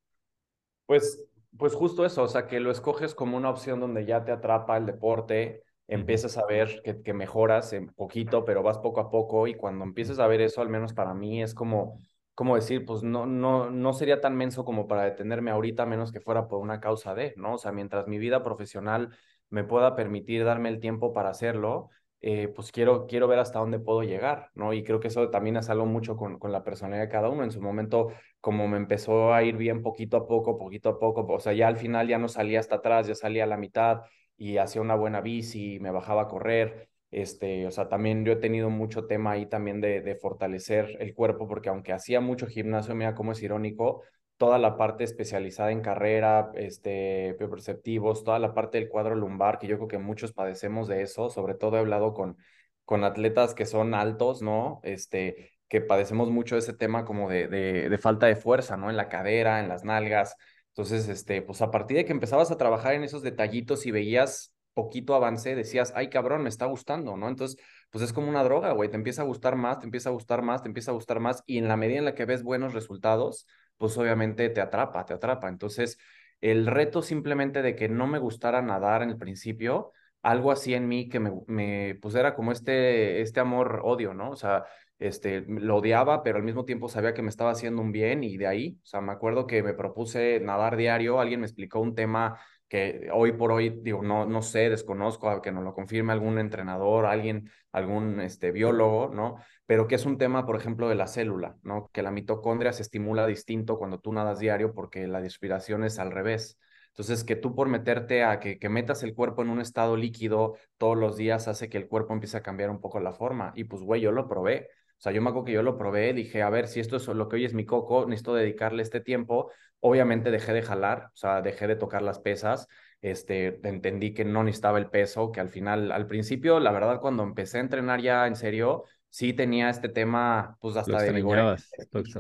Pues, 0.87 1.27
pues 1.59 1.75
justo 1.75 2.05
eso, 2.07 2.23
o 2.23 2.29
sea, 2.29 2.47
que 2.47 2.61
lo 2.61 2.71
escoges 2.71 3.15
como 3.15 3.37
una 3.37 3.51
opción 3.51 3.81
donde 3.81 4.07
ya 4.07 4.25
te 4.25 4.33
atrapa 4.33 4.77
el 4.77 4.87
deporte, 4.87 5.63
empiezas 5.87 6.39
a 6.39 6.47
ver 6.47 6.81
que, 6.83 7.03
que 7.03 7.13
mejoras 7.15 7.73
en 7.73 7.89
poquito, 7.89 8.45
pero 8.45 8.63
vas 8.63 8.79
poco 8.79 9.01
a 9.01 9.11
poco 9.11 9.47
y 9.47 9.55
cuando 9.55 9.85
empiezas 9.85 10.19
a 10.19 10.27
ver 10.27 10.41
eso, 10.41 10.61
al 10.63 10.69
menos 10.71 10.95
para 10.95 11.13
mí, 11.15 11.43
es 11.43 11.55
como, 11.55 11.99
como 12.35 12.55
decir, 12.57 12.85
pues 12.87 13.03
no, 13.03 13.27
no, 13.27 13.71
no 13.71 13.93
sería 13.93 14.21
tan 14.21 14.37
menso 14.37 14.65
como 14.65 14.89
para 14.89 15.05
detenerme 15.05 15.51
ahorita, 15.51 15.85
menos 15.87 16.11
que 16.13 16.21
fuera 16.21 16.49
por 16.49 16.61
una 16.61 16.81
causa 16.81 17.15
de, 17.15 17.35
¿no? 17.37 17.55
O 17.55 17.59
sea, 17.59 17.73
mientras 17.73 18.07
mi 18.07 18.19
vida 18.19 18.43
profesional 18.43 19.11
me 19.51 19.65
pueda 19.65 19.95
permitir 19.95 20.45
darme 20.45 20.69
el 20.71 20.81
tiempo 20.81 21.13
para 21.13 21.31
hacerlo, 21.31 21.91
eh, 22.21 22.49
pues 22.49 22.73
quiero, 22.73 23.07
quiero 23.07 23.29
ver 23.29 23.39
hasta 23.39 23.59
dónde 23.61 23.79
puedo 23.79 24.03
llegar, 24.03 24.51
¿no? 24.55 24.73
Y 24.73 24.83
creo 24.85 25.01
que 25.01 25.09
eso 25.09 25.31
también 25.31 25.57
es 25.57 25.71
algo 25.71 25.87
mucho 25.87 26.17
con, 26.17 26.39
con 26.39 26.53
la 26.53 26.65
personalidad 26.65 27.05
de 27.05 27.09
cada 27.11 27.29
uno. 27.29 27.45
En 27.45 27.51
su 27.53 27.61
momento, 27.63 28.09
como 28.41 28.67
me 28.69 28.77
empezó 28.77 29.33
a 29.35 29.43
ir 29.43 29.57
bien 29.57 29.83
poquito 29.83 30.17
a 30.17 30.27
poco, 30.27 30.59
poquito 30.59 30.89
a 30.91 30.99
poco, 30.99 31.27
o 31.27 31.41
sea, 31.41 31.53
ya 31.53 31.69
al 31.69 31.77
final 31.77 32.09
ya 32.09 32.19
no 32.19 32.29
salía 32.29 32.61
hasta 32.61 32.77
atrás, 32.77 33.07
ya 33.07 33.15
salía 33.15 33.45
a 33.45 33.47
la 33.47 33.57
mitad 33.57 34.03
y 34.37 34.57
hacía 34.59 34.81
una 34.83 34.95
buena 34.95 35.21
bici, 35.21 35.79
me 35.81 35.91
bajaba 35.91 36.23
a 36.23 36.29
correr. 36.29 36.89
Este, 37.11 37.67
o 37.67 37.71
sea, 37.71 37.89
también 37.89 38.25
yo 38.25 38.33
he 38.33 38.37
tenido 38.37 38.69
mucho 38.71 39.07
tema 39.07 39.33
ahí 39.33 39.47
también 39.47 39.81
de, 39.81 40.01
de 40.03 40.15
fortalecer 40.17 40.97
el 41.01 41.15
cuerpo, 41.15 41.49
porque 41.49 41.69
aunque 41.71 41.93
hacía 41.93 42.21
mucho 42.21 42.47
gimnasio, 42.47 42.95
mira 42.95 43.15
cómo 43.15 43.33
es 43.33 43.43
irónico, 43.43 44.03
toda 44.39 44.59
la 44.59 44.77
parte 44.77 45.05
especializada 45.05 45.73
en 45.73 45.83
carrera, 45.83 46.51
este, 46.55 47.35
perceptivos, 47.35 48.25
toda 48.25 48.39
la 48.39 48.55
parte 48.55 48.79
del 48.79 48.89
cuadro 48.89 49.15
lumbar, 49.17 49.59
que 49.59 49.67
yo 49.67 49.77
creo 49.77 49.89
que 49.89 49.99
muchos 49.99 50.33
padecemos 50.33 50.89
de 50.89 51.03
eso, 51.03 51.29
sobre 51.29 51.55
todo 51.55 51.77
he 51.77 51.81
hablado 51.81 52.15
con, 52.15 52.39
con 52.85 53.05
atletas 53.05 53.55
que 53.55 53.67
son 53.67 53.95
altos, 53.95 54.41
¿no? 54.41 54.81
Este, 54.85 55.53
que 55.69 55.81
padecemos 55.81 56.31
mucho 56.31 56.57
ese 56.57 56.73
tema 56.73 57.05
como 57.05 57.29
de, 57.29 57.49
de, 57.49 57.89
de, 57.91 57.99
falta 57.99 58.27
de 58.27 58.37
fuerza, 58.37 58.77
¿no? 58.77 58.91
En 58.91 58.97
la 58.97 59.09
cadera, 59.09 59.61
en 59.61 59.69
las 59.69 59.85
nalgas. 59.85 60.37
Entonces, 60.69 61.09
este, 61.09 61.43
pues 61.43 61.61
a 61.61 61.71
partir 61.71 61.97
de 61.99 62.05
que 62.05 62.13
empezabas 62.13 62.51
a 62.51 62.57
trabajar 62.57 62.95
en 62.95 63.05
esos 63.05 63.23
detallitos 63.23 63.87
y 63.87 63.91
veías 63.91 64.55
poquito 64.75 65.17
avance, 65.17 65.57
decías, 65.57 65.93
ay 65.97 66.09
cabrón, 66.09 66.45
me 66.45 66.49
está 66.49 66.67
gustando, 66.67 67.17
¿no? 67.17 67.29
Entonces, 67.29 67.61
pues 67.91 68.05
es 68.05 68.13
como 68.13 68.29
una 68.29 68.45
droga, 68.45 68.71
güey, 68.73 68.89
te 68.89 68.97
empieza 68.97 69.23
a 69.23 69.25
gustar 69.25 69.57
más, 69.57 69.81
te 69.81 69.87
empieza 69.87 70.11
a 70.11 70.13
gustar 70.13 70.43
más, 70.43 70.63
te 70.63 70.69
empieza 70.69 70.93
a 70.93 70.95
gustar 70.95 71.19
más, 71.19 71.43
y 71.47 71.59
en 71.59 71.67
la 71.67 71.77
medida 71.77 71.99
en 71.99 72.05
la 72.05 72.15
que 72.15 72.27
ves 72.27 72.45
buenos 72.45 72.75
resultados, 72.75 73.45
pues 73.79 73.97
obviamente 73.99 74.49
te 74.51 74.61
atrapa, 74.61 75.05
te 75.07 75.15
atrapa. 75.15 75.49
Entonces, 75.49 75.99
el 76.41 76.67
reto 76.67 77.03
simplemente 77.03 77.63
de 77.63 77.75
que 77.77 77.89
no 77.89 78.07
me 78.07 78.19
gustara 78.19 78.63
nadar 78.63 79.03
en 79.03 79.11
el 79.11 79.19
principio, 79.19 79.93
algo 80.23 80.53
así 80.53 80.75
en 80.75 80.89
mí 80.89 81.09
que 81.09 81.21
me, 81.21 81.33
me 81.47 81.97
pues 82.03 82.15
era 82.15 82.35
como 82.35 82.53
este, 82.53 83.21
este 83.23 83.41
amor-odio, 83.41 84.15
¿no? 84.15 84.31
O 84.31 84.37
sea, 84.37 84.65
este, 84.99 85.43
lo 85.49 85.77
odiaba, 85.77 86.23
pero 86.23 86.39
al 86.39 86.43
mismo 86.45 86.65
tiempo 86.65 86.89
sabía 86.89 87.15
que 87.15 87.23
me 87.23 87.29
estaba 87.31 87.53
haciendo 87.53 87.83
un 87.83 87.93
bien 87.93 88.25
y 88.25 88.37
de 88.37 88.47
ahí, 88.47 88.79
o 88.83 88.87
sea, 88.87 89.01
me 89.01 89.13
acuerdo 89.13 89.47
que 89.47 89.63
me 89.63 89.75
propuse 89.75 90.41
nadar 90.41 90.77
diario, 90.77 91.21
alguien 91.21 91.41
me 91.41 91.47
explicó 91.47 91.79
un 91.81 91.95
tema 91.95 92.39
que 92.69 93.09
hoy 93.13 93.33
por 93.33 93.51
hoy, 93.53 93.71
digo, 93.83 94.03
no, 94.03 94.27
no 94.27 94.43
sé, 94.43 94.69
desconozco, 94.71 95.41
que 95.43 95.53
nos 95.53 95.65
lo 95.65 95.75
confirme 95.75 96.13
algún 96.13 96.39
entrenador, 96.39 97.07
alguien, 97.07 97.51
algún 97.73 98.21
este, 98.21 98.53
biólogo, 98.53 99.11
¿no? 99.15 99.37
Pero 99.67 99.87
que 99.89 99.95
es 99.95 100.05
un 100.07 100.19
tema, 100.19 100.45
por 100.47 100.57
ejemplo, 100.57 100.89
de 100.89 100.95
la 100.95 101.07
célula, 101.07 101.57
¿no? 101.63 101.91
Que 101.93 102.03
la 102.03 102.11
mitocondria 102.11 102.73
se 102.73 102.83
estimula 102.83 103.27
distinto 103.27 103.79
cuando 103.79 104.01
tú 104.01 104.13
nadas 104.13 104.39
diario 104.39 104.75
porque 104.75 105.07
la 105.07 105.21
respiración 105.21 105.85
es 105.85 105.99
al 105.99 106.11
revés. 106.13 106.59
Entonces, 106.89 107.25
que 107.25 107.37
tú 107.37 107.55
por 107.55 107.69
meterte 107.69 108.25
a 108.25 108.41
que, 108.41 108.59
que 108.59 108.69
metas 108.69 109.03
el 109.03 109.15
cuerpo 109.15 109.43
en 109.43 109.51
un 109.51 109.61
estado 109.61 109.97
líquido 109.97 110.57
todos 110.79 110.97
los 110.97 111.17
días 111.17 111.49
hace 111.49 111.69
que 111.69 111.79
el 111.79 111.89
cuerpo 111.89 112.13
empiece 112.13 112.37
a 112.37 112.43
cambiar 112.43 112.71
un 112.71 112.81
poco 112.81 113.01
la 113.01 113.13
forma. 113.13 113.53
Y 113.55 113.65
pues, 113.65 113.83
güey, 113.83 114.01
yo 114.01 114.13
lo 114.13 114.29
probé. 114.29 114.69
O 114.99 115.01
sea, 115.01 115.13
yo 115.13 115.23
me 115.23 115.31
acuerdo 115.31 115.47
que 115.47 115.53
yo 115.53 115.63
lo 115.63 115.79
probé, 115.79 116.13
dije, 116.13 116.43
a 116.43 116.51
ver, 116.51 116.67
si 116.67 116.81
esto 116.81 116.97
es 116.97 117.07
lo 117.07 117.29
que 117.29 117.37
hoy 117.37 117.45
es 117.45 117.55
mi 117.55 117.65
coco, 117.65 118.05
necesito 118.07 118.35
dedicarle 118.35 118.83
este 118.83 119.01
tiempo. 119.01 119.53
Obviamente 119.79 120.33
dejé 120.33 120.53
de 120.53 120.63
jalar, 120.63 121.11
o 121.15 121.17
sea, 121.17 121.41
dejé 121.41 121.69
de 121.69 121.77
tocar 121.77 122.03
las 122.03 122.19
pesas. 122.19 122.67
Este, 123.01 123.61
entendí 123.63 124.13
que 124.13 124.25
no 124.25 124.43
necesitaba 124.43 124.79
el 124.79 124.91
peso, 124.91 125.31
que 125.31 125.39
al 125.39 125.51
final, 125.51 125.93
al 125.93 126.09
principio, 126.09 126.59
la 126.59 126.73
verdad, 126.73 127.01
cuando 127.01 127.23
empecé 127.23 127.59
a 127.59 127.61
entrenar 127.61 128.01
ya 128.01 128.27
en 128.27 128.35
serio, 128.35 128.85
sí 129.09 129.33
tenía 129.33 129.71
este 129.71 129.89
tema, 129.89 130.57
pues 130.61 130.77
hasta 130.77 131.01
de 131.01 131.13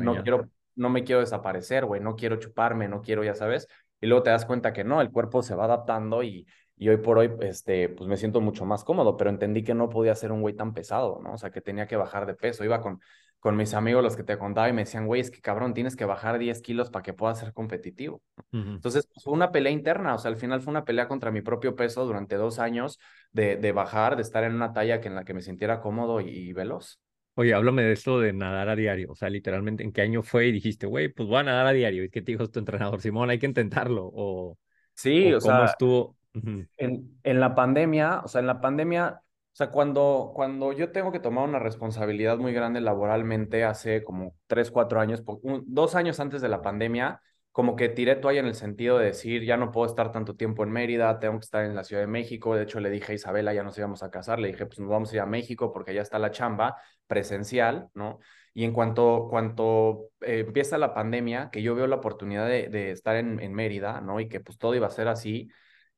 no 0.00 0.22
quiero, 0.22 0.48
no 0.76 0.88
me 0.88 1.02
quiero 1.02 1.20
desaparecer, 1.20 1.84
güey, 1.84 2.00
no 2.00 2.14
quiero 2.14 2.36
chuparme, 2.36 2.86
no 2.86 3.02
quiero, 3.02 3.24
ya 3.24 3.34
sabes, 3.34 3.66
y 4.00 4.06
luego 4.06 4.22
te 4.22 4.30
das 4.30 4.46
cuenta 4.46 4.72
que 4.72 4.84
no, 4.84 5.00
el 5.00 5.10
cuerpo 5.10 5.42
se 5.42 5.56
va 5.56 5.64
adaptando 5.64 6.22
y, 6.22 6.46
y 6.78 6.88
hoy 6.88 6.98
por 6.98 7.18
hoy, 7.18 7.30
este, 7.40 7.88
pues 7.88 8.08
me 8.08 8.16
siento 8.16 8.40
mucho 8.40 8.64
más 8.64 8.84
cómodo, 8.84 9.16
pero 9.16 9.30
entendí 9.30 9.64
que 9.64 9.74
no 9.74 9.88
podía 9.88 10.14
ser 10.14 10.32
un 10.32 10.40
güey 10.40 10.54
tan 10.54 10.74
pesado, 10.74 11.20
¿no? 11.22 11.34
O 11.34 11.38
sea, 11.38 11.50
que 11.50 11.60
tenía 11.60 11.86
que 11.86 11.96
bajar 11.96 12.26
de 12.26 12.34
peso. 12.34 12.64
Iba 12.64 12.80
con, 12.80 13.00
con 13.40 13.56
mis 13.56 13.74
amigos, 13.74 14.02
los 14.02 14.16
que 14.16 14.22
te 14.24 14.38
contaba, 14.38 14.68
y 14.68 14.72
me 14.72 14.82
decían, 14.82 15.06
güey, 15.06 15.20
es 15.20 15.30
que 15.30 15.40
cabrón, 15.40 15.74
tienes 15.74 15.96
que 15.96 16.04
bajar 16.04 16.38
10 16.38 16.60
kilos 16.60 16.90
para 16.90 17.02
que 17.02 17.12
puedas 17.12 17.38
ser 17.38 17.52
competitivo. 17.52 18.22
Entonces, 18.52 19.08
pues, 19.12 19.24
fue 19.24 19.32
una 19.32 19.52
pelea 19.52 19.72
interna, 19.72 20.14
o 20.14 20.18
sea, 20.18 20.30
al 20.30 20.36
final 20.36 20.60
fue 20.60 20.70
una 20.70 20.84
pelea 20.84 21.08
contra 21.08 21.30
mi 21.30 21.42
propio 21.42 21.76
peso 21.76 22.04
durante 22.04 22.36
dos 22.36 22.58
años 22.58 22.98
de, 23.32 23.56
de 23.56 23.72
bajar, 23.72 24.16
de 24.16 24.22
estar 24.22 24.44
en 24.44 24.54
una 24.54 24.72
talla 24.72 25.00
que 25.00 25.08
en 25.08 25.14
la 25.14 25.24
que 25.24 25.34
me 25.34 25.42
sintiera 25.42 25.80
cómodo 25.80 26.20
y 26.20 26.52
veloz. 26.52 27.00
Oye, 27.38 27.54
háblame 27.54 27.84
de 27.84 27.92
esto 27.92 28.18
de 28.18 28.32
nadar 28.32 28.68
a 28.68 28.74
diario. 28.74 29.12
O 29.12 29.14
sea, 29.14 29.30
literalmente, 29.30 29.84
¿en 29.84 29.92
qué 29.92 30.02
año 30.02 30.22
fue 30.22 30.48
y 30.48 30.52
dijiste, 30.52 30.86
güey, 30.88 31.08
pues 31.08 31.28
voy 31.28 31.38
a 31.38 31.44
nadar 31.44 31.68
a 31.68 31.72
diario? 31.72 32.02
¿Y 32.02 32.10
qué 32.10 32.20
te 32.20 32.32
dijo 32.32 32.48
tu 32.50 32.58
entrenador? 32.58 33.00
Simón, 33.00 33.30
hay 33.30 33.38
que 33.38 33.46
intentarlo. 33.46 34.10
O, 34.12 34.58
sí, 34.94 35.32
o, 35.32 35.38
¿cómo 35.38 35.64
estuvo? 35.64 36.17
En, 36.32 37.18
en 37.22 37.40
la 37.40 37.54
pandemia, 37.54 38.20
o 38.24 38.28
sea, 38.28 38.40
en 38.40 38.46
la 38.46 38.60
pandemia, 38.60 39.20
o 39.20 39.56
sea, 39.56 39.70
cuando, 39.70 40.32
cuando 40.34 40.72
yo 40.72 40.92
tengo 40.92 41.10
que 41.10 41.20
tomar 41.20 41.48
una 41.48 41.58
responsabilidad 41.58 42.38
muy 42.38 42.52
grande 42.52 42.80
laboralmente 42.80 43.64
hace 43.64 44.04
como 44.04 44.34
tres, 44.46 44.70
cuatro 44.70 45.00
años, 45.00 45.22
dos 45.66 45.94
años 45.94 46.20
antes 46.20 46.40
de 46.40 46.48
la 46.48 46.62
pandemia, 46.62 47.20
como 47.58 47.74
que 47.74 47.88
tiré 47.88 48.14
toalla 48.14 48.38
en 48.38 48.46
el 48.46 48.54
sentido 48.54 48.98
de 48.98 49.06
decir, 49.06 49.44
ya 49.44 49.56
no 49.56 49.72
puedo 49.72 49.86
estar 49.86 50.12
tanto 50.12 50.36
tiempo 50.36 50.62
en 50.62 50.70
Mérida, 50.70 51.18
tengo 51.18 51.40
que 51.40 51.44
estar 51.44 51.64
en 51.64 51.74
la 51.74 51.82
Ciudad 51.82 52.02
de 52.02 52.06
México. 52.06 52.54
De 52.54 52.62
hecho, 52.62 52.78
le 52.78 52.88
dije 52.88 53.10
a 53.10 53.14
Isabela, 53.16 53.52
ya 53.52 53.64
nos 53.64 53.76
íbamos 53.76 54.04
a 54.04 54.12
casar, 54.12 54.38
le 54.38 54.46
dije, 54.46 54.64
pues 54.66 54.78
nos 54.78 54.88
vamos 54.88 55.10
a 55.10 55.16
ir 55.16 55.20
a 55.22 55.26
México 55.26 55.72
porque 55.72 55.92
ya 55.92 56.02
está 56.02 56.20
la 56.20 56.30
chamba 56.30 56.76
presencial, 57.08 57.88
¿no? 57.94 58.20
Y 58.54 58.62
en 58.62 58.72
cuanto, 58.72 59.26
cuanto 59.28 60.10
eh, 60.20 60.44
empieza 60.46 60.78
la 60.78 60.94
pandemia, 60.94 61.50
que 61.50 61.60
yo 61.62 61.74
veo 61.74 61.88
la 61.88 61.96
oportunidad 61.96 62.46
de, 62.46 62.68
de 62.68 62.92
estar 62.92 63.16
en, 63.16 63.40
en, 63.40 63.52
Mérida, 63.54 64.00
¿no? 64.02 64.20
Y 64.20 64.28
que 64.28 64.38
pues 64.38 64.56
todo 64.56 64.76
iba 64.76 64.86
a 64.86 64.90
ser 64.90 65.08
así, 65.08 65.50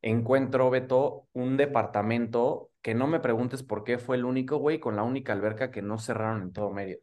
encuentro, 0.02 0.70
Beto, 0.70 1.28
un 1.32 1.56
departamento 1.56 2.70
que 2.82 2.94
no 2.94 3.06
me 3.06 3.20
preguntes 3.20 3.62
por 3.62 3.84
qué 3.84 3.98
fue 3.98 4.16
el 4.16 4.24
único, 4.24 4.56
güey, 4.58 4.80
con 4.80 4.96
la 4.96 5.02
única 5.02 5.32
alberca 5.32 5.70
que 5.70 5.82
no 5.82 5.98
cerraron 5.98 6.42
en 6.42 6.52
todo 6.52 6.70
Mérida. 6.70 6.98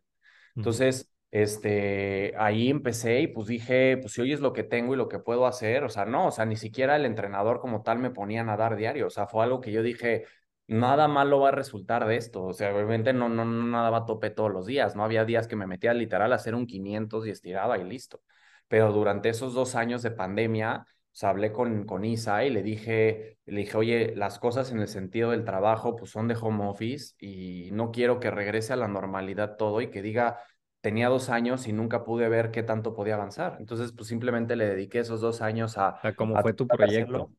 Entonces, 0.56 1.12
este, 1.32 2.34
ahí 2.38 2.70
empecé 2.70 3.22
y 3.22 3.28
pues 3.28 3.48
dije, 3.48 3.98
pues 3.98 4.14
si 4.14 4.22
hoy 4.22 4.34
es 4.34 4.40
lo 4.40 4.54
que 4.54 4.64
tengo 4.64 4.94
y 4.94 4.98
lo 4.98 5.10
que 5.10 5.20
puedo 5.20 5.46
hacer, 5.46 5.84
o 5.84 5.90
sea, 5.90 6.06
no, 6.06 6.28
o 6.28 6.32
sea, 6.32 6.46
ni 6.46 6.56
siquiera 6.56 6.96
el 6.96 7.06
entrenador 7.06 7.60
como 7.60 7.84
tal 7.84 8.00
me 8.00 8.10
ponía 8.12 8.42
a 8.42 8.44
nadar 8.44 8.76
diario, 8.76 9.08
o 9.08 9.10
sea, 9.10 9.28
fue 9.28 9.44
algo 9.44 9.62
que 9.62 9.72
yo 9.72 9.84
dije, 9.84 10.26
nada 10.68 11.08
malo 11.08 11.40
va 11.42 11.50
a 11.50 11.52
resultar 11.52 12.08
de 12.08 12.18
esto, 12.18 12.44
o 12.46 12.54
sea, 12.54 12.74
obviamente 12.74 13.14
no, 13.14 13.30
no, 13.30 13.46
no 13.46 13.64
nada 13.68 13.90
va 13.90 14.00
a 14.00 14.06
tope 14.06 14.30
todos 14.32 14.52
los 14.52 14.66
días, 14.66 14.96
no 14.96 15.04
había 15.04 15.26
días 15.26 15.48
que 15.48 15.56
me 15.56 15.68
metía 15.68 15.94
literal 15.94 16.32
a 16.34 16.36
hacer 16.36 16.56
un 16.56 16.66
500 16.66 17.28
y 17.28 17.32
estiraba 17.32 17.78
y 17.78 17.84
listo, 17.84 18.22
pero 18.68 18.92
durante 18.92 19.30
esos 19.30 19.54
dos 19.54 19.76
años 19.76 20.02
de 20.02 20.12
pandemia, 20.12 20.86
sea, 21.20 21.30
hablé 21.30 21.52
con, 21.52 21.86
con 21.86 22.06
Isa 22.06 22.46
y 22.46 22.52
le 22.52 22.62
dije, 22.62 23.40
le 23.48 23.62
dije, 23.62 23.76
oye, 23.76 24.14
las 24.16 24.38
cosas 24.38 24.72
en 24.72 24.80
el 24.80 24.88
sentido 24.88 25.32
del 25.32 25.46
trabajo, 25.46 25.96
pues 25.96 26.12
son 26.12 26.28
de 26.28 26.38
home 26.40 26.68
office 26.68 27.16
y 27.20 27.72
no 27.72 27.92
quiero 27.92 28.20
que 28.20 28.30
regrese 28.30 28.74
a 28.74 28.76
la 28.76 28.88
normalidad 28.88 29.56
todo 29.58 29.82
y 29.82 29.90
que 29.90 30.04
diga, 30.04 30.40
tenía 30.82 31.10
dos 31.10 31.30
años 31.30 31.68
y 31.68 31.74
nunca 31.74 32.04
pude 32.04 32.30
ver 32.30 32.52
qué 32.52 32.62
tanto 32.62 32.94
podía 32.94 33.16
avanzar. 33.16 33.58
Entonces, 33.60 33.94
pues 33.94 34.08
simplemente 34.08 34.56
le 34.56 34.68
dediqué 34.68 35.00
esos 35.00 35.20
dos 35.20 35.42
años 35.42 35.80
a... 35.80 36.00
O 36.04 36.16
¿cómo 36.16 36.40
fue 36.40 36.54
tu 36.54 36.68
proyecto? 36.68 37.32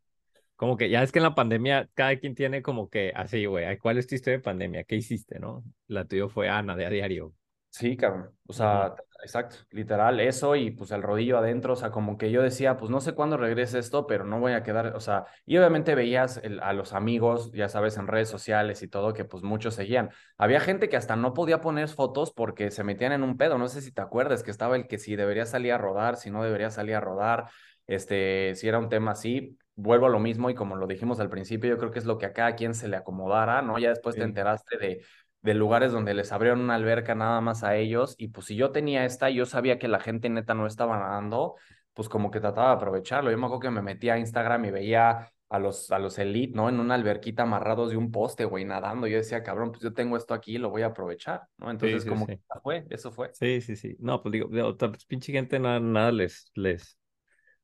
Como 0.57 0.77
que 0.77 0.91
ya 0.91 1.05
es 1.05 1.13
que 1.13 1.21
en 1.21 1.23
la 1.23 1.37
pandemia 1.37 1.89
cada 1.95 2.17
quien 2.17 2.35
tiene 2.35 2.63
como 2.63 2.89
que 2.89 3.13
así, 3.15 3.47
güey, 3.47 3.79
¿cuál 3.79 3.99
es 3.99 4.09
tu 4.09 4.17
historia 4.17 4.39
de 4.39 4.43
pandemia? 4.43 4.83
¿Qué 4.83 4.97
hiciste, 4.97 5.39
no? 5.39 5.63
La 5.87 6.05
tuya 6.05 6.27
fue 6.29 6.49
Ana 6.49 6.75
de 6.75 6.85
a 6.85 6.91
diario. 6.91 7.33
Sí, 7.71 7.97
cabrón. 7.97 8.31
O 8.47 8.53
sea, 8.53 8.95
exacto, 9.23 9.57
literal, 9.71 10.19
eso 10.21 10.57
y 10.57 10.71
pues 10.71 10.91
el 10.91 11.03
rodillo 11.03 11.39
adentro, 11.39 11.75
o 11.75 11.77
sea, 11.77 11.91
como 11.91 12.17
que 12.19 12.31
yo 12.31 12.43
decía, 12.43 12.77
pues 12.77 12.91
no 12.91 13.01
sé 13.01 13.13
cuándo 13.15 13.37
regrese 13.37 13.79
esto, 13.79 14.07
pero 14.07 14.25
no 14.25 14.41
voy 14.41 14.53
a 14.53 14.63
quedar, 14.63 14.97
o 14.97 15.01
sea, 15.01 15.27
y 15.47 15.59
obviamente 15.59 15.95
veías 15.95 16.41
a 16.63 16.73
los 16.73 16.93
amigos, 16.95 17.53
ya 17.53 17.69
sabes, 17.69 17.97
en 17.99 18.07
redes 18.09 18.29
sociales 18.31 18.83
y 18.83 18.89
todo, 18.89 19.13
que 19.13 19.25
pues 19.25 19.45
muchos 19.45 19.75
seguían. 19.75 20.11
Había 20.39 20.61
gente 20.61 20.89
que 20.89 20.97
hasta 20.97 21.15
no 21.15 21.35
podía 21.35 21.61
poner 21.61 21.89
fotos 21.89 22.33
porque 22.33 22.71
se 22.71 22.83
metían 22.85 23.13
en 23.13 23.23
un 23.23 23.37
pedo, 23.37 23.59
no 23.59 23.69
sé 23.69 23.81
si 23.83 23.93
te 23.93 24.01
acuerdas, 24.01 24.43
que 24.43 24.51
estaba 24.51 24.75
el 24.75 24.89
que 24.89 24.99
si 24.99 25.15
debería 25.15 25.45
salir 25.47 25.73
a 25.73 25.79
rodar, 25.79 26.17
si 26.17 26.31
no 26.31 26.43
debería 26.43 26.71
salir 26.71 26.97
a 26.97 27.01
rodar, 27.01 27.45
este, 27.87 28.55
si 28.57 28.67
era 28.67 28.79
un 28.79 28.89
tema 28.89 29.13
así, 29.13 29.57
vuelvo 29.77 30.07
a 30.07 30.09
lo 30.09 30.19
mismo 30.19 30.51
y 30.51 30.55
como 30.55 30.75
lo 30.75 30.87
dijimos 30.87 31.21
al 31.21 31.31
principio, 31.31 31.71
yo 31.71 31.79
creo 31.79 31.91
que 31.91 31.99
es 32.01 32.05
lo 32.07 32.19
que 32.19 32.27
a 32.27 32.33
cada 32.33 32.57
quien 32.57 32.75
se 32.75 32.89
le 32.89 32.97
acomodara, 32.97 33.63
¿no? 33.63 33.79
Ya 33.79 33.91
después 33.91 34.17
te 34.17 34.25
enteraste 34.25 34.77
de 34.79 35.05
de 35.43 35.55
lugares 35.55 35.93
donde 35.93 36.15
les 36.15 36.33
abrieron 36.33 36.61
una 36.61 36.75
alberca 36.75 37.15
nada 37.15 37.41
más 37.41 37.63
a 37.65 37.77
ellos 37.77 38.15
y 38.19 38.29
pues 38.29 38.47
si 38.47 38.57
yo 38.57 38.71
tenía 38.73 39.05
esta 39.05 39.31
yo 39.31 39.47
sabía 39.47 39.79
que 39.79 39.89
la 39.89 40.01
gente 40.01 40.29
neta 40.29 40.55
no 40.55 40.67
estaba 40.67 40.99
nadando, 40.99 41.55
pues 41.95 42.09
como 42.09 42.31
que 42.31 42.41
trataba 42.41 42.71
de 42.71 42.77
aprovecharlo. 42.77 43.31
Yo 43.31 43.39
me 43.39 43.47
acuerdo 43.47 43.61
que 43.61 43.71
me 43.71 43.83
metía 43.83 44.15
a 44.15 44.19
Instagram 44.19 44.65
y 44.67 44.71
veía 44.71 45.33
a 45.49 45.59
los, 45.59 45.91
a 45.91 45.99
los 45.99 46.19
elite, 46.19 46.55
¿no? 46.55 46.69
En 46.69 46.79
una 46.79 46.95
alberquita 46.95 47.45
amarrados 47.45 47.91
de 47.91 47.97
un 47.97 48.11
poste, 48.11 48.45
güey, 48.45 48.65
nadando. 48.65 49.07
Yo 49.07 49.17
decía, 49.17 49.43
cabrón, 49.43 49.71
pues 49.71 49.83
yo 49.83 49.93
tengo 49.95 50.17
esto 50.17 50.35
aquí, 50.35 50.59
lo 50.59 50.71
voy 50.71 50.83
a 50.83 50.87
aprovechar, 50.87 51.43
¿no? 51.57 51.71
Entonces, 51.71 52.05
como 52.05 52.27
que 52.27 52.41
fue, 52.63 52.87
eso 52.91 53.11
fue. 53.11 53.31
Sí, 53.33 53.61
sí, 53.61 53.75
sí. 53.77 53.97
No, 53.99 54.23
pues 54.23 54.33
digo, 54.33 54.49
pues, 54.77 55.07
pinche 55.07 55.33
gente 55.33 55.59
nada, 55.59 55.81
nada 55.81 56.13
les, 56.13 56.51
les, 56.55 56.99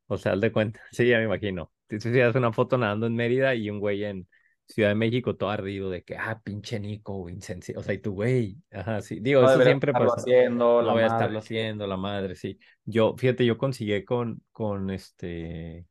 o 0.06 0.16
sea, 0.16 0.32
al 0.32 0.40
de 0.40 0.52
cuenta. 0.52 0.80
Sí, 0.92 1.06
ya 1.06 1.18
me 1.18 1.24
imagino. 1.24 1.70
Si 1.88 1.96
haces 2.20 2.34
una 2.34 2.52
foto 2.52 2.78
nadando 2.78 3.06
en 3.06 3.14
Mérida 3.14 3.54
y 3.54 3.68
un 3.70 3.78
güey 3.78 4.04
en, 4.04 4.26
Ciudad 4.66 4.88
de 4.88 4.94
México 4.94 5.36
todo 5.36 5.50
ardido 5.50 5.90
de 5.90 6.02
que, 6.02 6.16
ah, 6.16 6.40
pinche 6.42 6.80
Nico, 6.80 7.28
insensible. 7.28 7.80
O 7.80 7.82
sea, 7.82 7.94
y 7.94 7.98
tú, 7.98 8.14
güey, 8.14 8.56
ajá, 8.72 9.02
sí. 9.02 9.20
Digo, 9.20 9.44
eso 9.44 9.62
siempre 9.62 9.92
pasa. 9.92 10.14
Haciendo, 10.16 10.82
no 10.82 10.92
voy 10.92 11.02
a 11.02 11.06
estarlo 11.06 11.38
haciendo, 11.38 11.86
la 11.86 11.96
madre, 11.96 12.34
sí. 12.34 12.58
Yo, 12.84 13.14
fíjate, 13.16 13.44
yo 13.44 13.58
consigué 13.58 14.04
con, 14.04 14.42
con 14.52 14.90
este, 14.90 15.86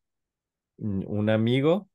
un 0.78 1.30
amigo. 1.30 1.90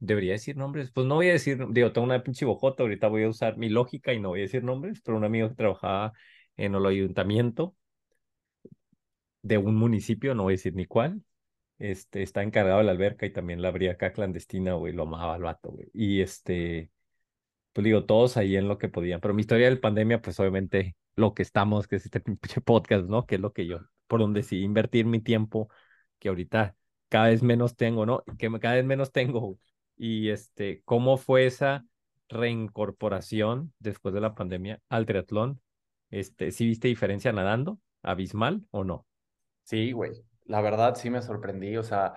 Debería 0.00 0.32
decir 0.32 0.56
nombres. 0.56 0.90
Pues 0.90 1.06
no 1.06 1.14
voy 1.14 1.28
a 1.28 1.32
decir, 1.32 1.64
digo, 1.70 1.92
tengo 1.92 2.04
una 2.04 2.22
pinche 2.22 2.44
bojota, 2.44 2.82
ahorita 2.82 3.08
voy 3.08 3.22
a 3.22 3.28
usar 3.28 3.56
mi 3.56 3.70
lógica 3.70 4.12
y 4.12 4.20
no 4.20 4.30
voy 4.30 4.40
a 4.40 4.42
decir 4.42 4.62
nombres, 4.62 5.00
pero 5.02 5.16
un 5.16 5.24
amigo 5.24 5.48
que 5.48 5.54
trabajaba 5.54 6.12
en 6.56 6.74
el 6.74 6.84
ayuntamiento 6.84 7.74
de 9.42 9.58
un 9.58 9.76
municipio, 9.76 10.34
no 10.34 10.44
voy 10.44 10.54
a 10.54 10.56
decir 10.56 10.74
ni 10.74 10.86
cuál, 10.86 11.22
este, 11.78 12.22
está 12.22 12.42
encargado 12.42 12.78
de 12.78 12.84
la 12.84 12.92
alberca 12.92 13.26
y 13.26 13.32
también 13.32 13.62
la 13.62 13.68
abría 13.68 13.92
acá 13.92 14.12
clandestina, 14.12 14.74
güey, 14.74 14.92
lo 14.92 15.04
amaba 15.04 15.34
al 15.34 15.42
vato, 15.42 15.70
güey. 15.70 15.90
Y 15.92 16.20
este, 16.20 16.90
pues 17.72 17.84
digo, 17.84 18.04
todos 18.06 18.36
ahí 18.36 18.56
en 18.56 18.68
lo 18.68 18.78
que 18.78 18.88
podían. 18.88 19.20
Pero 19.20 19.34
mi 19.34 19.40
historia 19.42 19.66
del 19.66 19.80
pandemia, 19.80 20.22
pues 20.22 20.38
obviamente 20.40 20.96
lo 21.16 21.34
que 21.34 21.42
estamos, 21.42 21.88
que 21.88 21.96
es 21.96 22.04
este 22.06 22.20
podcast, 22.64 23.06
¿no? 23.06 23.26
Que 23.26 23.36
es 23.36 23.40
lo 23.40 23.52
que 23.52 23.66
yo, 23.66 23.80
por 24.06 24.20
donde 24.20 24.42
sí 24.42 24.62
invertir 24.62 25.06
mi 25.06 25.20
tiempo, 25.20 25.68
que 26.18 26.28
ahorita 26.28 26.76
cada 27.08 27.28
vez 27.28 27.42
menos 27.42 27.76
tengo, 27.76 28.06
¿no? 28.06 28.24
Que 28.38 28.50
cada 28.60 28.74
vez 28.76 28.84
menos 28.84 29.12
tengo. 29.12 29.58
Y 29.96 30.30
este, 30.30 30.82
¿cómo 30.84 31.16
fue 31.16 31.46
esa 31.46 31.84
reincorporación 32.28 33.72
después 33.78 34.14
de 34.14 34.20
la 34.20 34.34
pandemia 34.34 34.80
al 34.88 35.06
triatlón? 35.06 35.60
Este, 36.10 36.52
¿sí 36.52 36.66
viste 36.66 36.88
diferencia 36.88 37.32
nadando? 37.32 37.80
¿Abismal 38.02 38.66
o 38.70 38.84
no? 38.84 39.06
Sí, 39.64 39.92
güey 39.92 40.12
la 40.44 40.60
verdad 40.60 40.94
sí 40.96 41.10
me 41.10 41.22
sorprendí, 41.22 41.76
o 41.76 41.82
sea, 41.82 42.14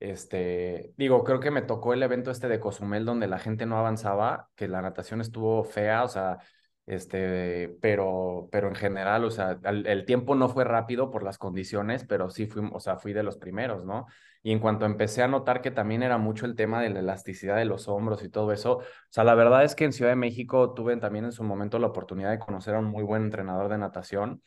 este, 0.00 0.94
digo, 0.96 1.24
creo 1.24 1.40
que 1.40 1.50
me 1.50 1.62
tocó 1.62 1.92
el 1.92 2.02
evento 2.02 2.30
este 2.30 2.48
de 2.48 2.60
Cozumel 2.60 3.04
donde 3.04 3.26
la 3.28 3.38
gente 3.38 3.66
no 3.66 3.78
avanzaba, 3.78 4.48
que 4.56 4.68
la 4.68 4.82
natación 4.82 5.20
estuvo 5.20 5.62
fea, 5.64 6.04
o 6.04 6.08
sea, 6.08 6.38
este, 6.86 7.76
pero, 7.80 8.48
pero 8.50 8.68
en 8.68 8.74
general, 8.74 9.24
o 9.24 9.30
sea, 9.30 9.60
el, 9.62 10.04
tiempo 10.06 10.34
no 10.34 10.48
fue 10.48 10.64
rápido 10.64 11.10
por 11.10 11.22
las 11.22 11.38
condiciones, 11.38 12.04
pero 12.04 12.30
sí 12.30 12.46
fui, 12.46 12.68
o 12.72 12.80
sea, 12.80 12.96
fui 12.96 13.12
de 13.12 13.22
los 13.22 13.36
primeros, 13.36 13.84
¿no? 13.84 14.06
Y 14.42 14.52
en 14.52 14.58
cuanto 14.58 14.86
empecé 14.86 15.22
a 15.22 15.28
notar 15.28 15.60
que 15.60 15.70
también 15.70 16.02
era 16.02 16.18
mucho 16.18 16.46
el 16.46 16.56
tema 16.56 16.82
de 16.82 16.90
la 16.90 17.00
elasticidad 17.00 17.56
de 17.56 17.66
los 17.66 17.86
hombros 17.86 18.24
y 18.24 18.30
todo 18.30 18.52
eso, 18.52 18.78
o 18.78 18.82
sea, 19.10 19.22
la 19.24 19.34
verdad 19.34 19.64
es 19.64 19.74
que 19.74 19.84
en 19.84 19.92
Ciudad 19.92 20.10
de 20.10 20.16
México 20.16 20.72
tuve 20.74 20.96
también 20.96 21.26
en 21.26 21.32
su 21.32 21.44
momento 21.44 21.78
la 21.78 21.88
oportunidad 21.88 22.30
de 22.30 22.38
conocer 22.38 22.74
a 22.74 22.78
un 22.78 22.86
muy 22.86 23.04
buen 23.04 23.22
entrenador 23.22 23.68
de 23.68 23.78
natación, 23.78 24.42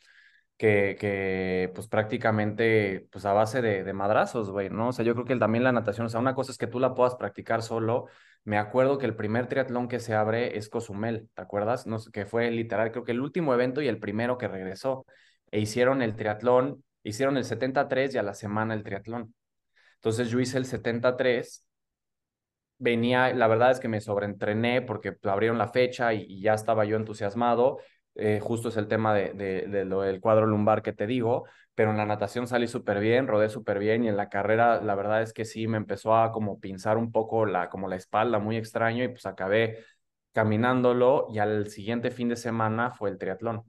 que, 0.56 0.96
que 0.98 1.70
pues 1.74 1.88
prácticamente, 1.88 3.08
pues 3.10 3.24
a 3.24 3.32
base 3.32 3.60
de, 3.62 3.84
de 3.84 3.92
madrazos, 3.92 4.50
güey, 4.50 4.70
¿no? 4.70 4.88
O 4.88 4.92
sea, 4.92 5.04
yo 5.04 5.14
creo 5.14 5.24
que 5.26 5.36
también 5.36 5.64
la 5.64 5.72
natación, 5.72 6.06
o 6.06 6.08
sea, 6.08 6.20
una 6.20 6.34
cosa 6.34 6.52
es 6.52 6.58
que 6.58 6.66
tú 6.66 6.78
la 6.80 6.94
puedas 6.94 7.16
practicar 7.16 7.62
solo, 7.62 8.06
me 8.44 8.58
acuerdo 8.58 8.98
que 8.98 9.06
el 9.06 9.16
primer 9.16 9.46
triatlón 9.48 9.88
que 9.88 10.00
se 10.00 10.14
abre 10.14 10.56
es 10.58 10.68
Cozumel, 10.68 11.28
¿te 11.34 11.42
acuerdas? 11.42 11.86
No 11.86 11.98
que 12.12 12.26
fue 12.26 12.50
literal, 12.50 12.92
creo 12.92 13.04
que 13.04 13.12
el 13.12 13.20
último 13.20 13.54
evento 13.54 13.80
y 13.82 13.88
el 13.88 13.98
primero 13.98 14.38
que 14.38 14.48
regresó. 14.48 15.06
E 15.50 15.60
hicieron 15.60 16.02
el 16.02 16.14
triatlón, 16.16 16.84
hicieron 17.02 17.36
el 17.36 17.44
73 17.44 18.14
y 18.14 18.18
a 18.18 18.22
la 18.22 18.34
semana 18.34 18.74
el 18.74 18.82
triatlón. 18.82 19.34
Entonces 19.96 20.30
yo 20.30 20.40
hice 20.40 20.58
el 20.58 20.66
73, 20.66 21.64
venía, 22.78 23.32
la 23.34 23.46
verdad 23.46 23.70
es 23.70 23.80
que 23.80 23.88
me 23.88 24.00
sobreentrené 24.00 24.82
porque 24.82 25.16
abrieron 25.24 25.58
la 25.58 25.68
fecha 25.68 26.12
y 26.14 26.40
ya 26.40 26.54
estaba 26.54 26.84
yo 26.84 26.96
entusiasmado. 26.96 27.78
Eh, 28.16 28.38
justo 28.40 28.68
es 28.68 28.76
el 28.76 28.86
tema 28.86 29.12
de, 29.14 29.32
de, 29.34 29.84
lo 29.84 30.02
del 30.02 30.20
cuadro 30.20 30.46
lumbar 30.46 30.82
que 30.82 30.92
te 30.92 31.06
digo, 31.06 31.46
pero 31.74 31.90
en 31.90 31.96
la 31.96 32.06
natación 32.06 32.46
salí 32.46 32.68
súper 32.68 33.00
bien, 33.00 33.26
rodé 33.26 33.48
súper 33.48 33.78
bien 33.80 34.04
y 34.04 34.08
en 34.08 34.16
la 34.16 34.28
carrera 34.28 34.80
la 34.80 34.94
verdad 34.94 35.22
es 35.22 35.32
que 35.32 35.44
sí 35.44 35.66
me 35.66 35.78
empezó 35.78 36.16
a 36.16 36.30
como 36.30 36.60
pinzar 36.60 36.96
un 36.96 37.10
poco 37.10 37.44
la, 37.46 37.68
como 37.68 37.88
la 37.88 37.96
espalda 37.96 38.38
muy 38.38 38.56
extraño 38.56 39.02
y 39.02 39.08
pues 39.08 39.26
acabé 39.26 39.84
caminándolo 40.32 41.26
y 41.32 41.38
al 41.38 41.68
siguiente 41.68 42.10
fin 42.10 42.28
de 42.28 42.36
semana 42.36 42.90
fue 42.90 43.10
el 43.10 43.18
triatlón. 43.18 43.64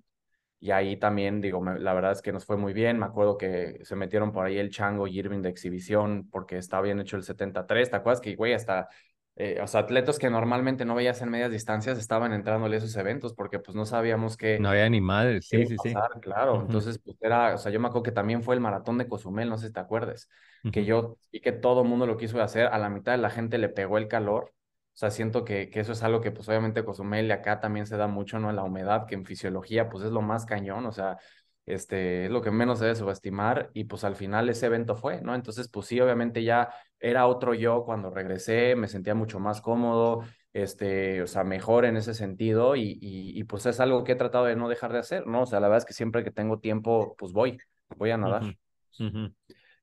Y 0.59 0.71
ahí 0.71 0.97
también, 0.97 1.41
digo, 1.41 1.63
la 1.63 1.93
verdad 1.93 2.13
es 2.13 2.21
que 2.21 2.31
nos 2.31 2.45
fue 2.45 2.57
muy 2.57 2.73
bien. 2.73 2.97
Me 2.97 3.05
acuerdo 3.05 3.37
que 3.37 3.79
se 3.83 3.95
metieron 3.95 4.31
por 4.31 4.45
ahí 4.45 4.57
el 4.57 4.71
Chango 4.71 5.05
y 5.07 5.19
Irving 5.19 5.41
de 5.41 5.49
exhibición 5.49 6.27
porque 6.31 6.57
estaba 6.57 6.83
bien 6.83 6.99
hecho 6.99 7.17
el 7.17 7.23
73. 7.23 7.91
¿Te 7.91 7.95
acuerdas 7.97 8.21
que, 8.21 8.35
güey, 8.35 8.53
hasta 8.53 8.89
eh, 9.37 9.59
o 9.61 9.67
sea, 9.67 9.81
atletas 9.81 10.17
que 10.17 10.29
normalmente 10.29 10.85
no 10.85 10.95
veías 10.95 11.21
en 11.21 11.29
medias 11.29 11.51
distancias 11.51 11.97
estaban 11.97 12.31
entrándole 12.31 12.75
a 12.75 12.79
esos 12.79 12.95
eventos 12.95 13.33
porque 13.33 13.59
pues 13.59 13.75
no 13.75 13.85
sabíamos 13.85 14.37
que... 14.37 14.59
No 14.59 14.69
había 14.69 14.89
ni 14.89 15.01
madre, 15.01 15.41
sí, 15.41 15.65
sí, 15.65 15.75
pasar, 15.75 16.09
sí. 16.13 16.19
Claro, 16.21 16.55
uh 16.55 16.57
-huh. 16.59 16.61
entonces 16.61 16.99
pues 16.99 17.17
era, 17.19 17.55
o 17.55 17.57
sea, 17.57 17.71
yo 17.71 17.79
me 17.79 17.87
acuerdo 17.87 18.03
que 18.03 18.11
también 18.13 18.43
fue 18.43 18.55
el 18.55 18.61
maratón 18.61 18.97
de 18.97 19.07
Cozumel, 19.07 19.49
no 19.49 19.57
sé 19.57 19.67
si 19.67 19.73
te 19.73 19.79
acuerdes, 19.81 20.29
uh 20.63 20.67
-huh. 20.69 20.71
que 20.71 20.85
yo 20.85 21.17
y 21.31 21.41
que 21.41 21.51
todo 21.51 21.81
el 21.81 21.87
mundo 21.89 22.05
lo 22.05 22.15
quiso 22.15 22.41
hacer, 22.41 22.67
a 22.67 22.77
la 22.77 22.89
mitad 22.89 23.11
de 23.11 23.17
la 23.17 23.29
gente 23.29 23.57
le 23.57 23.67
pegó 23.69 23.97
el 23.97 24.07
calor, 24.07 24.53
o 24.93 24.97
sea, 24.97 25.11
siento 25.11 25.43
que, 25.43 25.69
que 25.69 25.81
eso 25.81 25.91
es 25.91 26.01
algo 26.03 26.21
que 26.21 26.31
pues 26.31 26.47
obviamente 26.47 26.85
Cozumel 26.85 27.25
y 27.27 27.31
acá 27.31 27.59
también 27.59 27.85
se 27.85 27.97
da 27.97 28.07
mucho, 28.07 28.39
¿no? 28.39 28.53
La 28.53 28.63
humedad, 28.63 29.05
que 29.05 29.15
en 29.15 29.25
fisiología 29.25 29.89
pues 29.89 30.05
es 30.05 30.11
lo 30.11 30.21
más 30.21 30.45
cañón, 30.45 30.85
o 30.85 30.93
sea, 30.93 31.17
este, 31.65 32.25
es 32.25 32.31
lo 32.31 32.41
que 32.41 32.51
menos 32.51 32.79
se 32.79 32.85
debe 32.85 32.95
subestimar 32.95 33.71
y 33.73 33.85
pues 33.85 34.03
al 34.05 34.15
final 34.15 34.47
ese 34.49 34.67
evento 34.67 34.95
fue, 34.95 35.19
¿no? 35.21 35.35
Entonces, 35.35 35.67
pues 35.67 35.87
sí, 35.87 35.99
obviamente 35.99 36.43
ya 36.43 36.69
era 36.99 37.27
otro 37.27 37.53
yo 37.53 37.83
cuando 37.85 38.09
regresé, 38.09 38.75
me 38.75 38.87
sentía 38.87 39.15
mucho 39.15 39.39
más 39.39 39.61
cómodo, 39.61 40.23
este, 40.53 41.21
o 41.21 41.27
sea, 41.27 41.43
mejor 41.43 41.85
en 41.85 41.97
ese 41.97 42.13
sentido 42.13 42.75
y, 42.75 42.97
y, 43.01 43.43
pues 43.43 43.65
es 43.65 43.79
algo 43.79 44.03
que 44.03 44.13
he 44.13 44.15
tratado 44.15 44.45
de 44.45 44.55
no 44.55 44.69
dejar 44.69 44.93
de 44.93 44.99
hacer, 44.99 45.27
¿no? 45.27 45.43
O 45.43 45.45
sea, 45.45 45.59
la 45.59 45.67
verdad 45.67 45.79
es 45.79 45.85
que 45.85 45.93
siempre 45.93 46.23
que 46.23 46.31
tengo 46.31 46.59
tiempo, 46.59 47.15
pues 47.17 47.33
voy, 47.33 47.57
voy 47.97 48.11
a 48.11 48.17
nadar. 48.17 48.57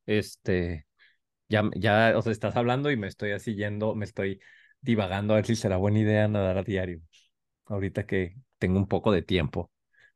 Este, 0.06 0.86
ya, 1.48 1.62
ya, 1.76 2.14
o 2.16 2.22
sea, 2.22 2.32
estás 2.32 2.56
hablando 2.56 2.90
y 2.90 2.96
me 2.96 3.06
estoy 3.06 3.32
así 3.32 3.54
yendo, 3.54 3.94
me 3.94 4.04
estoy 4.04 4.40
divagando 4.80 5.34
a 5.34 5.36
ver 5.36 5.46
si 5.46 5.56
será 5.56 5.76
buena 5.76 6.00
idea 6.00 6.26
nadar 6.28 6.58
a 6.58 6.62
diario, 6.62 7.00
ahorita 7.66 8.06
que 8.06 8.36
tengo 8.58 8.78
un 8.78 8.88
poco 8.88 9.12
de 9.12 9.22
tiempo. 9.22 9.70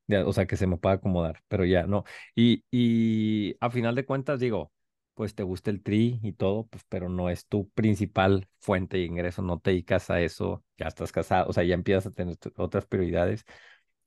Ya, 0.09 0.25
o 0.25 0.33
sea, 0.33 0.47
que 0.47 0.57
se 0.57 0.67
me 0.69 0.77
pueda 0.79 0.97
acomodar, 0.97 1.43
pero 1.49 1.65
ya 1.65 1.87
no. 1.87 2.05
Y, 2.35 2.65
y 2.71 3.57
a 3.61 3.71
final 3.71 3.95
de 3.97 4.07
cuentas, 4.07 4.39
digo, 4.39 4.73
pues 5.17 5.35
te 5.37 5.45
gusta 5.45 5.73
el 5.73 5.83
tri 5.83 6.21
y 6.25 6.35
todo, 6.35 6.69
pues, 6.69 6.85
pero 6.89 7.11
no 7.11 7.31
es 7.31 7.49
tu 7.49 7.71
principal 7.73 8.49
fuente 8.61 8.99
de 8.99 9.05
ingreso, 9.07 9.43
no 9.43 9.61
te 9.61 9.73
dedicas 9.73 10.11
a 10.11 10.23
eso, 10.23 10.65
ya 10.79 10.89
estás 10.89 11.13
casado, 11.13 11.51
o 11.51 11.55
sea, 11.55 11.65
ya 11.65 11.75
empiezas 11.75 12.09
a 12.09 12.13
tener 12.13 12.39
otras 12.59 12.87
prioridades. 12.87 13.47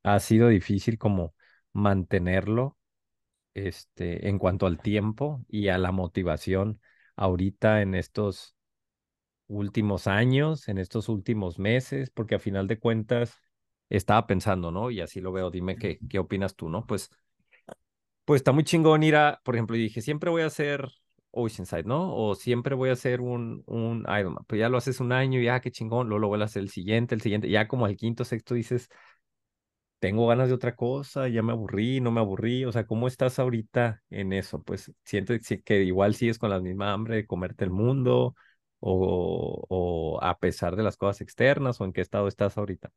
Ha 0.04 0.20
sido 0.22 0.50
difícil 0.50 0.98
como 1.00 1.36
mantenerlo 1.74 2.78
este, 3.54 4.30
en 4.30 4.40
cuanto 4.40 4.68
al 4.68 4.80
tiempo 4.82 5.46
y 5.50 5.70
a 5.70 5.78
la 5.78 5.92
motivación 5.92 6.82
ahorita 7.18 7.82
en 7.82 7.96
estos 7.96 8.56
últimos 9.48 10.08
años, 10.08 10.68
en 10.68 10.78
estos 10.78 11.10
últimos 11.10 11.60
meses, 11.60 12.10
porque 12.12 12.36
a 12.36 12.40
final 12.40 12.68
de 12.68 12.80
cuentas 12.80 13.36
estaba 13.90 14.28
pensando, 14.28 14.72
¿no? 14.72 14.92
Y 14.92 15.02
así 15.02 15.22
lo 15.22 15.32
veo, 15.32 15.50
dime 15.52 15.76
qué, 15.78 16.00
qué 16.10 16.20
opinas 16.20 16.56
tú, 16.56 16.70
¿no? 16.70 16.86
Pues, 16.86 17.10
pues 18.30 18.42
está 18.42 18.52
muy 18.52 18.64
chingón 18.64 19.02
ir 19.02 19.16
a, 19.16 19.42
por 19.44 19.56
ejemplo, 19.56 19.76
dije, 19.76 20.02
siempre 20.02 20.30
voy 20.30 20.44
a 20.44 20.46
hacer 20.48 20.88
Oceanside, 21.32 21.84
¿no? 21.86 22.16
O 22.16 22.36
siempre 22.36 22.76
voy 22.76 22.90
a 22.90 22.94
hacer 22.94 23.22
un, 23.22 23.64
un 23.66 24.02
Ironman, 24.08 24.44
pues 24.48 24.60
ya 24.60 24.70
lo 24.70 24.78
haces 24.78 25.00
un 25.00 25.12
año, 25.12 25.42
ya 25.42 25.60
qué 25.62 25.72
chingón, 25.72 26.10
luego 26.10 26.20
lo 26.20 26.28
vuelvo 26.28 26.44
a 26.44 26.46
hacer 26.46 26.62
el 26.62 26.70
siguiente, 26.70 27.16
el 27.16 27.22
siguiente, 27.22 27.50
ya 27.50 27.68
como 27.68 27.88
al 27.88 27.96
quinto, 27.98 28.24
sexto 28.26 28.54
dices, 28.54 28.88
tengo 30.00 30.28
ganas 30.28 30.48
de 30.50 30.54
otra 30.54 30.76
cosa, 30.76 31.28
ya 31.28 31.42
me 31.42 31.54
aburrí, 31.54 32.02
no 32.02 32.12
me 32.12 32.20
aburrí, 32.22 32.66
o 32.66 32.72
sea, 32.72 32.86
¿cómo 32.86 33.08
estás 33.08 33.40
ahorita 33.40 34.04
en 34.12 34.32
eso? 34.34 34.62
Pues 34.62 34.92
siento 35.04 35.34
que 35.66 35.84
igual 35.84 36.14
sigues 36.14 36.38
con 36.38 36.52
la 36.52 36.60
misma 36.60 36.94
hambre 36.94 37.16
de 37.16 37.28
comerte 37.28 37.66
el 37.66 37.72
mundo, 37.72 38.36
o, 38.80 39.66
o 39.68 40.24
a 40.24 40.38
pesar 40.40 40.76
de 40.76 40.84
las 40.84 40.98
cosas 40.98 41.22
externas, 41.22 41.82
o 41.82 41.86
en 41.86 41.94
qué 41.94 42.02
estado 42.02 42.28
estás 42.28 42.58
ahorita. 42.58 42.92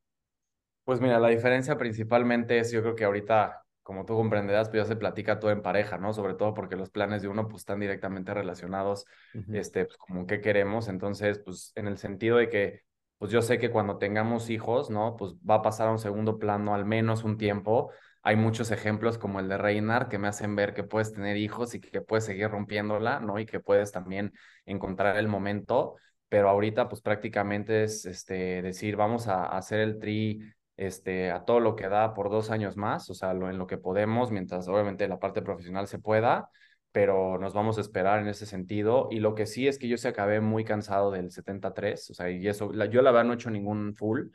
Pues 0.85 1.01
mira, 1.01 1.19
la 1.21 1.29
diferencia 1.29 1.79
principalmente 1.79 2.59
es, 2.59 2.73
yo 2.73 2.83
creo 2.83 2.95
que 2.97 3.05
ahorita, 3.05 3.62
como 3.83 4.05
tú 4.05 4.15
comprenderás, 4.15 4.69
pues 4.69 4.83
ya 4.83 4.89
se 4.89 4.97
platica 4.97 5.39
todo 5.39 5.51
en 5.51 5.63
pareja, 5.63 5.99
¿no? 5.99 6.13
Sobre 6.13 6.35
todo 6.35 6.55
porque 6.55 6.77
los 6.77 6.91
planes 6.91 7.23
de 7.23 7.29
uno 7.29 7.49
pues 7.49 7.63
están 7.63 7.81
directamente 7.81 8.33
relacionados, 8.33 9.07
uh 9.35 9.39
-huh. 9.39 9.57
este, 9.57 9.85
pues 9.87 9.97
como 9.97 10.27
qué 10.27 10.41
queremos. 10.41 10.89
Entonces, 10.89 11.41
pues 11.45 11.73
en 11.75 11.87
el 11.87 11.99
sentido 11.99 12.37
de 12.37 12.49
que, 12.49 12.83
pues 13.19 13.31
yo 13.31 13.43
sé 13.43 13.59
que 13.59 13.71
cuando 13.71 13.99
tengamos 13.99 14.51
hijos, 14.51 14.91
¿no? 14.91 15.17
Pues 15.17 15.35
va 15.49 15.57
a 15.57 15.63
pasar 15.63 15.89
a 15.89 15.93
un 15.93 15.99
segundo 15.99 16.39
plano 16.39 16.75
al 16.75 16.85
menos 16.85 17.25
un 17.25 17.39
tiempo. 17.39 17.91
Hay 18.23 18.37
muchos 18.37 18.71
ejemplos 18.71 19.19
como 19.19 19.41
el 19.41 19.49
de 19.49 19.59
Reinar 19.59 20.09
que 20.09 20.19
me 20.19 20.29
hacen 20.29 20.55
ver 20.55 20.75
que 20.75 20.85
puedes 20.85 21.13
tener 21.13 21.37
hijos 21.37 21.75
y 21.75 21.81
que 21.81 22.01
puedes 22.01 22.25
seguir 22.25 22.49
rompiéndola, 22.51 23.21
¿no? 23.21 23.39
Y 23.39 23.47
que 23.47 23.61
puedes 23.61 23.93
también 23.93 24.33
encontrar 24.65 25.17
el 25.17 25.29
momento. 25.29 25.97
Pero 26.29 26.49
ahorita, 26.49 26.89
pues 26.89 27.03
prácticamente 27.03 27.85
es 27.85 28.07
este, 28.07 28.63
decir, 28.63 28.97
vamos 28.97 29.29
a, 29.29 29.45
a 29.45 29.59
hacer 29.59 29.81
el 29.81 29.99
tri 29.99 30.41
este, 30.77 31.31
a 31.31 31.45
todo 31.45 31.61
lo 31.61 31.77
que 31.77 31.89
da 31.89 32.15
por 32.15 32.31
dos 32.31 32.51
años 32.51 32.77
más, 32.77 33.09
o 33.11 33.15
sea, 33.15 33.35
lo, 33.35 33.51
en 33.51 33.59
lo 33.59 33.67
que 33.67 33.79
podemos, 33.79 34.31
mientras 34.31 34.69
obviamente 34.69 35.09
la 35.09 35.19
parte 35.19 35.43
profesional 35.43 35.87
se 35.87 35.99
pueda, 35.99 36.49
pero 36.93 37.39
nos 37.39 37.55
vamos 37.55 37.79
a 37.79 37.81
esperar 37.81 38.21
en 38.21 38.29
ese 38.29 38.47
sentido. 38.47 39.09
Y 39.11 39.21
lo 39.21 39.35
que 39.35 39.47
sí 39.47 39.67
es 39.69 39.79
que 39.79 39.89
yo 39.89 39.97
se 39.97 40.09
acabé 40.09 40.41
muy 40.41 40.65
cansado 40.65 41.11
del 41.11 41.31
73, 41.31 42.11
o 42.11 42.15
sea, 42.15 42.31
y 42.31 42.47
eso, 42.49 42.73
la, 42.73 42.87
yo 42.87 43.03
la 43.03 43.11
verdad 43.11 43.25
no 43.27 43.33
he 43.33 43.37
hecho 43.37 43.51
ningún 43.51 43.95
full, 43.95 44.29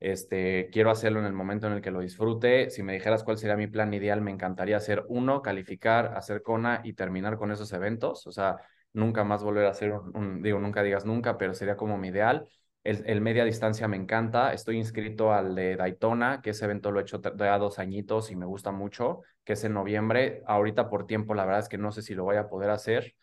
este, 0.00 0.68
quiero 0.72 0.90
hacerlo 0.90 1.20
en 1.20 1.26
el 1.26 1.32
momento 1.32 1.66
en 1.66 1.72
el 1.74 1.80
que 1.80 1.90
lo 1.90 2.00
disfrute. 2.00 2.70
Si 2.70 2.82
me 2.82 2.92
dijeras 2.92 3.24
cuál 3.24 3.38
sería 3.38 3.56
mi 3.56 3.66
plan 3.68 3.92
ideal, 3.94 4.20
me 4.20 4.30
encantaría 4.30 4.76
hacer 4.76 5.04
uno, 5.08 5.42
calificar, 5.42 6.14
hacer 6.16 6.42
CONA 6.42 6.82
y 6.84 6.92
terminar 6.94 7.38
con 7.38 7.50
esos 7.52 7.72
eventos, 7.72 8.26
o 8.26 8.32
sea, 8.32 8.56
nunca 8.92 9.24
más 9.24 9.42
volver 9.42 9.66
a 9.66 9.70
hacer 9.70 9.92
un, 9.92 10.16
un 10.16 10.42
digo, 10.42 10.58
nunca 10.60 10.82
digas 10.82 11.04
nunca, 11.04 11.38
pero 11.38 11.54
sería 11.54 11.76
como 11.76 11.96
mi 11.98 12.08
ideal 12.08 12.46
el, 12.84 13.02
el, 13.06 13.20
media 13.20 13.44
distancia 13.44 13.88
me 13.88 13.96
encanta. 13.96 14.52
Estoy 14.52 14.76
inscrito 14.76 15.32
al 15.32 15.54
de 15.54 15.76
Daytona, 15.76 16.40
que 16.42 16.50
ese 16.50 16.66
evento 16.66 16.90
lo 16.90 17.00
he 17.00 17.02
hecho 17.02 17.20
ya 17.36 17.58
dos 17.58 17.78
añitos 17.78 18.30
y 18.30 18.36
me 18.36 18.46
gusta 18.46 18.72
mucho, 18.72 19.22
que 19.44 19.54
es 19.54 19.64
en 19.64 19.72
noviembre. 19.74 20.42
Ahorita 20.46 20.88
por 20.90 21.06
tiempo, 21.06 21.34
la 21.34 21.44
verdad 21.44 21.60
es 21.62 21.68
que 21.68 21.78
no 21.78 21.92
sé 21.92 22.02
si 22.02 22.14
lo 22.14 22.24
voy 22.24 22.36
a 22.36 22.48
poder 22.48 22.70
hacer, 22.70 23.14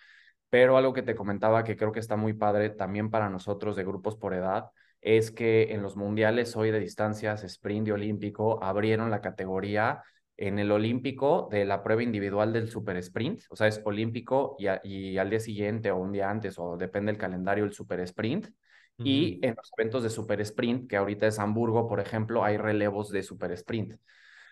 pero 0.50 0.78
algo 0.78 0.94
que 0.94 1.04
te 1.04 1.16
comentaba 1.16 1.64
que 1.64 1.78
creo 1.78 1.92
que 1.92 2.00
está 2.00 2.18
muy 2.18 2.34
padre 2.34 2.72
también 2.72 3.10
para 3.10 3.30
nosotros 3.30 3.76
de 3.76 3.84
grupos 3.86 4.18
por 4.18 4.34
edad 4.34 4.72
es 5.02 5.32
que 5.32 5.74
en 5.74 5.82
los 5.82 5.96
mundiales 5.96 6.56
hoy 6.56 6.72
de 6.72 6.80
distancias, 6.80 7.44
sprint 7.44 7.88
y 7.88 7.92
olímpico, 7.92 8.64
abrieron 8.64 9.10
la 9.10 9.22
categoría 9.22 10.04
en 10.38 10.60
el 10.60 10.72
olímpico 10.72 11.48
de 11.52 11.66
la 11.66 11.84
prueba 11.84 12.04
individual 12.04 12.54
del 12.54 12.70
super 12.70 12.98
sprint, 12.98 13.42
o 13.50 13.56
sea, 13.56 13.68
es 13.68 13.82
olímpico 13.86 14.56
y, 14.60 14.68
y 14.84 15.18
al 15.18 15.30
día 15.30 15.40
siguiente 15.40 15.92
o 15.92 15.98
un 15.98 16.12
día 16.12 16.30
antes, 16.30 16.58
o 16.60 16.78
depende 16.78 17.12
del 17.12 17.20
calendario, 17.20 17.64
el 17.64 17.74
super 17.74 18.00
sprint. 18.02 18.48
Y 18.98 19.40
en 19.46 19.56
los 19.56 19.72
eventos 19.78 20.04
de 20.04 20.12
super 20.12 20.40
sprint, 20.42 20.88
que 20.88 20.96
ahorita 20.98 21.26
es 21.26 21.40
Hamburgo, 21.40 21.88
por 21.88 22.00
ejemplo, 22.00 22.44
hay 22.44 22.58
relevos 22.58 23.10
de 23.10 23.24
super 23.24 23.52
sprint. 23.54 23.96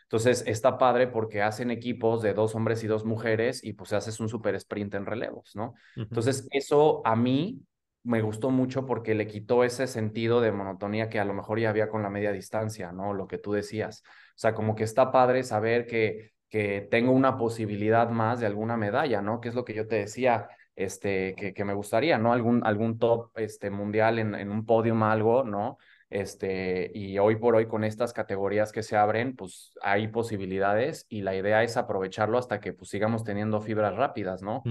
Entonces 0.03 0.43
está 0.47 0.79
padre 0.79 1.05
porque 1.07 1.43
hacen 1.43 1.69
equipos 1.69 2.23
de 2.23 2.33
dos 2.33 2.55
hombres 2.55 2.83
y 2.83 2.87
dos 2.87 3.05
mujeres 3.05 3.63
y 3.63 3.73
pues 3.73 3.93
haces 3.93 4.19
un 4.19 4.27
super 4.27 4.55
sprint 4.55 4.95
en 4.95 5.05
relevos, 5.05 5.55
¿no? 5.55 5.75
Uh 5.95 6.01
-huh. 6.01 6.03
Entonces 6.03 6.47
eso 6.51 7.03
a 7.05 7.15
mí 7.15 7.61
me 8.03 8.21
gustó 8.23 8.49
mucho 8.49 8.87
porque 8.87 9.13
le 9.13 9.27
quitó 9.27 9.63
ese 9.63 9.85
sentido 9.85 10.41
de 10.41 10.51
monotonía 10.51 11.09
que 11.09 11.19
a 11.19 11.25
lo 11.25 11.35
mejor 11.35 11.59
ya 11.59 11.69
había 11.69 11.89
con 11.89 12.01
la 12.01 12.09
media 12.09 12.31
distancia, 12.31 12.91
¿no? 12.91 13.13
Lo 13.13 13.27
que 13.27 13.37
tú 13.37 13.51
decías. 13.51 14.01
O 14.05 14.39
sea, 14.39 14.55
como 14.55 14.73
que 14.73 14.83
está 14.83 15.11
padre 15.11 15.43
saber 15.43 15.85
que, 15.85 16.31
que 16.49 16.87
tengo 16.89 17.11
una 17.11 17.37
posibilidad 17.37 18.09
más 18.09 18.39
de 18.39 18.47
alguna 18.47 18.77
medalla, 18.77 19.21
¿no? 19.21 19.39
Que 19.41 19.49
es 19.49 19.55
lo 19.55 19.63
que 19.63 19.75
yo 19.75 19.87
te 19.87 19.97
decía 19.97 20.49
este, 20.79 21.35
que, 21.35 21.53
que 21.53 21.65
me 21.65 21.73
gustaría, 21.73 22.17
¿no? 22.17 22.31
Algún, 22.31 22.65
algún 22.65 22.97
top 22.97 23.31
este, 23.35 23.69
mundial 23.69 24.17
en, 24.17 24.33
en 24.33 24.49
un 24.49 24.65
podium, 24.65 25.03
algo, 25.03 25.43
¿no? 25.43 25.77
Este, 26.09 26.89
y 26.95 27.19
hoy 27.19 27.35
por 27.35 27.55
hoy 27.55 27.67
con 27.67 27.83
estas 27.83 28.13
categorías 28.13 28.71
que 28.71 28.81
se 28.81 28.95
abren, 28.95 29.35
pues 29.35 29.73
hay 29.81 30.07
posibilidades 30.07 31.05
y 31.09 31.21
la 31.21 31.35
idea 31.35 31.63
es 31.63 31.75
aprovecharlo 31.75 32.37
hasta 32.37 32.61
que 32.61 32.73
pues 32.73 32.89
sigamos 32.89 33.23
teniendo 33.23 33.61
fibras 33.61 33.95
rápidas, 33.95 34.41
¿no? 34.41 34.63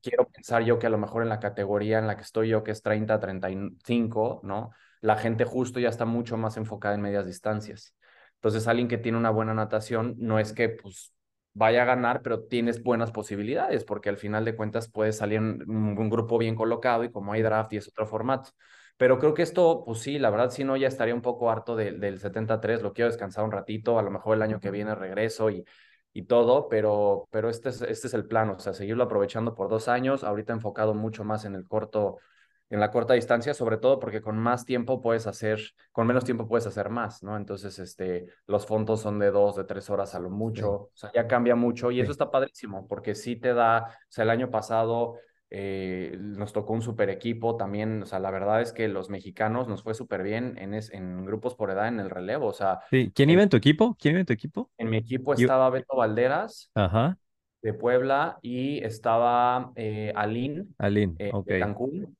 Quiero 0.00 0.28
pensar 0.28 0.62
yo 0.62 0.78
que 0.78 0.86
a 0.86 0.90
lo 0.90 0.98
mejor 0.98 1.22
en 1.22 1.28
la 1.28 1.40
categoría 1.40 1.98
en 1.98 2.06
la 2.06 2.16
que 2.16 2.22
estoy 2.22 2.48
yo, 2.48 2.62
que 2.62 2.70
es 2.70 2.80
30, 2.80 3.18
35, 3.18 4.40
¿no? 4.44 4.70
La 5.00 5.16
gente 5.16 5.44
justo 5.44 5.80
ya 5.80 5.88
está 5.88 6.04
mucho 6.04 6.36
más 6.36 6.56
enfocada 6.56 6.94
en 6.94 7.02
medias 7.02 7.26
distancias. 7.26 7.94
Entonces, 8.36 8.68
alguien 8.68 8.88
que 8.88 8.98
tiene 8.98 9.18
una 9.18 9.30
buena 9.30 9.52
natación 9.52 10.14
no 10.18 10.38
es 10.38 10.52
que 10.52 10.68
pues 10.68 11.12
vaya 11.56 11.82
a 11.82 11.84
ganar, 11.86 12.22
pero 12.22 12.44
tienes 12.44 12.82
buenas 12.82 13.10
posibilidades, 13.12 13.84
porque 13.84 14.08
al 14.10 14.16
final 14.18 14.44
de 14.44 14.54
cuentas 14.56 14.88
puedes 14.90 15.16
salir 15.16 15.40
un 15.40 16.10
grupo 16.10 16.38
bien 16.38 16.54
colocado 16.54 17.04
y 17.04 17.10
como 17.10 17.32
hay 17.32 17.42
draft 17.42 17.72
y 17.72 17.76
es 17.78 17.88
otro 17.88 18.06
formato. 18.06 18.50
Pero 18.96 19.18
creo 19.18 19.34
que 19.34 19.42
esto, 19.42 19.82
pues 19.84 19.98
sí, 20.00 20.18
la 20.18 20.30
verdad, 20.30 20.50
si 20.50 20.64
no, 20.64 20.76
ya 20.76 20.88
estaría 20.88 21.14
un 21.14 21.22
poco 21.22 21.50
harto 21.50 21.76
de- 21.76 21.92
del 21.92 22.18
73, 22.18 22.82
lo 22.82 22.92
quiero 22.92 23.10
descansar 23.10 23.44
un 23.44 23.52
ratito, 23.52 23.98
a 23.98 24.02
lo 24.02 24.10
mejor 24.10 24.36
el 24.36 24.42
año 24.42 24.60
que 24.60 24.70
viene 24.70 24.94
regreso 24.94 25.50
y, 25.50 25.64
y 26.12 26.22
todo, 26.24 26.68
pero, 26.68 27.28
pero 27.30 27.50
este 27.50 27.68
es, 27.70 27.82
este 27.82 28.06
es 28.08 28.14
el 28.14 28.26
plan, 28.26 28.50
o 28.50 28.58
sea, 28.58 28.72
seguirlo 28.72 29.04
aprovechando 29.04 29.54
por 29.54 29.68
dos 29.68 29.88
años, 29.88 30.24
ahorita 30.24 30.52
enfocado 30.54 30.94
mucho 30.94 31.24
más 31.24 31.44
en 31.44 31.54
el 31.54 31.66
corto, 31.66 32.18
en 32.68 32.80
la 32.80 32.90
corta 32.90 33.14
distancia, 33.14 33.54
sobre 33.54 33.76
todo 33.78 33.98
porque 34.00 34.20
con 34.20 34.38
más 34.38 34.64
tiempo 34.64 35.00
puedes 35.00 35.26
hacer, 35.26 35.60
con 35.92 36.06
menos 36.06 36.24
tiempo 36.24 36.48
puedes 36.48 36.66
hacer 36.66 36.90
más, 36.90 37.22
¿no? 37.22 37.36
Entonces, 37.36 37.78
este, 37.78 38.26
los 38.46 38.66
fondos 38.66 39.00
son 39.00 39.18
de 39.18 39.30
dos, 39.30 39.56
de 39.56 39.64
tres 39.64 39.88
horas 39.90 40.14
a 40.14 40.20
lo 40.20 40.30
mucho, 40.30 40.70
o 40.72 40.90
sea, 40.94 41.10
ya 41.14 41.26
cambia 41.26 41.54
mucho 41.54 41.90
y 41.90 42.00
eso 42.00 42.10
está 42.10 42.30
padrísimo, 42.30 42.86
porque 42.88 43.14
sí 43.14 43.36
te 43.36 43.54
da, 43.54 43.84
o 43.86 44.06
sea, 44.08 44.24
el 44.24 44.30
año 44.30 44.50
pasado 44.50 45.14
eh, 45.48 46.16
nos 46.18 46.52
tocó 46.52 46.72
un 46.72 46.82
super 46.82 47.08
equipo 47.08 47.56
también, 47.56 48.02
o 48.02 48.06
sea, 48.06 48.18
la 48.18 48.32
verdad 48.32 48.60
es 48.60 48.72
que 48.72 48.88
los 48.88 49.10
mexicanos 49.10 49.68
nos 49.68 49.84
fue 49.84 49.94
súper 49.94 50.24
bien 50.24 50.58
en, 50.58 50.74
es, 50.74 50.90
en 50.92 51.24
grupos 51.24 51.54
por 51.54 51.70
edad 51.70 51.86
en 51.86 52.00
el 52.00 52.10
relevo, 52.10 52.48
o 52.48 52.52
sea, 52.52 52.80
Sí, 52.90 53.12
¿Quién 53.14 53.30
iba 53.30 53.42
en 53.42 53.48
tu 53.48 53.56
equipo? 53.56 53.96
¿Quién 53.98 54.14
iba 54.14 54.20
en 54.20 54.26
tu 54.26 54.32
equipo? 54.32 54.70
en 54.78 54.90
mi 54.90 54.96
equipo 54.96 55.34
Yo- 55.34 55.42
estaba 55.44 55.70
Beto 55.70 55.96
Valderas 55.96 56.70
Ajá, 56.74 57.16
de 57.62 57.74
Puebla 57.74 58.38
y 58.42 58.82
estaba 58.84 59.72
eh, 59.76 60.12
Aline 60.14 60.66
Aline, 60.78 61.14
eh, 61.18 61.32
de 61.44 61.60
Cancún 61.60 62.16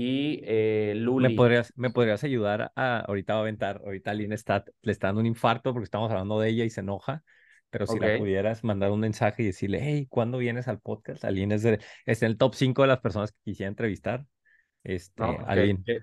y 0.00 0.40
eh, 0.44 0.92
¿Me 0.94 1.30
Luli. 1.30 1.36
podrías, 1.36 1.72
me 1.76 1.90
podrías 1.90 2.22
ayudar 2.22 2.70
a, 2.76 3.00
ahorita 3.00 3.32
va 3.32 3.40
a 3.40 3.42
aventar, 3.42 3.80
ahorita 3.84 4.12
Aline 4.12 4.36
está, 4.36 4.64
le 4.82 4.92
está 4.92 5.08
dando 5.08 5.20
un 5.20 5.26
infarto 5.26 5.72
porque 5.72 5.84
estamos 5.84 6.08
hablando 6.12 6.38
de 6.38 6.50
ella 6.50 6.64
y 6.64 6.70
se 6.70 6.80
enoja, 6.80 7.24
pero 7.70 7.84
si 7.88 7.98
la 7.98 8.06
Ok. 8.06 8.18
pudieras 8.18 8.62
mandar 8.62 8.92
un 8.92 9.00
mensaje 9.00 9.42
y 9.42 9.46
decirle, 9.46 9.80
hey, 9.82 10.06
¿cuándo 10.08 10.38
vienes 10.38 10.68
al 10.68 10.78
podcast? 10.80 11.24
Aline 11.24 11.56
es, 11.56 11.62
de, 11.64 11.80
es 12.06 12.22
en 12.22 12.28
el 12.30 12.38
top 12.38 12.54
5 12.54 12.82
de 12.82 12.88
las 12.88 13.00
personas 13.00 13.32
que 13.32 13.38
quisiera 13.42 13.68
entrevistar. 13.68 14.24
Este, 14.84 15.22
¿no? 15.22 15.38
Que, 15.38 15.44
Aline, 15.48 15.82
que, 15.84 16.00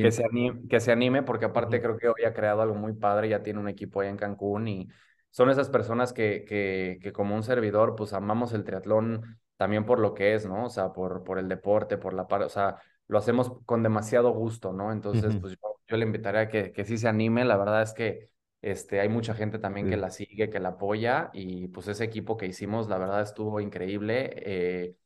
que 0.00 0.10
Aline, 0.10 0.12
se 0.12 0.24
anime, 0.24 0.68
que 0.68 0.80
se 0.80 0.92
anime, 0.92 1.22
porque 1.22 1.46
aparte 1.46 1.80
creo 1.80 1.98
que 1.98 2.08
hoy 2.08 2.24
ha 2.24 2.32
creado 2.34 2.62
algo 2.62 2.74
muy 2.76 2.92
padre, 2.94 3.28
ya 3.28 3.42
tiene 3.42 3.58
un 3.60 3.68
equipo 3.68 4.00
allá 4.00 4.10
en 4.10 4.16
Cancún 4.16 4.68
y 4.68 4.88
son 5.30 5.50
esas 5.50 5.68
personas 5.70 6.12
que, 6.12 6.44
que, 6.46 6.98
que 7.02 7.12
como 7.12 7.34
un 7.34 7.42
servidor, 7.42 7.96
pues 7.96 8.12
amamos 8.12 8.52
el 8.52 8.64
triatlón 8.64 9.40
también 9.56 9.84
por 9.86 9.98
lo 10.00 10.14
que 10.14 10.34
es, 10.34 10.46
¿no? 10.46 10.66
O 10.66 10.70
sea, 10.70 10.92
por, 10.92 11.24
por 11.24 11.38
el 11.38 11.48
deporte, 11.48 11.98
por 11.98 12.14
la 12.14 12.26
parte, 12.28 12.46
o 12.46 12.48
sea, 12.48 12.78
lo 13.12 13.18
hacemos 13.18 13.52
con 13.66 13.82
demasiado 13.82 14.30
gusto, 14.32 14.72
¿no? 14.72 14.90
Entonces, 14.90 15.36
pues 15.36 15.52
yo, 15.62 15.80
yo 15.86 15.96
le 15.98 16.06
invitaría 16.06 16.40
a 16.42 16.48
que, 16.48 16.72
que 16.72 16.84
sí 16.86 16.96
se 16.96 17.08
anime, 17.08 17.44
la 17.44 17.58
verdad 17.58 17.82
es 17.82 17.92
que 17.92 18.30
este, 18.62 19.00
hay 19.00 19.10
mucha 19.10 19.34
gente 19.34 19.58
también 19.58 19.86
que 19.86 19.98
la 19.98 20.10
sigue, 20.10 20.48
que 20.48 20.60
la 20.60 20.70
apoya 20.70 21.30
y 21.34 21.68
pues 21.68 21.88
ese 21.88 22.04
equipo 22.04 22.38
que 22.38 22.46
hicimos, 22.46 22.88
la 22.88 22.96
verdad 22.96 23.20
estuvo 23.20 23.60
increíble. 23.60 24.32
Eh, 24.36 24.96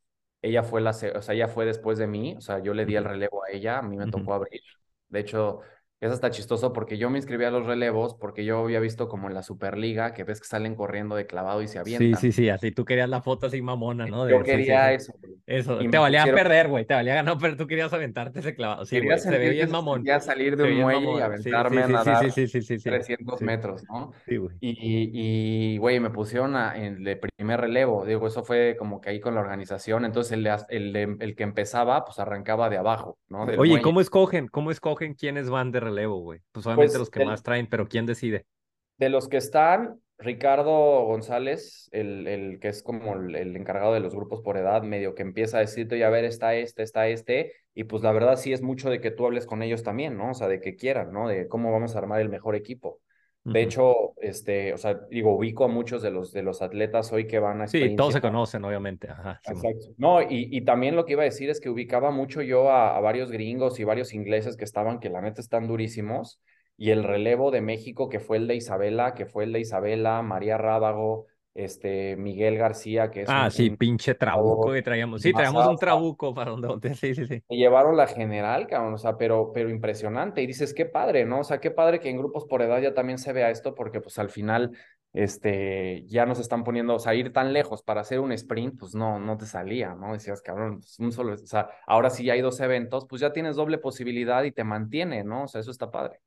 ella 0.41 0.63
fue 0.63 0.81
la, 0.81 0.91
o 0.91 0.95
sea, 0.95 1.35
ella 1.35 1.49
fue 1.49 1.67
después 1.67 1.99
de 1.99 2.07
mí, 2.07 2.37
o 2.37 2.41
sea, 2.41 2.61
yo 2.61 2.75
le 2.75 2.87
di 2.87 2.95
el 2.95 3.05
relevo 3.05 3.43
a 3.45 3.51
ella, 3.51 3.79
a 3.79 3.83
mí 3.83 3.97
me 3.97 4.07
tocó 4.07 4.35
abrir. 4.35 4.61
De 5.09 5.21
hecho, 5.21 5.63
es 6.07 6.13
hasta 6.13 6.31
chistoso 6.31 6.73
porque 6.73 6.99
yo 6.99 7.11
me 7.11 7.19
inscribí 7.19 7.45
a 7.45 7.51
los 7.51 7.67
relevos 7.67 8.15
porque 8.15 8.45
yo 8.45 8.59
había 8.61 8.81
visto 8.81 9.09
como 9.09 9.29
en 9.29 9.35
la 9.35 9.43
Superliga 9.43 10.15
que 10.15 10.25
ves 10.25 10.41
que 10.41 10.47
salen 10.47 10.75
corriendo 10.75 11.15
de 11.17 11.27
clavado 11.27 11.63
y 11.63 11.69
se 11.69 11.75
Sí, 11.75 11.79
avientan. 11.81 12.21
sí, 12.21 12.33
sí, 12.33 12.49
así 12.49 12.73
tú 12.73 12.85
querías 12.85 13.09
la 13.09 13.21
foto 13.23 13.47
así 13.47 13.61
mamona, 13.63 14.07
¿no? 14.07 14.29
Yo 14.29 14.39
De, 14.39 14.45
sí, 14.45 14.51
sí, 14.51 14.51
quería 14.51 14.89
sí. 14.89 14.95
eso. 14.95 15.13
Eso, 15.47 15.81
Y 15.81 15.89
te 15.89 15.99
valía 15.99 16.21
pusieron, 16.21 16.41
perder, 16.43 16.69
güey, 16.69 16.85
te 16.87 16.95
valía 16.95 17.15
ganar, 17.15 17.37
pero 17.41 17.57
tú 17.57 17.67
querías 17.67 17.93
aventarte 17.93 18.41
ese 18.41 18.55
clavado. 18.55 18.85
Sí, 18.85 18.97
quería 18.97 19.11
güey, 19.11 19.21
se 19.21 19.31
ve 19.31 19.51
bien 19.51 19.71
mamón. 19.71 19.99
sentía 19.99 20.21
salir 20.21 20.57
de 20.57 20.65
un 20.65 20.81
muelle 20.81 21.01
y 21.01 21.05
mamón. 21.05 21.37
Sí, 21.37 21.43
sí, 21.45 21.53
aventarme 21.53 21.83
a 21.83 21.87
sí, 21.87 21.93
sí, 21.93 21.99
sí, 22.05 22.05
nadar 22.05 22.31
sí, 22.31 22.47
sí, 22.49 22.63
sí, 22.63 22.79
sí. 22.79 22.91
300 22.91 23.39
Sí, 23.39 23.45
metros, 23.45 23.85
¿no? 23.85 24.13
sí, 24.27 24.37
güey. 24.37 24.57
Y, 24.61 25.79
güey, 25.79 26.01
me 26.01 26.11
pusieron 26.11 26.57
a- 26.57 26.77
en 26.77 27.07
el 27.07 27.19
primer 27.19 27.61
relevo. 27.61 28.05
Digo, 28.05 28.27
eso 28.27 28.43
fue 28.45 28.77
como 28.79 29.01
que 29.01 29.11
ahí 29.11 29.21
con 29.21 29.35
la 29.35 29.41
organización. 29.41 30.05
Entonces, 30.05 30.33
el, 30.33 30.47
el, 30.69 31.17
el 31.21 31.35
que 31.37 31.43
empezaba, 31.43 32.05
pues 32.05 32.19
arrancaba 32.19 32.69
de 32.71 32.79
abajo, 32.79 33.19
¿no? 33.29 33.47
Del 33.47 33.59
Oye, 33.59 33.71
¿y 33.71 33.73
muelle. 33.73 33.83
cómo 33.83 34.01
escogen? 34.01 34.49
¿Cómo 34.49 34.71
escogen 34.71 35.15
quiénes 35.15 35.51
van 35.51 35.71
de 35.73 35.81
relevo, 35.81 35.96
güey? 36.07 36.41
Pues 36.53 36.67
obviamente 36.67 36.99
Pues 36.99 36.99
los 36.99 37.11
que 37.11 37.21
del- 37.21 37.21
más 37.21 37.43
traen, 37.43 37.69
pero 37.69 37.89
¿quién 37.89 38.05
decide? 38.07 38.47
De 38.99 39.09
los 39.11 39.29
que 39.29 39.37
están, 39.37 40.01
Ricardo 40.19 41.05
González, 41.05 41.89
el, 41.93 42.27
el 42.27 42.59
que 42.61 42.69
es 42.69 42.83
como 42.83 43.15
el, 43.17 43.35
el 43.37 43.55
encargado 43.57 43.93
de 43.93 44.01
los 44.01 44.15
grupos 44.15 44.41
por 44.43 44.57
edad, 44.57 44.83
medio 44.83 45.15
que 45.15 45.23
empieza 45.23 45.59
a 45.59 45.61
decirte, 45.61 45.99
ya 45.99 46.07
a 46.07 46.11
ver, 46.11 46.25
está 46.25 46.55
este, 46.55 46.83
está 46.83 47.07
este, 47.09 47.53
y 47.75 47.85
pues 47.85 48.03
la 48.03 48.13
verdad 48.13 48.37
sí 48.37 48.53
es 48.55 48.63
mucho 48.63 48.89
de 48.89 49.01
que 49.03 49.11
tú 49.11 49.27
hables 49.27 49.45
con 49.47 49.63
ellos 49.63 49.83
también, 49.83 50.17
¿no? 50.17 50.31
O 50.31 50.35
sea, 50.35 50.49
de 50.49 50.61
que 50.61 50.77
quieran, 50.77 51.13
¿no? 51.13 51.29
De 51.29 51.47
cómo 51.49 51.73
vamos 51.73 51.95
a 51.95 51.99
armar 51.99 52.21
el 52.23 52.31
mejor 52.31 52.55
equipo. 52.57 53.01
De 53.53 53.63
hecho, 53.63 54.15
este, 54.21 54.75
o 54.75 54.77
sea, 54.77 54.95
digo, 55.09 55.37
ubico 55.37 55.65
a 55.65 55.69
muchos 55.69 56.03
de 56.03 56.11
los, 56.11 56.33
de 56.33 56.43
los 56.43 56.63
atletas 56.63 57.13
hoy 57.13 57.27
que 57.27 57.39
van 57.39 57.63
a 57.63 57.69
Sí, 57.69 57.95
todos 57.95 58.15
se 58.15 58.21
conocen, 58.21 58.65
obviamente. 58.65 59.09
Ajá. 59.09 59.41
Exacto. 59.47 59.87
No, 59.99 60.21
y, 60.21 60.49
y 60.51 60.65
también 60.65 60.97
lo 60.97 61.05
que 61.05 61.13
iba 61.13 61.23
a 61.23 61.27
decir 61.27 61.49
es 61.49 61.61
que 61.61 61.71
ubicaba 61.71 62.11
mucho 62.11 62.43
yo 62.43 62.71
a, 62.71 62.97
a 62.97 63.01
varios 63.01 63.31
gringos 63.31 63.79
y 63.79 63.85
varios 63.85 64.15
ingleses 64.15 64.57
que 64.57 64.65
estaban, 64.65 64.99
que 64.99 65.11
la 65.11 65.21
neta 65.21 65.41
están 65.41 65.69
durísimos, 65.69 66.41
y 66.77 66.91
el 66.91 67.05
relevo 67.05 67.51
de 67.51 67.61
México, 67.61 68.09
que 68.09 68.21
fue 68.21 68.37
el 68.37 68.47
de 68.47 68.57
Isabela, 68.57 69.15
que 69.15 69.27
fue 69.27 69.45
el 69.45 69.53
de 69.53 69.61
Isabela, 69.61 70.23
María 70.23 70.59
Rábago, 70.59 71.27
este, 71.57 72.17
Miguel 72.17 72.57
García, 72.59 73.11
que 73.11 73.23
es 73.23 73.29
Ah, 73.29 73.45
un, 73.45 73.51
sí, 73.51 73.69
un 73.71 73.77
pinche 73.77 74.15
trabuco 74.15 74.73
que 74.73 74.83
traíamos. 74.83 75.23
Sí, 75.23 75.33
traíamos 75.33 75.67
un 75.67 75.77
trabuco 75.79 76.35
para 76.35 76.51
donde, 76.53 76.69
donde, 76.69 76.95
sí, 76.95 77.15
sí, 77.15 77.27
sí. 77.27 77.43
llevaron 77.49 77.97
la 77.97 78.07
general, 78.07 78.67
cabrón, 78.67 78.95
o 78.95 78.99
sea, 78.99 79.17
pero, 79.17 79.53
pero 79.53 79.71
impresionante. 79.71 80.43
Y 80.43 80.47
dices, 80.47 80.75
qué 80.75 80.87
padre, 80.87 81.25
¿no? 81.25 81.41
O 81.41 81.45
sea, 81.45 81.61
qué 81.61 81.71
padre 81.71 82.01
que 82.01 82.11
en 82.11 82.19
grupos 82.19 82.45
por 82.47 82.63
edad 82.63 82.81
ya 82.81 82.95
también 82.95 83.19
se 83.19 83.33
vea 83.33 83.51
esto, 83.51 83.75
porque 83.75 84.01
pues 84.01 84.19
al 84.19 84.31
final, 84.31 84.77
este, 85.13 86.05
ya 86.07 86.27
nos 86.27 86.39
están 86.41 86.65
poniendo, 86.65 86.95
o 86.95 86.99
sea, 86.99 87.15
ir 87.15 87.33
tan 87.33 87.53
lejos 87.53 87.83
para 87.83 88.01
hacer 88.03 88.21
un 88.21 88.33
sprint, 88.33 88.79
pues 88.79 88.95
no, 88.95 89.19
no 89.19 89.37
te 89.39 89.47
salía, 89.47 89.95
¿no? 89.95 90.13
Decías, 90.13 90.43
cabrón, 90.43 90.81
pues 90.81 90.99
un 90.99 91.13
solo, 91.13 91.35
o 91.35 91.37
sea, 91.39 91.69
ahora 91.87 92.11
sí 92.11 92.25
ya 92.25 92.35
hay 92.35 92.41
dos 92.43 92.61
eventos, 92.61 93.07
pues 93.09 93.21
ya 93.21 93.33
tienes 93.33 93.57
doble 93.57 93.79
posibilidad 93.79 94.43
y 94.45 94.53
te 94.53 94.65
mantiene, 94.65 95.25
¿no? 95.25 95.45
O 95.45 95.49
sea, 95.49 95.61
eso 95.61 95.71
está 95.71 95.91
padre. 95.91 96.21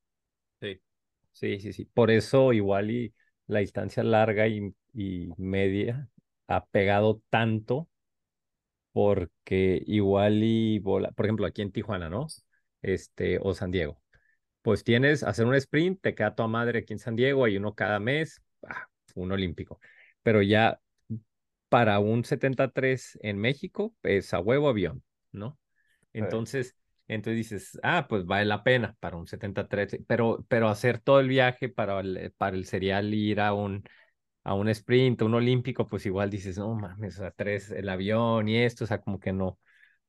Sí, 0.60 0.80
sí, 1.32 1.60
sí, 1.60 1.72
sí. 1.72 1.84
Por 1.86 2.10
eso 2.10 2.52
igual 2.52 2.90
y 2.90 3.14
la 3.50 3.60
distancia 3.60 4.02
larga 4.02 4.48
y, 4.48 4.74
y 4.94 5.28
media 5.36 6.08
ha 6.48 6.64
pegado 6.66 7.22
tanto 7.30 7.88
porque 8.92 9.82
igual 9.86 10.42
y 10.42 10.78
bola, 10.78 11.12
por 11.12 11.26
ejemplo, 11.26 11.46
aquí 11.46 11.62
en 11.62 11.72
Tijuana, 11.72 12.08
¿no? 12.08 12.26
Este, 12.82 13.38
o 13.40 13.54
San 13.54 13.70
Diego. 13.70 14.00
Pues 14.62 14.84
tienes 14.84 15.22
hacer 15.22 15.46
un 15.46 15.54
sprint, 15.54 16.00
te 16.00 16.14
queda 16.14 16.34
toda 16.34 16.48
madre 16.48 16.80
aquí 16.80 16.92
en 16.92 16.98
San 16.98 17.16
Diego, 17.16 17.44
hay 17.44 17.56
uno 17.56 17.74
cada 17.74 18.00
mes, 18.00 18.42
ah, 18.66 18.86
un 19.14 19.32
olímpico. 19.32 19.80
Pero 20.22 20.42
ya 20.42 20.80
para 21.68 21.98
un 22.00 22.24
73 22.24 23.18
en 23.22 23.38
México, 23.38 23.94
es 24.02 24.34
a 24.34 24.40
huevo 24.40 24.68
avión, 24.68 25.02
¿no? 25.32 25.58
Entonces, 26.12 26.74
entonces 27.14 27.36
dices, 27.50 27.80
ah, 27.82 28.06
pues 28.08 28.24
vale 28.26 28.44
la 28.46 28.62
pena 28.64 28.96
para 29.00 29.16
un 29.16 29.26
73, 29.26 29.98
pero, 30.06 30.44
pero 30.48 30.68
hacer 30.68 31.00
todo 31.00 31.20
el 31.20 31.28
viaje 31.28 31.68
para 31.68 32.00
el, 32.00 32.32
para 32.38 32.56
el 32.56 32.66
serial 32.66 33.12
ir 33.14 33.40
a 33.40 33.52
un, 33.54 33.84
a 34.44 34.54
un 34.54 34.68
sprint, 34.70 35.22
a 35.22 35.24
un 35.26 35.34
olímpico, 35.34 35.88
pues 35.88 36.06
igual 36.06 36.30
dices, 36.30 36.58
no 36.58 36.74
mames, 36.74 37.16
o 37.16 37.20
sea, 37.22 37.30
tres, 37.32 37.70
el 37.70 37.88
avión 37.88 38.48
y 38.48 38.58
esto, 38.58 38.84
o 38.84 38.86
sea, 38.86 39.00
como 39.00 39.20
que 39.20 39.32
no, 39.32 39.58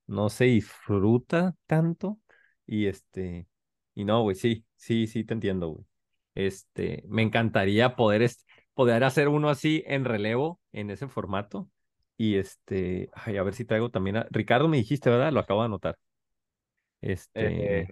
no 0.07 0.29
se 0.29 0.45
disfruta 0.45 1.55
tanto. 1.67 2.19
Y 2.65 2.87
este, 2.87 3.47
y 3.95 4.05
no, 4.05 4.21
güey, 4.23 4.35
sí, 4.35 4.65
sí, 4.75 5.07
sí, 5.07 5.23
te 5.23 5.33
entiendo, 5.33 5.69
güey. 5.69 5.85
Este, 6.35 7.03
me 7.07 7.21
encantaría 7.23 7.95
poder, 7.95 8.21
est- 8.21 8.47
poder 8.73 9.03
hacer 9.03 9.27
uno 9.27 9.49
así 9.49 9.83
en 9.87 10.05
relevo, 10.05 10.61
en 10.71 10.89
ese 10.91 11.07
formato. 11.07 11.69
Y 12.17 12.35
este, 12.37 13.09
a 13.13 13.31
ver 13.43 13.53
si 13.55 13.65
traigo 13.65 13.89
también 13.89 14.17
a 14.17 14.27
Ricardo, 14.31 14.67
me 14.67 14.77
dijiste, 14.77 15.09
¿verdad? 15.09 15.31
Lo 15.33 15.39
acabo 15.41 15.61
de 15.61 15.65
anotar. 15.67 15.97
Eh, 17.01 17.11
Este, 17.13 17.79
eh, 17.79 17.87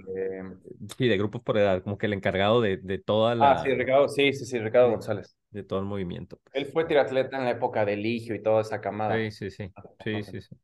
sí, 0.97 1.07
de 1.07 1.17
grupos 1.17 1.41
por 1.41 1.57
edad, 1.57 1.81
como 1.81 1.97
que 1.97 2.05
el 2.05 2.13
encargado 2.13 2.61
de, 2.61 2.77
de 2.77 2.99
toda 2.99 3.31
ah, 3.39 3.61
sí, 3.63 3.69
la, 3.69 3.75
Ricardo, 3.75 4.07
sí, 4.07 4.33
sí, 4.33 4.45
sí, 4.45 4.59
Ricardo 4.59 4.87
de, 4.87 4.93
González. 4.93 5.35
de 5.49 5.63
todo 5.63 5.79
el 5.79 5.85
movimiento. 5.85 6.39
Él 6.53 6.63
pues. 6.63 6.73
fue 6.73 6.85
triatleta 6.85 7.37
en 7.37 7.45
la 7.45 7.51
época 7.51 7.85
de 7.85 7.97
Ligio 7.97 8.35
y 8.35 8.43
toda 8.43 8.61
esa 8.61 8.79
camada. 8.81 9.15
Sí, 9.15 9.31
sí, 9.31 9.49
sí, 9.49 9.71
sí, 10.03 10.23
sí, 10.23 10.41
sí. 10.41 10.55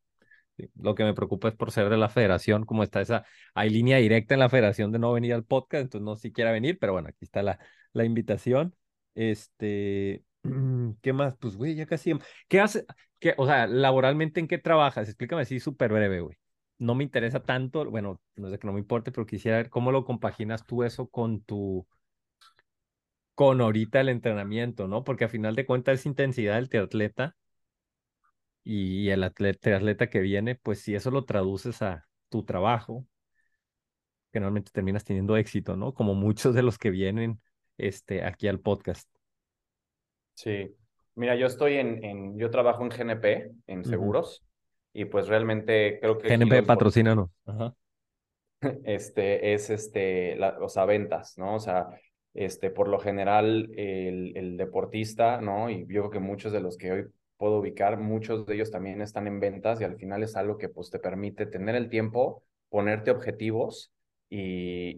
Sí, 0.57 0.69
Lo 0.75 0.95
que 0.95 1.03
me 1.03 1.13
preocupa 1.13 1.49
es 1.49 1.55
por 1.55 1.71
ser 1.71 1.89
de 1.89 1.97
la 1.97 2.07
federación, 2.07 2.65
como 2.65 2.83
está 2.83 3.01
esa, 3.01 3.25
hay 3.53 3.69
línea 3.69 3.97
directa 3.97 4.35
en 4.35 4.39
la 4.39 4.47
federación 4.47 4.91
de 4.91 4.99
no 4.99 5.11
venir 5.11 5.33
al 5.33 5.43
podcast, 5.43 5.83
entonces 5.83 6.05
no 6.05 6.15
si 6.15 6.31
quiera 6.31 6.51
venir, 6.51 6.77
pero 6.79 6.93
bueno, 6.93 7.09
aquí 7.09 7.25
está 7.25 7.43
la, 7.43 7.59
la 7.91 8.05
invitación. 8.05 8.73
Este, 9.15 10.23
¿qué 11.01 11.13
más? 11.13 11.35
Pues, 11.37 11.57
güey, 11.57 11.75
ya 11.75 11.85
casi. 11.85 12.13
¿Qué 12.47 12.59
hace? 12.61 12.85
¿Qué, 13.19 13.33
o 13.37 13.45
sea, 13.45 13.67
laboralmente 13.67 14.39
en 14.39 14.47
qué 14.47 14.57
trabajas? 14.57 15.09
Explícame 15.09 15.41
así 15.41 15.59
súper 15.59 15.91
breve, 15.91 16.21
güey. 16.21 16.37
No 16.77 16.95
me 16.95 17.03
interesa 17.03 17.41
tanto, 17.43 17.89
bueno, 17.89 18.21
no 18.35 18.49
de 18.49 18.59
que 18.59 18.67
no 18.67 18.73
me 18.73 18.79
importe, 18.79 19.11
pero 19.11 19.25
quisiera 19.25 19.57
ver 19.57 19.69
cómo 19.69 19.91
lo 19.91 20.05
compaginas 20.05 20.65
tú 20.65 20.83
eso 20.83 21.07
con 21.07 21.41
tu, 21.41 21.87
con 23.35 23.61
ahorita 23.61 24.01
el 24.01 24.09
entrenamiento, 24.09 24.87
¿no? 24.87 25.03
Porque 25.03 25.25
a 25.25 25.29
final 25.29 25.55
de 25.55 25.65
cuentas 25.65 25.99
es 25.99 26.05
intensidad 26.05 26.55
del 26.55 26.69
triatleta 26.69 27.35
y 28.63 29.09
el 29.09 29.23
atleta, 29.23 29.59
triatleta 29.59 30.09
que 30.09 30.19
viene, 30.19 30.55
pues 30.55 30.81
si 30.81 30.95
eso 30.95 31.11
lo 31.11 31.25
traduces 31.25 31.81
a 31.81 32.07
tu 32.29 32.43
trabajo, 32.43 33.05
generalmente 34.33 34.71
terminas 34.71 35.03
teniendo 35.03 35.37
éxito, 35.37 35.75
¿no? 35.77 35.93
Como 35.93 36.15
muchos 36.15 36.55
de 36.55 36.63
los 36.63 36.77
que 36.77 36.89
vienen 36.89 37.41
este, 37.77 38.23
aquí 38.23 38.47
al 38.47 38.59
podcast. 38.59 39.09
Sí. 40.33 40.75
Mira, 41.15 41.35
yo 41.35 41.47
estoy 41.47 41.75
en, 41.75 42.03
en 42.03 42.37
yo 42.37 42.49
trabajo 42.49 42.83
en 42.83 42.89
GNP, 42.89 43.51
en 43.67 43.85
seguros, 43.85 44.43
y 44.95 45.05
pues 45.05 45.27
realmente 45.27 45.99
creo 46.01 46.17
que 46.17 46.29
GNP 46.29 46.63
patrocínanos. 46.63 47.29
Ajá. 47.45 47.75
este, 48.85 49.53
es 49.53 49.69
este, 49.69 50.35
la- 50.35 50.57
o 50.61 50.69
sea, 50.69 50.85
ventas, 50.85 51.37
¿no? 51.37 51.55
O 51.55 51.59
sea, 51.59 51.87
este, 52.33 52.69
por 52.69 52.87
lo 52.87 52.99
general, 52.99 53.71
el, 53.77 54.35
el 54.35 54.57
deportista, 54.57 55.41
¿no? 55.41 55.69
Y 55.69 55.81
yo 55.81 56.01
creo 56.01 56.09
que 56.09 56.19
muchos 56.19 56.51
de 56.51 56.59
los 56.61 56.77
que 56.77 56.91
hoy 56.91 57.05
puedo 57.37 57.59
ubicar, 57.59 57.97
muchos 57.99 58.45
de 58.45 58.55
ellos 58.55 58.71
también 58.71 59.01
están 59.01 59.27
en 59.27 59.39
ventas 59.39 59.81
y 59.81 59.83
al 59.83 59.97
final 59.97 60.23
es 60.23 60.35
algo 60.35 60.57
que 60.57 60.69
pues 60.69 60.89
te 60.89 60.99
permite 60.99 61.45
tener 61.45 61.75
el 61.75 61.89
tiempo, 61.89 62.43
ponerte 62.69 63.11
objetivos 63.11 63.91
y, 64.29 64.95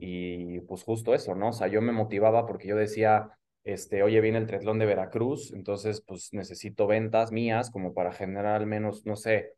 y 0.57 0.59
pues 0.61 0.83
justo 0.83 1.13
eso, 1.13 1.35
¿no? 1.35 1.49
O 1.49 1.53
sea, 1.53 1.67
yo 1.67 1.81
me 1.81 1.91
motivaba 1.91 2.45
porque 2.45 2.67
yo 2.67 2.75
decía, 2.75 3.29
este, 3.63 4.03
oye, 4.03 4.21
viene 4.21 4.37
el 4.37 4.47
triatlón 4.47 4.79
de 4.79 4.85
Veracruz, 4.85 5.51
entonces 5.53 6.01
pues 6.05 6.29
necesito 6.33 6.87
ventas 6.87 7.31
mías 7.31 7.69
como 7.71 7.93
para 7.93 8.11
generar 8.13 8.55
al 8.55 8.67
menos, 8.67 9.05
no 9.05 9.15
sé, 9.15 9.53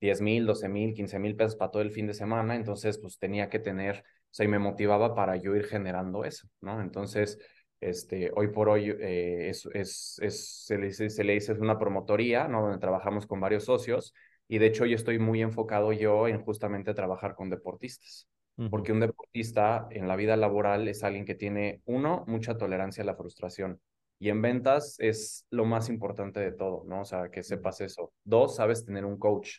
10 0.00 0.20
mil, 0.20 0.46
12 0.46 0.68
mil, 0.68 0.94
15 0.94 1.18
mil 1.18 1.36
pesos 1.36 1.56
para 1.56 1.70
todo 1.70 1.82
el 1.82 1.90
fin 1.90 2.06
de 2.06 2.14
semana, 2.14 2.56
entonces 2.56 2.98
pues 2.98 3.18
tenía 3.18 3.48
que 3.48 3.58
tener, 3.58 3.98
o 3.98 4.02
sea, 4.30 4.44
y 4.44 4.48
me 4.48 4.58
motivaba 4.58 5.14
para 5.14 5.36
yo 5.36 5.56
ir 5.56 5.64
generando 5.64 6.24
eso, 6.24 6.48
¿no? 6.60 6.80
Entonces, 6.80 7.38
este, 7.80 8.30
hoy 8.34 8.48
por 8.48 8.68
hoy 8.68 8.90
eh, 8.90 9.48
es, 9.50 9.66
es, 9.72 10.18
es, 10.20 10.64
se, 10.66 10.78
le 10.78 10.86
dice, 10.86 11.10
se 11.10 11.24
le 11.24 11.34
dice 11.34 11.52
es 11.52 11.58
una 11.58 11.78
promotoría, 11.78 12.48
¿no? 12.48 12.62
Donde 12.62 12.78
trabajamos 12.78 13.26
con 13.26 13.40
varios 13.40 13.64
socios 13.64 14.14
y 14.48 14.58
de 14.58 14.66
hecho 14.66 14.86
yo 14.86 14.96
estoy 14.96 15.18
muy 15.18 15.42
enfocado 15.42 15.92
yo 15.92 16.26
en 16.26 16.42
justamente 16.42 16.94
trabajar 16.94 17.34
con 17.34 17.50
deportistas. 17.50 18.28
Porque 18.70 18.90
un 18.90 18.98
deportista 18.98 19.86
en 19.92 20.08
la 20.08 20.16
vida 20.16 20.36
laboral 20.36 20.88
es 20.88 21.04
alguien 21.04 21.24
que 21.24 21.36
tiene, 21.36 21.80
uno, 21.84 22.24
mucha 22.26 22.58
tolerancia 22.58 23.04
a 23.04 23.06
la 23.06 23.14
frustración. 23.14 23.80
Y 24.18 24.30
en 24.30 24.42
ventas 24.42 24.96
es 24.98 25.46
lo 25.50 25.64
más 25.64 25.88
importante 25.88 26.40
de 26.40 26.50
todo, 26.50 26.82
¿no? 26.84 27.02
O 27.02 27.04
sea, 27.04 27.30
que 27.30 27.44
sepas 27.44 27.80
eso. 27.80 28.12
Dos, 28.24 28.56
sabes 28.56 28.84
tener 28.84 29.04
un 29.04 29.16
coach 29.16 29.58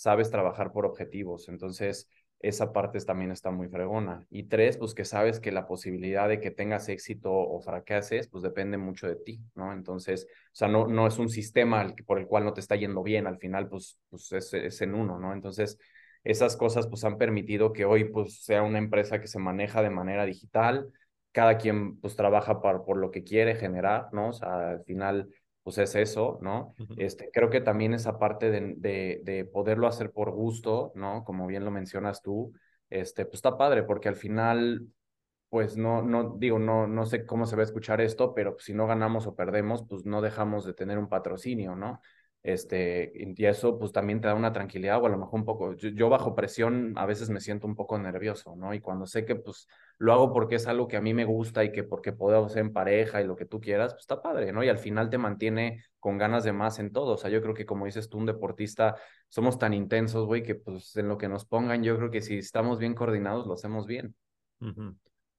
sabes 0.00 0.30
trabajar 0.30 0.72
por 0.72 0.86
objetivos. 0.86 1.48
Entonces, 1.48 2.08
esa 2.40 2.72
parte 2.72 2.98
también 3.00 3.30
está 3.32 3.50
muy 3.50 3.68
fregona. 3.68 4.26
Y 4.30 4.44
tres, 4.44 4.78
pues 4.78 4.94
que 4.94 5.04
sabes 5.04 5.40
que 5.40 5.52
la 5.52 5.66
posibilidad 5.66 6.26
de 6.28 6.40
que 6.40 6.50
tengas 6.50 6.88
éxito 6.88 7.30
o 7.32 7.60
fracases, 7.60 8.28
pues 8.28 8.42
depende 8.42 8.78
mucho 8.78 9.06
de 9.08 9.16
ti, 9.16 9.40
¿no? 9.54 9.72
Entonces, 9.74 10.26
o 10.26 10.50
sea, 10.52 10.68
no, 10.68 10.86
no 10.86 11.06
es 11.06 11.18
un 11.18 11.28
sistema 11.28 11.94
por 12.06 12.18
el 12.18 12.26
cual 12.26 12.44
no 12.44 12.54
te 12.54 12.60
está 12.60 12.76
yendo 12.76 13.02
bien, 13.02 13.26
al 13.26 13.38
final, 13.38 13.68
pues, 13.68 13.98
pues 14.08 14.32
es, 14.32 14.54
es 14.54 14.80
en 14.80 14.94
uno, 14.94 15.18
¿no? 15.18 15.34
Entonces, 15.34 15.78
esas 16.24 16.56
cosas 16.56 16.86
pues 16.86 17.04
han 17.04 17.18
permitido 17.18 17.72
que 17.72 17.84
hoy 17.84 18.04
pues 18.04 18.42
sea 18.44 18.62
una 18.62 18.78
empresa 18.78 19.20
que 19.20 19.26
se 19.26 19.38
maneja 19.38 19.82
de 19.82 19.90
manera 19.90 20.24
digital, 20.26 20.90
cada 21.32 21.58
quien 21.58 22.00
pues 22.00 22.16
trabaja 22.16 22.60
por, 22.60 22.84
por 22.84 22.96
lo 22.96 23.10
que 23.10 23.22
quiere 23.24 23.54
generar, 23.54 24.08
¿no? 24.12 24.28
O 24.30 24.32
sea, 24.32 24.70
al 24.70 24.84
final 24.84 25.28
pues 25.62 25.78
es 25.78 25.94
eso, 25.94 26.38
¿no? 26.40 26.74
Este, 26.96 27.30
creo 27.32 27.50
que 27.50 27.60
también 27.60 27.94
esa 27.94 28.18
parte 28.18 28.50
de, 28.50 28.74
de, 28.76 29.20
de 29.24 29.44
poderlo 29.44 29.86
hacer 29.86 30.10
por 30.10 30.30
gusto, 30.30 30.92
¿no? 30.94 31.24
Como 31.24 31.46
bien 31.46 31.64
lo 31.64 31.70
mencionas 31.70 32.22
tú, 32.22 32.52
este, 32.88 33.24
pues 33.24 33.36
está 33.36 33.56
padre, 33.56 33.82
porque 33.82 34.08
al 34.08 34.16
final, 34.16 34.86
pues 35.48 35.76
no, 35.76 36.02
no, 36.02 36.36
digo, 36.38 36.58
no, 36.58 36.86
no 36.86 37.06
sé 37.06 37.26
cómo 37.26 37.46
se 37.46 37.56
va 37.56 37.62
a 37.62 37.66
escuchar 37.66 38.00
esto, 38.00 38.34
pero 38.34 38.56
si 38.58 38.72
no 38.74 38.86
ganamos 38.86 39.26
o 39.26 39.34
perdemos, 39.36 39.84
pues 39.88 40.04
no 40.04 40.22
dejamos 40.22 40.64
de 40.64 40.74
tener 40.74 40.98
un 40.98 41.08
patrocinio, 41.08 41.76
¿no? 41.76 42.00
Este, 42.42 43.12
y 43.14 43.44
eso 43.44 43.78
pues 43.78 43.92
también 43.92 44.20
te 44.22 44.28
da 44.28 44.34
una 44.34 44.52
tranquilidad 44.52 45.02
o 45.02 45.06
a 45.06 45.10
lo 45.10 45.18
mejor 45.18 45.40
un 45.40 45.44
poco, 45.44 45.74
yo, 45.74 46.08
bajo 46.08 46.34
presión 46.34 46.94
a 46.96 47.04
veces 47.04 47.28
me 47.28 47.40
siento 47.40 47.66
un 47.66 47.76
poco 47.76 47.98
nervioso, 47.98 48.56
¿no? 48.56 48.72
Y 48.72 48.80
cuando 48.80 49.04
sé 49.04 49.26
que 49.26 49.36
pues 49.36 49.68
lo 49.98 50.14
hago 50.14 50.32
porque 50.32 50.54
es 50.54 50.66
algo 50.66 50.88
que 50.88 50.96
a 50.96 51.02
mí 51.02 51.12
me 51.12 51.26
gusta 51.26 51.64
y 51.64 51.72
que 51.72 51.84
porque 51.84 52.12
puedo 52.12 52.46
hacer 52.46 52.62
en 52.62 52.72
pareja 52.72 53.20
y 53.20 53.26
lo 53.26 53.36
que 53.36 53.44
tú 53.44 53.60
quieras, 53.60 53.92
pues 53.92 54.02
está 54.02 54.22
padre, 54.22 54.52
¿no? 54.52 54.64
Y 54.64 54.70
al 54.70 54.78
final 54.78 55.10
te 55.10 55.18
mantiene 55.18 55.84
con 55.98 56.16
ganas 56.16 56.42
de 56.44 56.52
más 56.52 56.78
en 56.78 56.92
todo. 56.92 57.14
O 57.14 57.16
sea, 57.18 57.28
yo 57.30 57.42
creo 57.42 57.52
que 57.54 57.66
como 57.66 57.84
dices 57.84 58.08
tú, 58.08 58.16
un 58.16 58.26
deportista, 58.26 58.96
somos 59.28 59.58
tan 59.58 59.74
intensos, 59.74 60.26
güey, 60.26 60.42
que 60.42 60.54
pues 60.54 60.96
en 60.96 61.08
lo 61.08 61.18
que 61.18 61.28
nos 61.28 61.44
pongan, 61.44 61.82
yo 61.82 61.96
creo 61.98 62.10
que 62.10 62.22
si 62.22 62.38
estamos 62.38 62.78
bien 62.78 62.94
coordinados, 62.94 63.46
lo 63.46 63.52
hacemos 63.54 63.86
bien. 63.86 64.14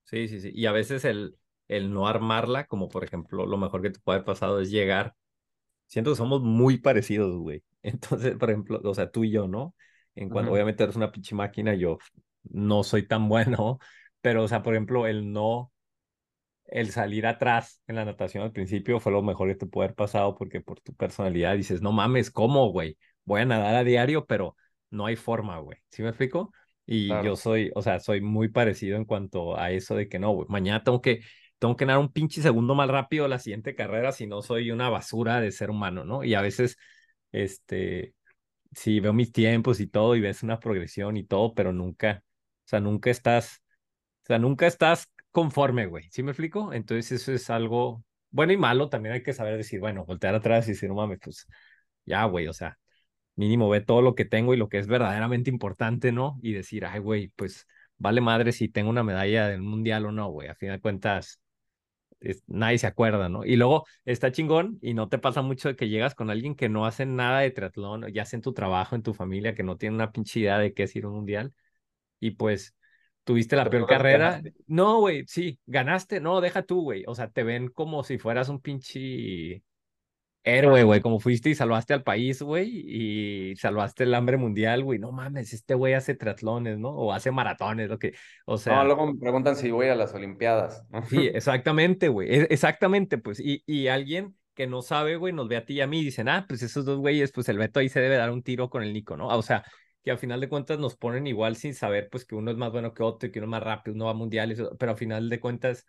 Sí, 0.04 0.28
sí, 0.28 0.40
sí. 0.40 0.50
Y 0.54 0.66
a 0.66 0.72
veces 0.72 1.04
el, 1.04 1.36
el 1.68 1.92
no 1.92 2.06
armarla, 2.06 2.66
como 2.66 2.88
por 2.88 3.04
ejemplo, 3.04 3.46
lo 3.46 3.56
mejor 3.56 3.82
que 3.82 3.90
te 3.90 4.00
puede 4.00 4.16
haber 4.18 4.26
pasado 4.26 4.60
es 4.60 4.70
llegar. 4.70 5.14
Siento 5.92 6.12
que 6.12 6.16
somos 6.16 6.40
muy 6.42 6.78
parecidos, 6.78 7.36
güey. 7.36 7.62
Entonces, 7.82 8.34
por 8.36 8.48
ejemplo, 8.50 8.80
o 8.82 8.94
sea, 8.94 9.10
tú 9.10 9.24
y 9.24 9.30
yo, 9.30 9.46
¿no? 9.46 9.74
En 10.14 10.30
cuanto, 10.30 10.50
Ujú. 10.50 10.54
obviamente 10.54 10.82
eres 10.82 10.96
una 10.96 11.12
pinche 11.12 11.34
máquina, 11.34 11.74
yo 11.74 11.98
no 12.44 12.82
soy 12.82 13.06
tan 13.06 13.28
bueno, 13.28 13.78
pero, 14.22 14.42
o 14.44 14.48
sea, 14.48 14.62
por 14.62 14.72
ejemplo, 14.74 15.06
el 15.06 15.30
no, 15.32 15.70
el 16.66 16.90
salir 16.92 17.26
atrás 17.26 17.82
en 17.86 17.96
la 17.96 18.04
natación 18.06 18.42
al 18.44 18.52
principio 18.52 19.00
fue 19.00 19.12
lo 19.12 19.22
mejor 19.22 19.48
que 19.48 19.56
te 19.56 19.66
puede 19.66 19.86
haber 19.88 19.96
pasado 19.96 20.34
porque 20.34 20.62
por 20.62 20.80
tu 20.80 20.94
personalidad 20.94 21.56
dices, 21.56 21.82
no 21.82 21.92
mames, 21.92 22.30
¿cómo, 22.30 22.70
güey? 22.72 22.96
Voy 23.24 23.42
a 23.42 23.44
nadar 23.44 23.74
a 23.74 23.84
diario, 23.84 24.26
pero 24.26 24.56
no 24.90 25.06
hay 25.06 25.16
forma, 25.16 25.58
güey. 25.58 25.78
¿Sí 25.90 26.02
me 26.02 26.08
explico? 26.08 26.52
Y 26.86 27.20
yo 27.20 27.36
Claro. 27.36 27.36
soy, 27.36 27.70
o 27.74 27.82
sea, 27.82 28.00
soy 28.00 28.22
muy 28.22 28.48
parecido 28.48 28.96
en 28.96 29.04
cuanto 29.04 29.58
a 29.58 29.70
eso 29.72 29.94
de 29.96 30.08
que 30.08 30.18
no, 30.18 30.32
güey, 30.32 30.46
mañana 30.48 30.82
tengo 30.84 31.02
que, 31.02 31.20
tengo 31.62 31.76
que 31.76 31.86
nadar 31.86 32.00
un 32.00 32.12
pinche 32.12 32.42
segundo 32.42 32.74
más 32.74 32.88
rápido 32.90 33.28
la 33.28 33.38
siguiente 33.38 33.76
carrera, 33.76 34.10
si 34.10 34.26
no 34.26 34.42
soy 34.42 34.72
una 34.72 34.88
basura 34.90 35.40
de 35.40 35.52
ser 35.52 35.70
humano, 35.70 36.04
¿no? 36.04 36.24
Y 36.24 36.34
a 36.34 36.40
veces, 36.42 36.76
este, 37.30 38.14
sí, 38.72 39.00
veo 39.00 39.12
mis 39.12 39.32
tiempos 39.32 39.80
y 39.80 39.86
todo 39.86 40.16
y 40.16 40.20
ves 40.20 40.42
una 40.42 40.58
progresión 40.60 41.16
y 41.16 41.24
todo, 41.24 41.54
pero 41.54 41.72
nunca, 41.72 42.24
o 42.64 42.68
sea, 42.68 42.80
nunca 42.80 43.10
estás, 43.10 43.62
o 44.24 44.26
sea, 44.26 44.40
nunca 44.40 44.66
estás 44.66 45.08
conforme, 45.30 45.86
güey. 45.86 46.08
¿Sí 46.10 46.24
me 46.24 46.32
explico? 46.32 46.72
Entonces 46.72 47.12
eso 47.12 47.32
es 47.32 47.48
algo 47.50 48.04
bueno 48.30 48.52
y 48.52 48.56
malo, 48.56 48.88
también 48.88 49.14
hay 49.14 49.22
que 49.22 49.32
saber 49.32 49.56
decir, 49.56 49.78
bueno, 49.80 50.04
voltear 50.04 50.34
atrás 50.34 50.66
y 50.66 50.72
decir, 50.72 50.88
no 50.88 50.96
mames, 50.96 51.20
pues 51.22 51.46
ya, 52.06 52.24
güey, 52.24 52.48
o 52.48 52.52
sea, 52.52 52.78
mínimo 53.36 53.68
ve 53.68 53.82
todo 53.82 54.02
lo 54.02 54.14
que 54.16 54.24
tengo 54.24 54.54
y 54.54 54.56
lo 54.56 54.68
que 54.68 54.78
es 54.78 54.88
verdaderamente 54.88 55.50
importante, 55.50 56.12
¿no? 56.12 56.38
Y 56.42 56.54
decir, 56.54 56.86
ay, 56.86 57.00
güey, 57.00 57.28
pues 57.36 57.68
vale 57.98 58.20
madre 58.20 58.52
si 58.52 58.68
tengo 58.68 58.90
una 58.90 59.04
medalla 59.04 59.48
del 59.48 59.62
mundial 59.62 60.06
o 60.06 60.12
no, 60.12 60.28
güey. 60.30 60.48
A 60.48 60.56
fin 60.56 60.70
de 60.70 60.80
cuentas, 60.80 61.41
es- 62.22 62.42
nadie 62.46 62.78
se 62.78 62.86
acuerda, 62.86 63.28
¿no? 63.28 63.44
Y 63.44 63.56
luego 63.56 63.86
está 64.04 64.32
chingón 64.32 64.78
y 64.82 64.94
no 64.94 65.08
te 65.08 65.18
pasa 65.18 65.42
mucho 65.42 65.68
de 65.68 65.76
que 65.76 65.88
llegas 65.88 66.14
con 66.14 66.30
alguien 66.30 66.54
que 66.54 66.68
no 66.68 66.86
hace 66.86 67.06
nada 67.06 67.40
de 67.40 67.50
triatlón, 67.50 68.06
ya 68.12 68.24
sea 68.24 68.36
en 68.38 68.42
tu 68.42 68.52
trabajo, 68.52 68.94
en 68.96 69.02
tu 69.02 69.14
familia, 69.14 69.54
que 69.54 69.62
no 69.62 69.76
tiene 69.76 69.96
una 69.96 70.12
pinche 70.12 70.40
idea 70.40 70.58
de 70.58 70.72
qué 70.74 70.84
es 70.84 70.96
ir 70.96 71.04
a 71.04 71.08
un 71.08 71.14
mundial 71.16 71.52
y 72.20 72.32
pues 72.32 72.74
tuviste 73.24 73.56
la 73.56 73.68
peor 73.70 73.86
carrera. 73.86 74.42
ganaste. 74.42 74.54
No, 74.66 75.00
güey, 75.00 75.24
sí, 75.26 75.58
ganaste, 75.66 76.20
no, 76.20 76.40
deja 76.40 76.62
tú, 76.62 76.82
güey. 76.82 77.04
O 77.06 77.14
sea, 77.14 77.30
te 77.30 77.42
ven 77.44 77.68
como 77.68 78.04
si 78.04 78.18
fueras 78.18 78.48
un 78.48 78.60
pinche 78.60 79.62
héroe, 80.44 80.82
güey, 80.84 81.00
como 81.00 81.20
fuiste 81.20 81.50
y 81.50 81.54
salvaste 81.54 81.94
al 81.94 82.02
país, 82.02 82.42
güey, 82.42 82.68
y 83.52 83.56
salvaste 83.56 84.04
el 84.04 84.14
hambre 84.14 84.36
mundial, 84.36 84.84
güey. 84.84 84.98
No 84.98 85.12
mames, 85.12 85.52
este 85.52 85.74
güey 85.74 85.94
hace 85.94 86.14
triatlones, 86.14 86.78
¿no? 86.78 86.90
O 86.90 87.12
hace 87.12 87.30
maratones, 87.30 87.88
lo 87.88 87.98
que, 87.98 88.14
o 88.46 88.58
No, 88.64 88.84
sea, 88.84 88.84
luego 88.84 89.06
me 89.06 89.18
preguntan 89.18 89.56
si 89.56 89.70
voy 89.72 89.88
a 89.88 89.94
las 89.96 90.14
Olimpiadas, 90.14 90.84
¿no? 90.90 91.02
sí, 91.08 91.26
exactamente, 91.34 92.08
güey, 92.08 92.28
e- 92.34 92.46
exactamente, 92.50 93.18
pues, 93.18 93.40
y, 93.40 93.62
y 93.66 93.88
alguien 93.88 94.36
que 94.54 94.66
no 94.66 94.82
sabe, 94.82 95.16
güey, 95.16 95.32
nos 95.32 95.48
ve 95.48 95.56
a 95.56 95.64
ti 95.64 95.74
y 95.74 95.80
a 95.80 95.86
mí 95.86 96.00
y 96.00 96.04
dicen, 96.04 96.28
ah, 96.28 96.44
pues 96.48 96.62
esos 96.62 96.84
dos 96.84 96.98
güeyes, 96.98 97.32
pues 97.32 97.48
el 97.48 97.58
Beto 97.58 97.80
ahí 97.80 97.88
se 97.88 98.00
debe 98.00 98.16
dar 98.16 98.30
un 98.30 98.42
tiro 98.42 98.68
con 98.70 98.82
el 98.82 98.92
Nico, 98.92 99.16
¿no? 99.16 99.28
O 99.28 99.42
sea, 99.42 99.64
que 100.04 100.10
al 100.10 100.18
final 100.18 100.40
de 100.40 100.48
cuentas 100.48 100.78
nos 100.78 100.96
ponen 100.96 101.26
igual 101.26 101.56
sin 101.56 101.74
saber, 101.74 102.08
pues, 102.10 102.24
que 102.24 102.34
uno 102.34 102.50
es 102.50 102.56
más 102.56 102.70
bueno 102.72 102.92
que 102.94 103.02
otro 103.02 103.28
y 103.28 103.32
que 103.32 103.38
uno 103.38 103.46
es 103.46 103.50
más 103.50 103.62
rápido, 103.62 103.94
uno 103.94 104.06
va 104.06 104.10
a 104.12 104.14
mundiales, 104.14 104.60
pero 104.78 104.92
al 104.92 104.98
final 104.98 105.28
de 105.30 105.40
cuentas, 105.40 105.86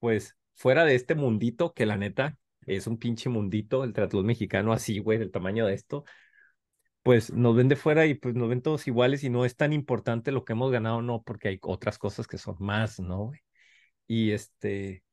pues, 0.00 0.36
fuera 0.54 0.84
de 0.84 0.94
este 0.94 1.14
mundito, 1.14 1.72
que 1.74 1.86
la 1.86 1.96
neta 1.96 2.38
es 2.66 2.86
un 2.86 2.98
pinche 2.98 3.28
mundito, 3.28 3.84
el 3.84 3.92
triatlón 3.92 4.26
mexicano 4.26 4.72
así, 4.72 4.98
güey, 5.00 5.18
del 5.18 5.30
tamaño 5.32 5.66
de 5.66 5.74
esto, 5.74 6.04
pues 7.02 7.32
nos 7.32 7.54
ven 7.56 7.68
de 7.68 7.76
fuera 7.76 8.06
y 8.06 8.14
pues 8.14 8.34
nos 8.34 8.48
ven 8.48 8.62
todos 8.62 8.86
iguales 8.88 9.24
y 9.24 9.30
no 9.30 9.44
es 9.44 9.56
tan 9.56 9.72
importante 9.72 10.32
lo 10.32 10.44
que 10.44 10.52
hemos 10.54 10.72
ganado, 10.72 11.02
no, 11.02 11.22
porque 11.22 11.48
hay 11.48 11.58
otras 11.62 11.98
cosas 11.98 12.26
que 12.26 12.38
son 12.38 12.56
más, 12.60 12.98
¿no, 13.00 13.26
güey? 13.26 13.40
Y 14.08 14.32
este, 14.32 15.04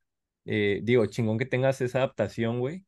eh, 0.46 0.82
digo, 0.84 1.06
chingón 1.08 1.38
que 1.40 1.46
tengas 1.48 1.82
esa 1.82 2.00
adaptación, 2.00 2.60
güey. 2.60 2.86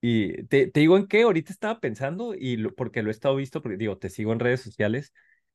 Y 0.00 0.44
te, 0.46 0.68
te 0.70 0.80
digo 0.80 0.96
en 0.98 1.08
qué, 1.08 1.22
ahorita 1.22 1.52
estaba 1.52 1.80
pensando, 1.80 2.34
y 2.34 2.56
lo- 2.58 2.74
porque 2.74 3.02
lo 3.02 3.10
he 3.10 3.12
estado 3.12 3.36
visto, 3.36 3.62
porque 3.62 3.78
digo, 3.78 3.98
te 3.98 4.10
sigo 4.10 4.32
en 4.32 4.40
redes 4.40 4.62
sociales, 4.62 5.12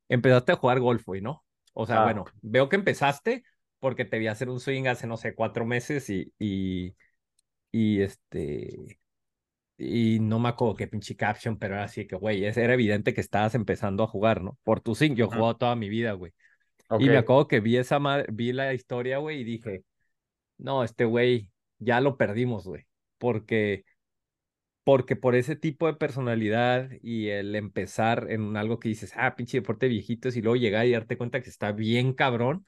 empezaste 0.10 0.52
a 0.54 0.56
jugar 0.58 0.80
golf, 0.80 1.06
güey, 1.06 1.22
¿no? 1.22 1.46
O 1.74 1.86
sea, 1.88 2.00
Ah, 2.00 2.02
bueno, 2.02 2.26
veo 2.42 2.70
que 2.70 2.76
empezaste 2.78 3.44
porque 3.80 4.06
te 4.06 4.20
vi 4.20 4.28
hacer 4.28 4.50
un 4.50 4.60
swing 4.60 4.88
hace, 4.88 5.08
no 5.08 5.18
sé, 5.18 5.36
cuatro 5.36 5.66
meses 5.66 6.10
y, 6.10 6.34
y, 6.40 6.96
y 7.72 8.02
este, 8.02 9.00
y 9.78 10.20
no 10.20 10.40
me 10.40 10.50
acuerdo 10.50 10.76
qué 10.76 10.88
pinche 10.88 11.16
caption, 11.16 11.58
pero 11.58 11.76
era 11.76 11.86
así 11.86 12.06
que, 12.06 12.18
güey, 12.18 12.44
era 12.44 12.74
evidente 12.74 13.14
que 13.14 13.22
estabas 13.22 13.56
empezando 13.56 14.04
a 14.04 14.08
jugar, 14.08 14.42
¿no? 14.42 14.58
Por 14.64 14.82
tu 14.82 14.94
zinc, 14.94 15.16
yo 15.16 15.26
he 15.26 15.28
jugado 15.30 15.56
toda 15.56 15.76
mi 15.76 15.88
vida, 15.88 16.12
güey. 16.14 16.34
Ok. 16.90 17.02
Y 17.02 17.06
me 17.06 17.18
acuerdo 17.18 17.48
que 17.48 17.62
vi 17.62 17.78
esa 17.78 17.98
madre, 17.98 18.28
vi 18.32 18.52
la 18.52 18.74
historia, 18.74 19.20
güey, 19.20 19.42
y 19.42 19.44
dije, 19.46 19.84
no, 20.58 20.84
este 20.84 21.06
güey, 21.06 21.50
ya 21.78 22.02
lo 22.02 22.18
perdimos, 22.18 22.66
güey. 22.66 22.88
Porque, 23.18 23.86
porque 24.84 25.16
por 25.16 25.36
ese 25.36 25.56
tipo 25.56 25.88
de 25.88 25.94
personalidad 25.94 26.90
y 27.02 27.30
el 27.30 27.56
empezar 27.56 28.28
en 28.30 28.58
algo 28.58 28.80
que 28.80 28.90
dices, 28.90 29.14
ah, 29.16 29.36
pinche 29.36 29.60
deporte 29.60 29.88
viejitos, 29.88 30.36
y 30.36 30.42
luego 30.42 30.58
llegar 30.58 30.86
y 30.88 30.92
darte 30.92 31.18
cuenta 31.18 31.42
que 31.42 31.50
está 31.50 31.72
bien 31.72 32.14
cabrón, 32.14 32.66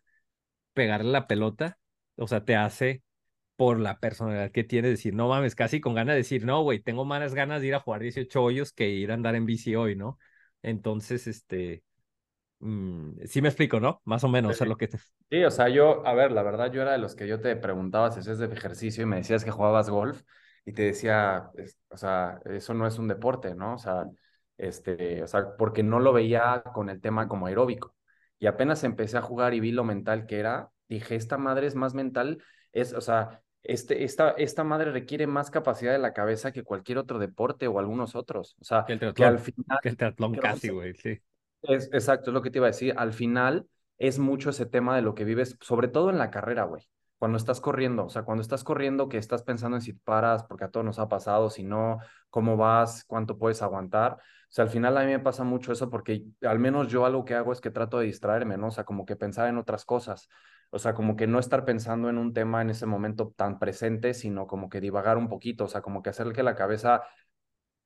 pegarle 0.73 1.11
la 1.11 1.27
pelota, 1.27 1.77
o 2.15 2.27
sea, 2.27 2.45
te 2.45 2.55
hace 2.55 3.03
por 3.61 3.79
la 3.79 3.99
personalidad 3.99 4.51
que 4.51 4.63
tiene, 4.63 4.87
decir, 4.89 5.13
no 5.13 5.29
mames, 5.29 5.53
casi 5.55 5.79
con 5.81 5.93
ganas 5.93 6.13
de 6.15 6.17
decir, 6.17 6.45
no, 6.45 6.63
güey, 6.63 6.79
tengo 6.81 7.05
más 7.05 7.35
ganas 7.35 7.61
de 7.61 7.67
ir 7.67 7.75
a 7.75 7.79
jugar 7.79 8.01
18 8.01 8.41
hoyos 8.43 8.73
que 8.73 8.89
ir 8.89 9.11
a 9.11 9.13
andar 9.13 9.35
en 9.35 9.45
bici 9.45 9.75
hoy, 9.75 9.95
¿no? 9.95 10.17
Entonces, 10.63 11.27
este, 11.27 11.83
mm, 12.59 13.25
sí 13.25 13.41
me 13.41 13.49
explico, 13.49 13.79
¿no? 13.79 14.01
Más 14.05 14.23
o 14.25 14.29
menos, 14.29 14.51
o 14.51 14.53
sea, 14.55 14.67
Sí. 14.67 14.69
lo 14.69 14.77
que 14.77 14.87
te... 14.89 14.99
Sí, 15.29 15.43
o 15.45 15.51
sea, 15.51 15.69
yo, 15.69 16.05
a 16.05 16.13
ver, 16.13 16.31
la 16.33 16.43
verdad, 16.43 16.71
yo 16.71 16.81
era 16.81 16.91
de 16.93 16.97
los 16.99 17.15
que 17.15 17.27
yo 17.27 17.39
te 17.41 17.55
preguntaba 17.55 18.11
si 18.11 18.19
hacías 18.19 18.37
de 18.39 18.47
ejercicio 18.47 19.03
y 19.03 19.05
me 19.05 19.17
decías 19.17 19.45
que 19.45 19.51
jugabas 19.51 19.89
golf 19.89 20.23
y 20.65 20.73
te 20.73 20.83
decía, 20.83 21.51
es- 21.57 21.79
o 21.89 21.97
sea, 21.97 22.39
eso 22.45 22.73
no 22.73 22.85
es 22.87 22.99
un 22.99 23.07
deporte, 23.07 23.55
¿no? 23.55 23.75
O 23.75 23.77
sea, 23.77 24.05
este, 24.57 25.23
o 25.23 25.27
sea, 25.27 25.55
porque 25.57 25.83
no 25.83 25.99
lo 25.99 26.13
veía 26.13 26.63
con 26.73 26.89
el 26.89 27.01
tema 27.01 27.27
como 27.29 27.47
aeróbico. 27.47 27.95
Y 28.39 28.47
apenas 28.47 28.83
empecé 28.83 29.17
a 29.17 29.21
jugar 29.21 29.53
y 29.53 29.59
vi 29.61 29.71
lo 29.71 29.83
mental 29.85 30.25
que 30.27 30.39
era, 30.39 30.71
dije, 30.89 31.15
esta 31.15 31.37
madre 31.37 31.67
es 31.67 31.75
más 31.75 31.93
mental, 31.93 32.43
es, 32.73 32.93
o 32.93 33.01
sea, 33.01 33.40
este, 33.63 34.03
esta, 34.03 34.31
esta 34.31 34.63
madre 34.63 34.91
requiere 34.91 35.27
más 35.27 35.51
capacidad 35.51 35.91
de 35.91 35.99
la 35.99 36.13
cabeza 36.13 36.51
que 36.51 36.63
cualquier 36.63 36.97
otro 36.97 37.19
deporte 37.19 37.67
o 37.67 37.79
algunos 37.79 38.15
otros. 38.15 38.55
O 38.59 38.63
sea, 38.63 38.85
Que 38.85 38.93
el 38.93 38.99
que 38.99 39.13
triatlón, 39.13 39.27
al 39.29 39.39
final 39.39 39.79
que 39.81 39.89
el 39.89 39.97
triatlón 39.97 40.35
casi, 40.35 40.69
güey, 40.69 40.93
sí. 40.95 41.19
es, 41.63 41.89
exacto, 41.93 42.31
es 42.31 42.33
lo 42.33 42.41
que 42.41 42.49
te 42.49 42.59
iba 42.59 42.67
a 42.67 42.71
decir. 42.71 42.93
Al 42.97 43.13
final 43.13 43.67
es 43.97 44.19
mucho 44.19 44.49
ese 44.49 44.65
tema 44.65 44.95
de 44.95 45.03
lo 45.03 45.13
que 45.13 45.25
vives, 45.25 45.57
sobre 45.61 45.87
todo 45.87 46.09
en 46.09 46.17
la 46.17 46.31
carrera, 46.31 46.63
güey. 46.63 46.87
Cuando 47.19 47.37
estás 47.37 47.61
corriendo, 47.61 48.05
o 48.05 48.09
sea, 48.09 48.23
cuando 48.23 48.41
estás 48.41 48.63
corriendo 48.63 49.07
que 49.07 49.19
estás 49.19 49.43
pensando 49.43 49.77
en 49.77 49.83
si 49.83 49.93
paras, 49.93 50.43
porque 50.45 50.63
a 50.63 50.69
todos 50.71 50.83
nos 50.83 50.97
ha 50.97 51.07
pasado, 51.07 51.51
si 51.51 51.61
no, 51.61 51.99
cómo 52.31 52.57
vas, 52.57 53.03
cuánto 53.05 53.37
puedes 53.37 53.61
aguantar. 53.61 54.13
O 54.13 54.53
sea, 54.53 54.63
al 54.63 54.71
final 54.71 54.97
a 54.97 55.01
mí 55.05 55.11
me 55.11 55.19
pasa 55.19 55.43
mucho 55.43 55.71
eso 55.71 55.89
porque 55.91 56.25
al 56.41 56.57
menos 56.57 56.87
yo 56.87 57.05
algo 57.05 57.23
que 57.23 57.35
hago 57.35 57.53
es 57.53 57.61
que 57.61 57.69
trato 57.69 57.99
de 57.99 58.07
distraerme, 58.07 58.57
¿no? 58.57 58.69
O 58.69 58.71
sea, 58.71 58.85
como 58.85 59.05
que 59.05 59.15
pensar 59.15 59.47
en 59.47 59.59
otras 59.59 59.85
cosas. 59.85 60.29
O 60.71 60.79
sea, 60.79 60.93
como 60.93 61.15
que 61.15 61.27
no 61.27 61.37
estar 61.37 61.65
pensando 61.65 62.09
en 62.09 62.17
un 62.17 62.33
tema 62.33 62.61
en 62.61 62.69
ese 62.69 62.85
momento 62.85 63.33
tan 63.35 63.59
presente, 63.59 64.13
sino 64.13 64.47
como 64.47 64.69
que 64.69 64.81
divagar 64.81 65.17
un 65.17 65.27
poquito, 65.27 65.65
o 65.65 65.67
sea, 65.67 65.81
como 65.81 66.01
que 66.01 66.09
hacer 66.09 66.31
que 66.31 66.43
la 66.43 66.55
cabeza 66.55 67.03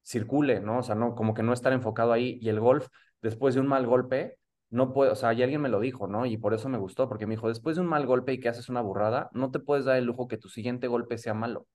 circule, 0.03 0.61
¿no? 0.61 0.77
O 0.79 0.83
sea, 0.83 0.95
no, 0.95 1.15
como 1.15 1.33
que 1.33 1.43
no 1.43 1.51
estar 1.51 1.73
enfocado 1.73 2.13
ahí. 2.13 2.38
Y 2.41 2.49
el 2.49 2.59
golf, 2.59 2.88
después 3.21 3.55
de 3.55 3.61
un 3.61 3.67
mal 3.67 3.88
golpe, 3.88 4.38
no 4.69 4.93
puede, 4.93 5.11
o 5.11 5.15
sea, 5.15 5.33
y 5.33 5.41
alguien 5.41 5.61
me 5.61 5.69
lo 5.69 5.79
dijo, 5.79 6.07
¿no? 6.07 6.25
Y 6.27 6.38
por 6.38 6.53
eso 6.53 6.69
me 6.69 6.77
gustó, 6.77 7.09
porque 7.09 7.25
me 7.25 7.36
dijo, 7.36 7.47
después 7.47 7.75
de 7.75 7.81
un 7.81 7.88
mal 7.88 8.05
golpe 8.05 8.33
y 8.33 8.39
que 8.39 8.49
haces 8.49 8.69
una 8.69 8.81
burrada, 8.81 9.29
no 9.33 9.49
te 9.49 9.59
puedes 9.59 9.86
dar 9.86 9.97
el 9.97 10.05
lujo 10.05 10.27
que 10.27 10.38
tu 10.38 10.49
siguiente 10.49 10.88
golpe 10.88 11.17
sea 11.17 11.33
malo, 11.33 11.67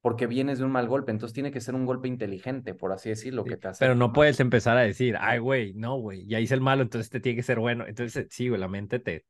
porque 0.00 0.26
vienes 0.26 0.58
de 0.58 0.64
un 0.64 0.72
mal 0.72 0.88
golpe, 0.88 1.12
entonces 1.12 1.34
tiene 1.34 1.52
que 1.52 1.60
ser 1.60 1.74
un 1.74 1.86
golpe 1.86 2.08
inteligente, 2.08 2.74
por 2.74 2.92
así 2.92 3.08
decirlo, 3.08 3.44
que 3.44 3.56
te 3.56 3.68
hace... 3.68 3.84
Pero 3.84 3.94
no 3.94 4.12
puedes 4.12 4.40
empezar 4.40 4.76
a 4.76 4.82
decir, 4.82 5.16
ay, 5.20 5.38
güey, 5.38 5.72
no, 5.74 5.96
güey, 5.96 6.26
ya 6.26 6.40
hice 6.40 6.54
el 6.54 6.60
malo, 6.60 6.82
entonces 6.82 7.10
te 7.10 7.20
tiene 7.20 7.36
que 7.36 7.42
ser 7.42 7.58
bueno. 7.58 7.86
Entonces, 7.86 8.26
sí, 8.30 8.48
güey, 8.48 8.60
la 8.60 8.68
mente 8.68 8.98
te, 8.98 9.24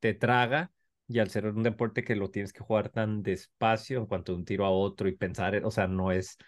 te 0.00 0.14
traga 0.14 0.72
y 1.08 1.18
al 1.20 1.30
ser 1.30 1.46
un 1.46 1.62
deporte 1.62 2.04
que 2.04 2.16
lo 2.16 2.30
tienes 2.30 2.52
que 2.52 2.60
jugar 2.64 2.90
tan 2.90 3.22
despacio 3.22 3.98
en 3.98 4.06
cuanto 4.06 4.32
de 4.32 4.38
un 4.38 4.44
tiro 4.44 4.64
a 4.66 4.70
otro 4.70 5.08
y 5.08 5.16
pensar, 5.16 5.54
en- 5.54 5.64
o 5.64 5.70
sea, 5.70 5.86
no 5.88 6.12
es, 6.12 6.38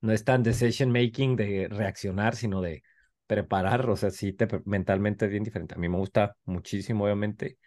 no 0.00 0.12
es 0.12 0.24
tan 0.24 0.42
decision 0.42 0.90
making 0.92 1.36
de 1.36 1.68
reaccionar, 1.70 2.36
sino 2.36 2.60
de 2.62 2.82
preparar, 3.26 3.88
o 3.90 3.96
sea, 3.96 4.10
sí, 4.10 4.32
te, 4.32 4.46
mentalmente 4.66 5.24
es 5.26 5.30
bien 5.30 5.42
diferente. 5.44 5.74
A 5.74 5.78
mí 5.78 5.88
me 5.88 5.96
gusta 5.98 6.36
muchísimo, 6.44 7.04
obviamente. 7.04 7.58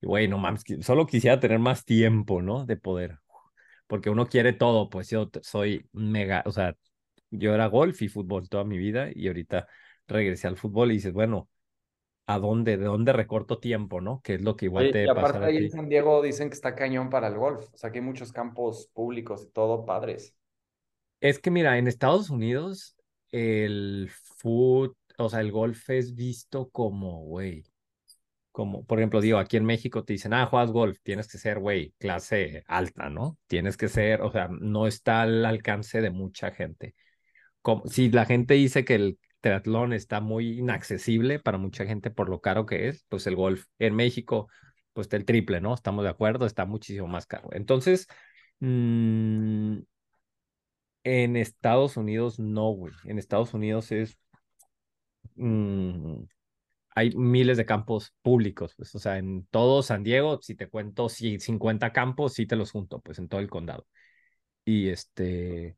Y, 0.00 0.06
güey, 0.06 0.28
no 0.28 0.38
mames, 0.38 0.64
solo 0.82 1.06
quisiera 1.06 1.40
tener 1.40 1.58
más 1.60 1.84
tiempo, 1.84 2.42
¿no? 2.42 2.66
De 2.66 2.76
poder, 2.76 3.18
porque 3.86 4.10
uno 4.10 4.26
quiere 4.26 4.52
todo, 4.52 4.88
pues 4.90 5.10
yo 5.10 5.30
soy 5.42 5.88
mega, 5.92 6.42
o 6.46 6.52
sea, 6.52 6.76
yo 7.30 7.54
era 7.54 7.66
golf 7.66 8.02
y 8.02 8.08
fútbol 8.08 8.48
toda 8.48 8.64
mi 8.64 8.78
vida 8.78 9.10
y 9.14 9.28
ahorita 9.28 9.68
regresé 10.08 10.48
al 10.48 10.56
fútbol 10.56 10.90
y 10.92 10.94
dices, 10.96 11.12
bueno, 11.12 11.48
¿a 12.26 12.38
dónde? 12.38 12.76
¿De 12.76 12.84
dónde 12.84 13.12
recorto 13.12 13.58
tiempo, 13.58 14.00
no? 14.00 14.20
Que 14.22 14.34
es 14.34 14.42
lo 14.42 14.56
que 14.56 14.66
igual 14.66 14.90
te 14.90 15.04
y 15.04 15.08
aparte 15.08 15.44
ahí 15.44 15.56
en. 15.56 15.70
San 15.70 15.88
Diego 15.88 16.22
dicen 16.22 16.48
que 16.48 16.54
está 16.54 16.74
cañón 16.74 17.08
para 17.08 17.28
el 17.28 17.36
golf, 17.36 17.72
o 17.72 17.76
sea, 17.76 17.90
que 17.90 17.98
hay 17.98 18.04
muchos 18.04 18.32
campos 18.32 18.90
públicos 18.92 19.44
y 19.44 19.52
todo 19.52 19.84
padres. 19.84 20.34
Es 21.20 21.38
que 21.38 21.50
mira, 21.50 21.78
en 21.78 21.86
Estados 21.86 22.30
Unidos 22.30 22.96
el 23.30 24.10
foot, 24.10 24.96
o 25.18 25.28
sea, 25.28 25.40
el 25.40 25.52
golf 25.52 25.88
es 25.90 26.14
visto 26.14 26.68
como, 26.70 27.24
güey, 27.24 27.64
como, 28.52 28.84
por 28.86 28.98
ejemplo, 28.98 29.20
digo, 29.20 29.38
aquí 29.38 29.58
en 29.58 29.66
México 29.66 30.02
te 30.04 30.14
dicen, 30.14 30.32
ah, 30.32 30.46
juegas 30.46 30.70
golf, 30.70 30.98
tienes 31.02 31.28
que 31.28 31.36
ser, 31.36 31.58
güey, 31.58 31.92
clase 31.98 32.64
alta, 32.66 33.10
¿no? 33.10 33.36
Tienes 33.46 33.76
que 33.76 33.88
ser, 33.88 34.22
o 34.22 34.32
sea, 34.32 34.48
no 34.48 34.86
está 34.86 35.22
al 35.22 35.44
alcance 35.44 36.00
de 36.00 36.10
mucha 36.10 36.52
gente. 36.52 36.94
Como, 37.60 37.86
si 37.86 38.10
la 38.10 38.24
gente 38.24 38.54
dice 38.54 38.84
que 38.84 38.94
el 38.94 39.18
triatlón 39.46 39.92
está 39.92 40.20
muy 40.20 40.58
inaccesible 40.58 41.38
para 41.38 41.58
mucha 41.58 41.86
gente 41.86 42.10
por 42.10 42.28
lo 42.28 42.40
caro 42.40 42.66
que 42.66 42.88
es, 42.88 43.04
pues 43.08 43.26
el 43.26 43.36
golf 43.36 43.66
en 43.78 43.94
México, 43.94 44.48
pues 44.92 45.06
está 45.06 45.16
el 45.16 45.24
triple, 45.24 45.60
¿no? 45.60 45.74
Estamos 45.74 46.04
de 46.04 46.10
acuerdo, 46.10 46.46
está 46.46 46.66
muchísimo 46.66 47.06
más 47.08 47.26
caro. 47.26 47.48
Entonces, 47.52 48.06
mm, 48.60 49.78
en 51.04 51.36
Estados 51.36 51.96
Unidos 51.96 52.38
no, 52.38 52.70
güey. 52.70 52.92
En 53.04 53.18
Estados 53.18 53.54
Unidos 53.54 53.92
es, 53.92 54.18
mm, 55.36 56.22
hay 56.96 57.10
miles 57.16 57.56
de 57.58 57.66
campos 57.66 58.14
públicos, 58.22 58.74
pues, 58.76 58.94
o 58.94 58.98
sea, 58.98 59.18
en 59.18 59.46
todo 59.48 59.82
San 59.82 60.02
Diego, 60.04 60.40
si 60.42 60.54
te 60.56 60.68
cuento 60.68 61.08
si 61.08 61.38
50 61.40 61.92
campos, 61.92 62.34
sí 62.34 62.46
te 62.46 62.56
los 62.56 62.72
junto, 62.72 63.00
pues 63.00 63.18
en 63.18 63.28
todo 63.28 63.40
el 63.40 63.50
condado. 63.50 63.86
Y 64.64 64.88
este, 64.90 65.76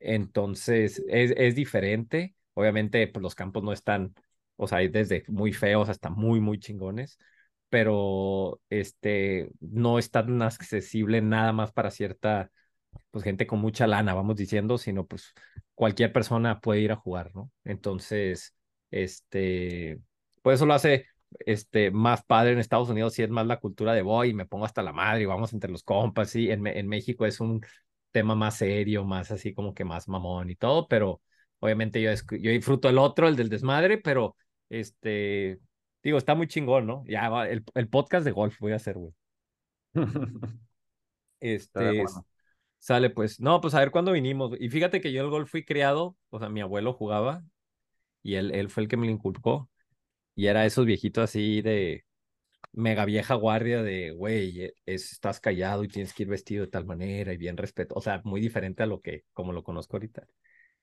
entonces 0.00 1.02
es, 1.08 1.32
es 1.36 1.54
diferente. 1.56 2.34
Obviamente, 2.54 3.06
pues 3.08 3.22
los 3.22 3.34
campos 3.34 3.62
no 3.62 3.72
están, 3.72 4.14
o 4.56 4.66
sea, 4.68 4.78
desde 4.78 5.24
muy 5.28 5.52
feos 5.52 5.88
hasta 5.88 6.10
muy, 6.10 6.40
muy 6.40 6.58
chingones, 6.58 7.18
pero 7.68 8.60
este, 8.70 9.50
no 9.60 9.98
es 9.98 10.10
tan 10.10 10.42
accesible 10.42 11.20
nada 11.22 11.52
más 11.52 11.72
para 11.72 11.90
cierta 11.90 12.50
pues 13.10 13.24
gente 13.24 13.46
con 13.46 13.60
mucha 13.60 13.86
lana, 13.86 14.14
vamos 14.14 14.36
diciendo, 14.36 14.78
sino 14.78 15.06
pues 15.06 15.32
cualquier 15.74 16.12
persona 16.12 16.60
puede 16.60 16.80
ir 16.80 16.92
a 16.92 16.96
jugar, 16.96 17.34
¿no? 17.34 17.50
Entonces, 17.64 18.54
este, 18.90 20.00
pues 20.42 20.56
eso 20.56 20.66
lo 20.66 20.74
hace 20.74 21.06
este, 21.46 21.90
más 21.90 22.24
padre 22.24 22.52
en 22.52 22.58
Estados 22.58 22.88
Unidos, 22.90 23.14
si 23.14 23.22
es 23.22 23.30
más 23.30 23.46
la 23.46 23.60
cultura 23.60 23.94
de 23.94 24.02
voy 24.02 24.34
me 24.34 24.46
pongo 24.46 24.64
hasta 24.64 24.82
la 24.82 24.92
madre 24.92 25.22
y 25.22 25.26
vamos 25.26 25.52
entre 25.52 25.70
los 25.70 25.82
compas, 25.82 26.30
sí, 26.30 26.50
en, 26.50 26.66
en 26.66 26.88
México 26.88 27.26
es 27.26 27.40
un 27.40 27.60
tema 28.12 28.34
más 28.34 28.56
serio, 28.58 29.04
más 29.04 29.30
así 29.30 29.54
como 29.54 29.74
que 29.74 29.84
más 29.84 30.08
mamón 30.08 30.50
y 30.50 30.56
todo, 30.56 30.86
pero 30.88 31.22
obviamente 31.62 32.02
yo, 32.02 32.10
yo 32.12 32.50
disfruto 32.50 32.88
el 32.88 32.98
otro, 32.98 33.28
el 33.28 33.36
del 33.36 33.48
desmadre, 33.48 33.98
pero 33.98 34.36
este, 34.68 35.60
digo, 36.02 36.18
está 36.18 36.34
muy 36.34 36.48
chingón, 36.48 36.86
¿no? 36.86 37.04
Ya 37.06 37.28
va, 37.28 37.48
el, 37.48 37.64
el 37.74 37.88
podcast 37.88 38.24
de 38.24 38.32
golf 38.32 38.58
voy 38.58 38.72
a 38.72 38.76
hacer, 38.76 38.96
güey. 38.98 39.12
Este. 41.40 42.04
Sale, 42.78 43.10
pues. 43.10 43.40
No, 43.40 43.60
pues 43.60 43.74
a 43.74 43.80
ver 43.80 43.90
cuándo 43.92 44.12
vinimos. 44.12 44.52
Y 44.60 44.68
fíjate 44.68 45.00
que 45.00 45.12
yo 45.12 45.22
el 45.22 45.30
golf 45.30 45.50
fui 45.50 45.64
criado, 45.64 46.16
o 46.30 46.38
sea, 46.38 46.48
mi 46.48 46.60
abuelo 46.60 46.92
jugaba 46.92 47.44
y 48.22 48.36
él, 48.36 48.54
él 48.54 48.70
fue 48.70 48.84
el 48.84 48.88
que 48.88 48.96
me 48.96 49.06
lo 49.06 49.12
inculcó. 49.12 49.70
Y 50.34 50.46
era 50.46 50.66
esos 50.66 50.86
viejitos 50.86 51.24
así 51.24 51.62
de 51.62 52.04
mega 52.72 53.04
vieja 53.04 53.34
guardia 53.34 53.82
de, 53.82 54.12
güey, 54.12 54.62
e- 54.62 54.74
es, 54.86 55.12
estás 55.12 55.40
callado 55.40 55.84
y 55.84 55.88
tienes 55.88 56.14
que 56.14 56.24
ir 56.24 56.28
vestido 56.30 56.64
de 56.66 56.70
tal 56.70 56.86
manera 56.86 57.32
y 57.32 57.36
bien 57.38 57.56
respeto. 57.56 57.94
O 57.96 58.00
sea, 58.02 58.20
muy 58.24 58.40
diferente 58.40 58.82
a 58.82 58.86
lo 58.86 59.00
que, 59.00 59.24
como 59.32 59.52
lo 59.52 59.64
conozco 59.64 59.96
ahorita. 59.96 60.26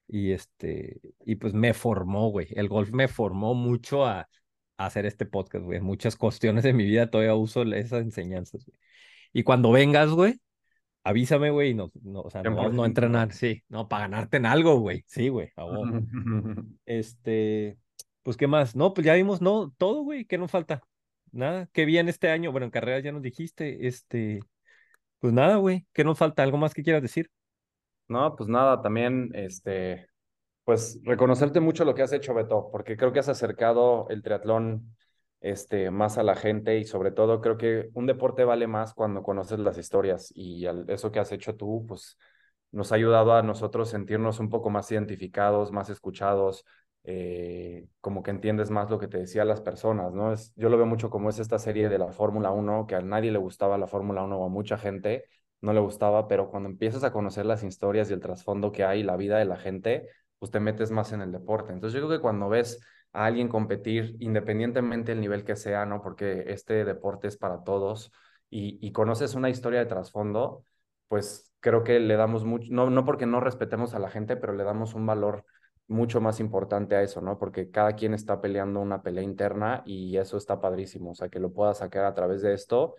Y 0.10 0.32
este, 0.32 1.00
y 1.26 1.36
pues 1.36 1.54
me 1.54 1.74
formó, 1.74 2.30
güey. 2.30 2.48
El 2.52 2.68
golf 2.68 2.92
me 2.92 3.08
formó 3.08 3.54
mucho 3.54 4.06
a, 4.06 4.22
a 4.78 4.86
hacer 4.86 5.06
este 5.06 5.26
podcast, 5.26 5.64
güey. 5.64 5.78
En 5.78 5.86
muchas 5.86 6.16
cuestiones 6.16 6.64
de 6.64 6.74
mi 6.74 6.84
vida 6.86 7.10
todavía 7.10 7.36
uso 7.36 7.64
esas 7.64 8.02
enseñanzas, 8.02 8.66
güey. 8.66 8.78
Y 9.34 9.44
cuando 9.44 9.72
vengas, 9.72 10.10
güey 10.10 10.42
avísame, 11.04 11.50
güey, 11.50 11.74
no, 11.74 11.92
no, 12.04 12.22
o 12.22 12.30
sea, 12.30 12.44
no, 12.44 12.52
no 12.52 12.84
100%. 12.84 12.86
entrenar, 12.86 13.34
sí, 13.34 13.64
no, 13.70 13.88
para 13.88 14.04
ganarte 14.04 14.38
en 14.38 14.46
algo, 14.46 14.80
güey, 14.80 15.04
sí, 15.08 15.30
güey, 15.30 15.52
a. 15.56 15.66
Este, 16.86 17.78
pues, 18.24 18.38
¿qué 18.38 18.48
más? 18.48 18.76
No, 18.76 18.94
pues 18.94 19.06
ya 19.06 19.14
vimos, 19.14 19.42
no, 19.42 19.74
todo, 19.78 20.04
güey, 20.04 20.26
¿qué 20.26 20.38
nos 20.38 20.52
falta? 20.52 20.82
Nada, 21.32 21.68
qué 21.74 21.86
bien 21.86 22.10
este 22.10 22.30
año, 22.30 22.52
bueno, 22.52 22.66
en 22.66 22.72
carrera 22.72 23.00
ya 23.00 23.12
nos 23.12 23.22
dijiste, 23.22 23.88
este, 23.88 24.40
pues 25.20 25.34
nada, 25.34 25.58
güey, 25.58 25.86
¿qué 25.94 26.04
nos 26.04 26.18
falta? 26.18 26.44
¿Algo 26.44 26.58
más 26.58 26.74
que 26.74 26.84
quieras 26.84 27.02
decir? 27.02 27.30
No, 28.10 28.36
pues 28.36 28.50
nada, 28.50 28.82
también, 28.82 29.30
este, 29.36 30.08
pues 30.66 31.00
reconocerte 31.04 31.60
mucho 31.60 31.86
lo 31.86 31.96
que 31.96 32.04
has 32.04 32.14
hecho, 32.14 32.34
Beto, 32.34 32.70
porque 32.72 32.98
creo 32.98 33.14
que 33.14 33.20
has 33.20 33.30
acercado 33.30 34.08
el 34.10 34.24
triatlón, 34.24 34.96
este, 35.42 35.92
más 35.92 36.18
a 36.20 36.24
la 36.24 36.36
gente 36.36 36.80
y 36.80 36.86
sobre 36.86 37.12
todo 37.12 37.42
creo 37.42 37.58
que 37.58 37.90
un 37.96 38.08
deporte 38.08 38.46
vale 38.46 38.68
más 38.68 38.94
cuando 38.96 39.24
conoces 39.24 39.60
las 39.60 39.78
historias 39.78 40.32
y 40.36 40.66
al- 40.68 40.90
eso 40.90 41.12
que 41.12 41.20
has 41.20 41.32
hecho 41.34 41.56
tú, 41.58 41.86
pues 41.88 42.18
nos 42.72 42.92
ha 42.92 42.96
ayudado 42.96 43.34
a 43.34 43.44
nosotros 43.44 43.90
sentirnos 43.90 44.40
un 44.40 44.50
poco 44.50 44.70
más 44.72 44.92
identificados, 44.92 45.72
más 45.72 45.90
escuchados, 45.90 46.66
eh, 47.04 47.88
como 48.02 48.24
que 48.24 48.32
entiendes 48.32 48.70
más 48.72 48.90
lo 48.90 49.00
que 49.00 49.08
te 49.08 49.18
decían 49.20 49.48
las 49.48 49.62
personas, 49.62 50.14
¿no? 50.14 50.34
Es, 50.34 50.54
yo 50.56 50.70
lo 50.70 50.78
veo 50.78 50.86
mucho 50.86 51.10
como 51.10 51.30
es 51.30 51.40
esta 51.40 51.60
serie 51.60 51.90
de 51.90 51.98
la 52.00 52.12
Fórmula 52.12 52.52
1, 52.52 52.88
que 52.88 52.96
a 52.96 53.02
nadie 53.02 53.32
le 53.32 53.40
gustaba 53.40 53.78
la 53.78 53.88
Fórmula 53.88 54.24
1 54.24 54.40
o 54.40 54.46
a 54.46 54.50
mucha 54.50 54.78
gente 54.78 55.26
no 55.62 55.74
le 55.74 55.80
gustaba, 55.80 56.28
pero 56.28 56.50
cuando 56.50 56.70
empiezas 56.70 57.04
a 57.04 57.12
conocer 57.12 57.46
las 57.46 57.64
historias 57.64 58.10
y 58.10 58.14
el 58.14 58.20
trasfondo 58.22 58.72
que 58.72 58.84
hay, 58.84 59.04
la 59.04 59.18
vida 59.18 59.38
de 59.38 59.46
la 59.46 59.58
gente, 59.58 60.08
pues 60.40 60.52
te 60.52 60.60
metes 60.60 60.92
más 60.92 61.12
en 61.12 61.22
el 61.22 61.32
deporte. 61.32 61.74
Entonces 61.74 62.00
yo 62.00 62.08
creo 62.08 62.20
que 62.20 62.22
cuando 62.22 62.50
ves 62.50 62.80
a 63.14 63.26
alguien 63.26 63.48
competir, 63.50 64.16
independientemente 64.20 65.12
del 65.12 65.22
nivel 65.22 65.44
que 65.44 65.56
sea, 65.56 65.86
¿no? 65.86 66.02
Porque 66.02 66.46
este 66.48 66.86
deporte 66.86 67.28
es 67.28 67.38
para 67.38 67.64
todos 67.64 68.12
y, 68.50 68.78
y 68.86 68.92
conoces 68.92 69.36
una 69.36 69.50
historia 69.50 69.80
de 69.80 69.86
trasfondo, 69.86 70.66
pues 71.08 71.52
creo 71.60 71.84
que 71.84 72.00
le 72.00 72.16
damos 72.16 72.46
mucho, 72.46 72.68
no, 72.72 72.90
no 72.90 73.06
porque 73.06 73.26
no 73.26 73.40
respetemos 73.40 73.94
a 73.94 74.00
la 74.00 74.10
gente, 74.10 74.38
pero 74.38 74.54
le 74.54 74.64
damos 74.64 74.94
un 74.94 75.06
valor 75.06 75.46
mucho 75.88 76.22
más 76.22 76.40
importante 76.40 76.96
a 76.96 77.02
eso, 77.02 77.20
¿no? 77.22 77.38
Porque 77.40 77.72
cada 77.72 77.94
quien 77.96 78.14
está 78.14 78.40
peleando 78.42 78.80
una 78.80 79.02
pelea 79.02 79.24
interna 79.24 79.82
y 79.86 80.18
eso 80.18 80.38
está 80.38 80.62
padrísimo, 80.62 81.12
o 81.12 81.16
sea, 81.16 81.30
que 81.30 81.40
lo 81.40 81.52
pueda 81.52 81.74
sacar 81.74 82.06
a 82.06 82.14
través 82.14 82.42
de 82.42 82.54
esto. 82.54 82.96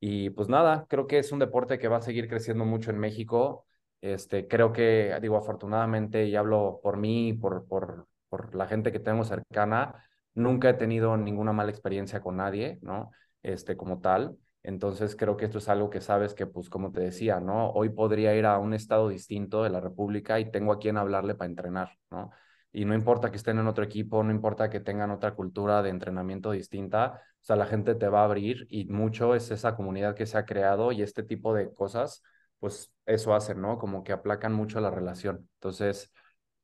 Y 0.00 0.30
pues 0.30 0.48
nada, 0.48 0.86
creo 0.88 1.06
que 1.06 1.18
es 1.18 1.32
un 1.32 1.38
deporte 1.40 1.78
que 1.78 1.88
va 1.88 1.98
a 1.98 2.02
seguir 2.02 2.28
creciendo 2.28 2.64
mucho 2.64 2.90
en 2.90 2.98
México. 2.98 3.66
Este, 4.00 4.46
creo 4.46 4.72
que, 4.72 5.18
digo, 5.20 5.36
afortunadamente, 5.36 6.26
y 6.26 6.36
hablo 6.36 6.80
por 6.82 6.96
mí, 6.98 7.32
por, 7.32 7.66
por, 7.66 8.06
por 8.28 8.54
la 8.54 8.66
gente 8.66 8.92
que 8.92 9.00
tengo 9.00 9.24
cercana, 9.24 10.04
nunca 10.34 10.70
he 10.70 10.74
tenido 10.74 11.16
ninguna 11.16 11.52
mala 11.52 11.70
experiencia 11.70 12.20
con 12.20 12.36
nadie, 12.36 12.78
¿no? 12.82 13.10
Este, 13.42 13.76
como 13.76 14.00
tal. 14.00 14.36
Entonces 14.62 15.16
creo 15.16 15.36
que 15.36 15.46
esto 15.46 15.58
es 15.58 15.68
algo 15.68 15.90
que 15.90 16.00
sabes 16.00 16.34
que, 16.34 16.46
pues 16.46 16.68
como 16.68 16.92
te 16.92 17.00
decía, 17.00 17.40
¿no? 17.40 17.70
Hoy 17.70 17.88
podría 17.90 18.34
ir 18.36 18.46
a 18.46 18.58
un 18.58 18.74
estado 18.74 19.08
distinto 19.08 19.62
de 19.62 19.70
la 19.70 19.80
República 19.80 20.38
y 20.40 20.50
tengo 20.50 20.72
a 20.72 20.78
quien 20.78 20.96
hablarle 20.96 21.34
para 21.34 21.48
entrenar, 21.48 21.96
¿no? 22.10 22.30
Y 22.72 22.84
no 22.84 22.94
importa 22.94 23.30
que 23.30 23.38
estén 23.38 23.58
en 23.58 23.66
otro 23.66 23.84
equipo, 23.84 24.22
no 24.22 24.30
importa 24.30 24.68
que 24.68 24.80
tengan 24.80 25.10
otra 25.10 25.34
cultura 25.34 25.82
de 25.82 25.90
entrenamiento 25.90 26.50
distinta, 26.50 27.20
o 27.42 27.44
sea, 27.44 27.56
la 27.56 27.66
gente 27.66 27.94
te 27.94 28.08
va 28.08 28.22
a 28.22 28.24
abrir 28.24 28.66
y 28.68 28.84
mucho 28.86 29.34
es 29.34 29.50
esa 29.50 29.76
comunidad 29.76 30.14
que 30.14 30.26
se 30.26 30.38
ha 30.38 30.44
creado 30.44 30.92
y 30.92 31.02
este 31.02 31.22
tipo 31.22 31.54
de 31.54 31.72
cosas, 31.72 32.22
pues 32.58 32.92
eso 33.06 33.34
hacen, 33.34 33.60
¿no? 33.60 33.78
Como 33.78 34.04
que 34.04 34.12
aplacan 34.12 34.52
mucho 34.52 34.80
la 34.80 34.90
relación. 34.90 35.48
Entonces, 35.54 36.12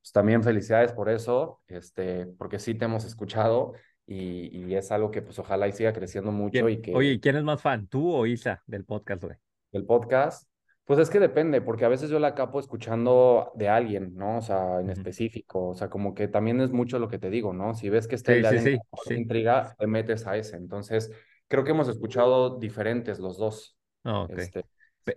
pues 0.00 0.12
también 0.12 0.42
felicidades 0.42 0.92
por 0.92 1.08
eso, 1.08 1.60
este, 1.68 2.26
porque 2.38 2.58
sí 2.58 2.74
te 2.74 2.84
hemos 2.84 3.04
escuchado 3.04 3.72
y, 4.06 4.48
y, 4.54 4.74
es 4.74 4.92
algo 4.92 5.10
que 5.10 5.22
pues 5.22 5.38
ojalá 5.38 5.66
y 5.66 5.72
siga 5.72 5.94
creciendo 5.94 6.30
mucho 6.30 6.68
y 6.68 6.82
que... 6.82 6.94
Oye, 6.94 7.18
¿quién 7.20 7.36
es 7.36 7.44
más 7.44 7.62
fan, 7.62 7.86
tú 7.86 8.12
o 8.12 8.26
Isa 8.26 8.62
del 8.66 8.84
podcast, 8.84 9.24
güey? 9.24 9.36
Del 9.72 9.86
podcast. 9.86 10.53
Pues 10.85 10.99
es 10.99 11.09
que 11.09 11.18
depende, 11.18 11.62
porque 11.62 11.87
a 11.87 11.89
veces 11.89 12.11
yo 12.11 12.18
la 12.18 12.35
capo 12.35 12.61
escuchando 12.61 13.53
de 13.55 13.70
alguien, 13.70 14.14
¿no? 14.14 14.39
O 14.39 14.43
sea, 14.43 14.80
en 14.80 14.91
específico, 14.91 15.68
o 15.68 15.74
sea, 15.74 15.89
como 15.89 16.14
que 16.14 16.28
también 16.28 16.61
es 16.61 16.72
mucho 16.72 16.99
lo 16.99 17.09
que 17.09 17.18
te 17.18 17.30
digo, 17.30 17.55
¿no? 17.55 17.74
Si 17.74 17.89
ves 17.89 18.07
que 18.07 18.16
está 18.16 18.32
sí, 18.32 18.39
el 18.39 18.61
sí, 18.61 18.78
sí, 19.07 19.14
intriga, 19.14 19.74
te 19.78 19.87
metes 19.87 20.26
a 20.26 20.37
ese. 20.37 20.57
Entonces, 20.57 21.11
creo 21.49 21.64
que 21.64 21.70
hemos 21.70 21.89
escuchado 21.89 22.59
diferentes 22.59 23.18
los 23.18 23.39
dos. 23.39 23.78
Oh, 24.05 24.24
okay. 24.24 24.45
Este... 24.45 24.64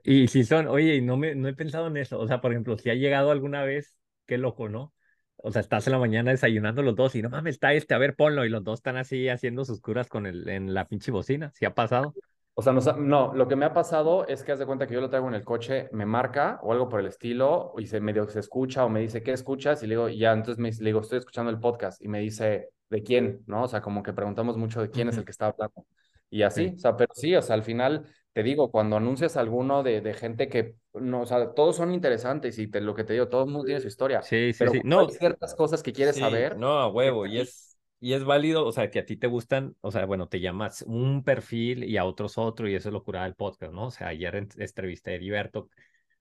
Y 0.03 0.28
si 0.30 0.45
son, 0.45 0.68
oye, 0.68 1.01
no, 1.01 1.18
me, 1.18 1.36
no 1.36 1.47
he 1.49 1.53
pensado 1.53 1.88
en 1.88 1.97
eso, 1.97 2.20
o 2.20 2.28
sea, 2.28 2.39
por 2.39 2.51
ejemplo, 2.51 2.78
si 2.78 2.89
ha 2.89 2.93
llegado 2.93 3.32
alguna 3.32 3.63
vez, 3.63 3.95
qué 4.26 4.38
loco, 4.38 4.70
¿no? 4.70 4.93
O 5.36 5.51
sea, 5.51 5.61
estás 5.61 5.86
en 5.88 5.93
la 5.93 5.99
mañana 5.99 6.32
desayunando 6.32 6.82
los 6.82 6.95
dos 6.95 7.15
y 7.15 7.22
no 7.22 7.30
mames, 7.30 7.55
está 7.55 7.74
este, 7.74 7.93
a 7.93 7.97
ver, 7.97 8.15
ponlo. 8.15 8.45
Y 8.45 8.49
los 8.49 8.63
dos 8.63 8.80
están 8.80 8.97
así 8.97 9.30
haciendo 9.30 9.65
sus 9.65 9.82
curas 9.82 10.07
con 10.07 10.26
el, 10.26 10.49
en 10.49 10.74
la 10.74 10.88
pinche 10.88 11.11
bocina. 11.11 11.51
¿Sí 11.53 11.65
ha 11.65 11.76
pasado? 11.76 12.13
O 12.59 12.63
sea, 12.63 12.73
no, 12.73 12.81
no, 12.97 13.35
lo 13.35 13.47
que 13.47 13.55
me 13.55 13.65
ha 13.65 13.73
pasado 13.73 14.25
es 14.25 14.43
que 14.43 14.51
haz 14.51 14.57
de 14.57 14.65
cuenta 14.65 14.87
que 14.87 14.95
yo 14.95 14.99
lo 14.99 15.11
traigo 15.11 15.27
en 15.27 15.35
el 15.35 15.43
coche, 15.43 15.89
me 15.91 16.07
marca 16.07 16.59
o 16.63 16.71
algo 16.71 16.89
por 16.89 16.99
el 16.99 17.05
estilo, 17.05 17.71
y 17.77 17.85
se 17.85 18.01
medio 18.01 18.27
se 18.27 18.39
escucha 18.39 18.83
o 18.83 18.89
me 18.89 18.99
dice, 18.99 19.21
¿qué 19.21 19.31
escuchas? 19.31 19.83
Y 19.83 19.85
le 19.85 19.93
digo, 19.93 20.09
ya, 20.09 20.33
entonces 20.33 20.57
me, 20.57 20.71
le 20.71 20.89
digo, 20.89 21.01
estoy 21.01 21.19
escuchando 21.19 21.51
el 21.51 21.59
podcast. 21.59 22.01
Y 22.01 22.07
me 22.07 22.19
dice, 22.19 22.69
¿de 22.89 23.03
quién? 23.03 23.43
¿No? 23.45 23.65
O 23.65 23.67
sea, 23.67 23.79
como 23.79 24.01
que 24.01 24.11
preguntamos 24.11 24.57
mucho 24.57 24.81
de 24.81 24.89
quién 24.89 25.07
es 25.07 25.17
el 25.17 25.23
que 25.23 25.29
está 25.29 25.49
hablando. 25.49 25.85
Y 26.31 26.41
así, 26.41 26.69
sí. 26.69 26.75
o 26.75 26.79
sea, 26.79 26.97
pero 26.97 27.13
sí, 27.13 27.35
o 27.35 27.43
sea, 27.43 27.53
al 27.53 27.61
final 27.61 28.07
te 28.33 28.41
digo, 28.41 28.71
cuando 28.71 28.97
anuncias 28.97 29.35
alguno 29.35 29.83
de, 29.83 30.01
de, 30.01 30.13
gente 30.15 30.47
que, 30.47 30.75
no, 30.93 31.21
o 31.21 31.25
sea, 31.25 31.53
todos 31.53 31.75
son 31.75 31.91
interesantes 31.91 32.59
y 32.59 32.67
te, 32.67 32.81
lo 32.81 32.93
que 32.93 33.03
te 33.03 33.13
digo, 33.13 33.27
todo 33.27 33.45
el 33.45 33.49
mundo 33.49 33.65
tiene 33.65 33.81
su 33.81 33.87
historia. 33.87 34.21
Sí, 34.21 34.53
sí, 34.53 34.59
pero 34.59 34.71
sí. 34.73 34.81
No, 34.83 34.99
hay 34.99 35.09
ciertas 35.09 35.55
cosas 35.55 35.81
que 35.81 35.91
quieres 35.91 36.15
sí, 36.15 36.21
saber. 36.21 36.55
No, 36.55 36.79
a 36.79 36.87
huevo, 36.87 37.25
y 37.25 37.39
es, 37.39 37.66
y 37.99 38.13
es 38.13 38.23
válido, 38.23 38.65
o 38.65 38.71
sea, 38.71 38.89
que 38.91 38.99
a 38.99 39.05
ti 39.05 39.17
te 39.17 39.27
gustan, 39.27 39.75
o 39.81 39.91
sea, 39.91 40.05
bueno, 40.05 40.27
te 40.27 40.39
llamas 40.39 40.83
un 40.83 41.23
perfil 41.23 41.83
y 41.83 41.97
a 41.97 42.05
otros 42.05 42.37
otro, 42.37 42.67
y 42.67 42.75
eso 42.75 42.89
es 42.89 42.93
lo 42.93 43.03
curada 43.03 43.25
del 43.25 43.35
podcast, 43.35 43.73
¿no? 43.73 43.87
O 43.87 43.91
sea, 43.91 44.07
ayer 44.09 44.35
entrevisté 44.35 45.11
a 45.11 45.13
Heriberto 45.15 45.69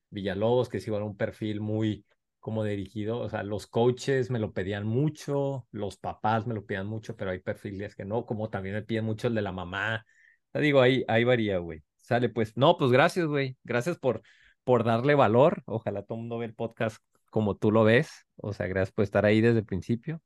Villalobos, 0.09 0.69
que 0.69 0.77
es 0.77 0.87
igual 0.87 1.03
un 1.03 1.17
perfil 1.17 1.61
muy 1.61 2.05
como 2.39 2.63
dirigido, 2.63 3.19
o 3.19 3.29
sea, 3.29 3.43
los 3.43 3.67
coaches 3.67 4.29
me 4.31 4.39
lo 4.39 4.53
pedían 4.53 4.87
mucho, 4.87 5.67
los 5.71 5.97
papás 5.97 6.47
me 6.47 6.53
lo 6.53 6.65
pedían 6.65 6.87
mucho, 6.87 7.15
pero 7.15 7.31
hay 7.31 7.39
perfiles 7.39 7.95
que 7.95 8.05
no, 8.05 8.25
como 8.25 8.49
también 8.49 8.75
me 8.75 8.83
piden 8.83 9.05
mucho 9.05 9.27
el 9.27 9.35
de 9.35 9.41
la 9.41 9.51
mamá. 9.51 10.05
O 10.49 10.51
sea, 10.53 10.61
digo, 10.61 10.81
ahí, 10.81 11.03
ahí 11.07 11.23
varía, 11.25 11.57
güey. 11.57 11.83
Sale, 11.97 12.29
pues, 12.29 12.55
no, 12.55 12.77
pues 12.77 12.91
gracias, 12.91 13.25
güey. 13.27 13.57
Gracias 13.65 13.97
por, 13.97 14.21
por 14.63 14.85
darle 14.85 15.13
valor. 15.13 15.61
Ojalá 15.65 16.03
todo 16.03 16.15
el 16.17 16.21
mundo 16.21 16.37
vea 16.37 16.47
el 16.47 16.55
podcast 16.55 16.97
como 17.29 17.57
tú 17.57 17.69
lo 17.71 17.83
ves. 17.83 18.25
O 18.37 18.53
sea, 18.53 18.67
gracias 18.67 18.93
por 18.93 19.03
estar 19.03 19.25
ahí 19.25 19.41
desde 19.41 19.59
el 19.59 19.65
principio. 19.65 20.21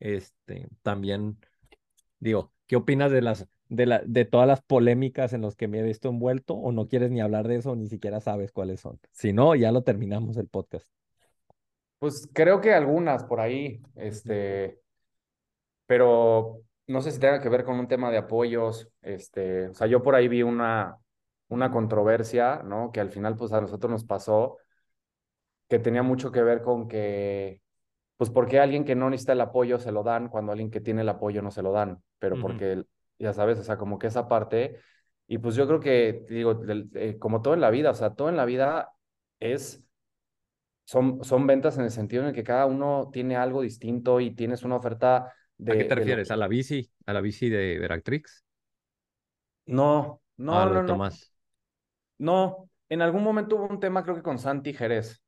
Este, 0.00 0.68
también, 0.82 1.38
digo, 2.18 2.52
¿qué 2.66 2.76
opinas 2.76 3.10
de 3.10 3.22
las, 3.22 3.48
de 3.68 3.86
la, 3.86 4.02
de 4.04 4.24
todas 4.24 4.46
las 4.46 4.62
polémicas 4.62 5.32
en 5.32 5.42
las 5.42 5.56
que 5.56 5.68
me 5.68 5.80
he 5.80 5.82
visto 5.82 6.08
envuelto? 6.08 6.54
¿O 6.54 6.72
no 6.72 6.88
quieres 6.88 7.10
ni 7.10 7.20
hablar 7.20 7.48
de 7.48 7.56
eso, 7.56 7.74
ni 7.76 7.88
siquiera 7.88 8.20
sabes 8.20 8.52
cuáles 8.52 8.80
son? 8.80 9.00
Si 9.12 9.32
no, 9.32 9.54
ya 9.54 9.72
lo 9.72 9.82
terminamos 9.82 10.36
el 10.36 10.48
podcast. 10.48 10.86
Pues 11.98 12.28
creo 12.32 12.60
que 12.60 12.72
algunas 12.72 13.24
por 13.24 13.40
ahí, 13.40 13.82
este, 13.96 14.80
pero 15.86 16.62
no 16.86 17.02
sé 17.02 17.10
si 17.10 17.18
tenga 17.18 17.40
que 17.40 17.48
ver 17.48 17.64
con 17.64 17.78
un 17.78 17.88
tema 17.88 18.10
de 18.10 18.18
apoyos, 18.18 18.88
este, 19.02 19.68
o 19.68 19.74
sea, 19.74 19.86
yo 19.88 20.02
por 20.02 20.14
ahí 20.14 20.28
vi 20.28 20.42
una, 20.42 20.96
una 21.48 21.70
controversia, 21.70 22.62
¿no? 22.64 22.92
Que 22.92 23.00
al 23.00 23.10
final, 23.10 23.36
pues 23.36 23.52
a 23.52 23.60
nosotros 23.60 23.90
nos 23.90 24.04
pasó, 24.04 24.58
que 25.68 25.78
tenía 25.78 26.02
mucho 26.02 26.30
que 26.32 26.42
ver 26.42 26.62
con 26.62 26.88
que, 26.88 27.60
pues 28.18 28.30
porque 28.30 28.58
alguien 28.58 28.84
que 28.84 28.96
no 28.96 29.08
necesita 29.08 29.32
el 29.32 29.40
apoyo 29.40 29.78
se 29.78 29.92
lo 29.92 30.02
dan, 30.02 30.28
cuando 30.28 30.52
alguien 30.52 30.70
que 30.70 30.80
tiene 30.80 31.02
el 31.02 31.08
apoyo 31.08 31.40
no 31.40 31.50
se 31.50 31.62
lo 31.62 31.72
dan, 31.72 32.02
pero 32.18 32.34
uh 32.34 32.38
-huh. 32.38 32.42
porque, 32.42 32.84
ya 33.18 33.32
sabes, 33.32 33.58
o 33.58 33.62
sea, 33.62 33.78
como 33.78 33.98
que 33.98 34.08
esa 34.08 34.28
parte, 34.28 34.80
y 35.28 35.38
pues 35.38 35.54
yo 35.54 35.66
creo 35.68 35.78
que, 35.78 36.26
digo, 36.28 36.60
eh, 36.94 37.16
como 37.18 37.40
todo 37.42 37.54
en 37.54 37.60
la 37.60 37.70
vida, 37.70 37.90
o 37.90 37.94
sea, 37.94 38.14
todo 38.14 38.28
en 38.28 38.36
la 38.36 38.44
vida 38.44 38.92
es, 39.38 39.84
son, 40.84 41.22
son 41.22 41.46
ventas 41.46 41.78
en 41.78 41.84
el 41.84 41.92
sentido 41.92 42.22
en 42.22 42.30
el 42.30 42.34
que 42.34 42.42
cada 42.42 42.66
uno 42.66 43.08
tiene 43.12 43.36
algo 43.36 43.62
distinto 43.62 44.20
y 44.20 44.32
tienes 44.32 44.64
una 44.64 44.76
oferta 44.76 45.32
de... 45.56 45.72
¿A 45.72 45.76
qué 45.76 45.84
te 45.84 45.94
refieres? 45.94 46.30
¿A 46.32 46.36
la 46.36 46.48
bici? 46.48 46.90
¿A 47.06 47.12
la 47.12 47.20
bici 47.20 47.48
de 47.48 47.78
Veractrix? 47.78 48.44
No, 49.66 50.22
no, 50.38 50.58
ah, 50.58 50.66
no, 50.66 50.82
no. 50.82 50.86
Tomás. 50.86 51.32
No, 52.18 52.68
en 52.88 53.02
algún 53.02 53.22
momento 53.22 53.56
hubo 53.56 53.68
un 53.68 53.78
tema, 53.78 54.02
creo 54.02 54.16
que 54.16 54.22
con 54.22 54.38
Santi 54.38 54.72
Jerez. 54.72 55.22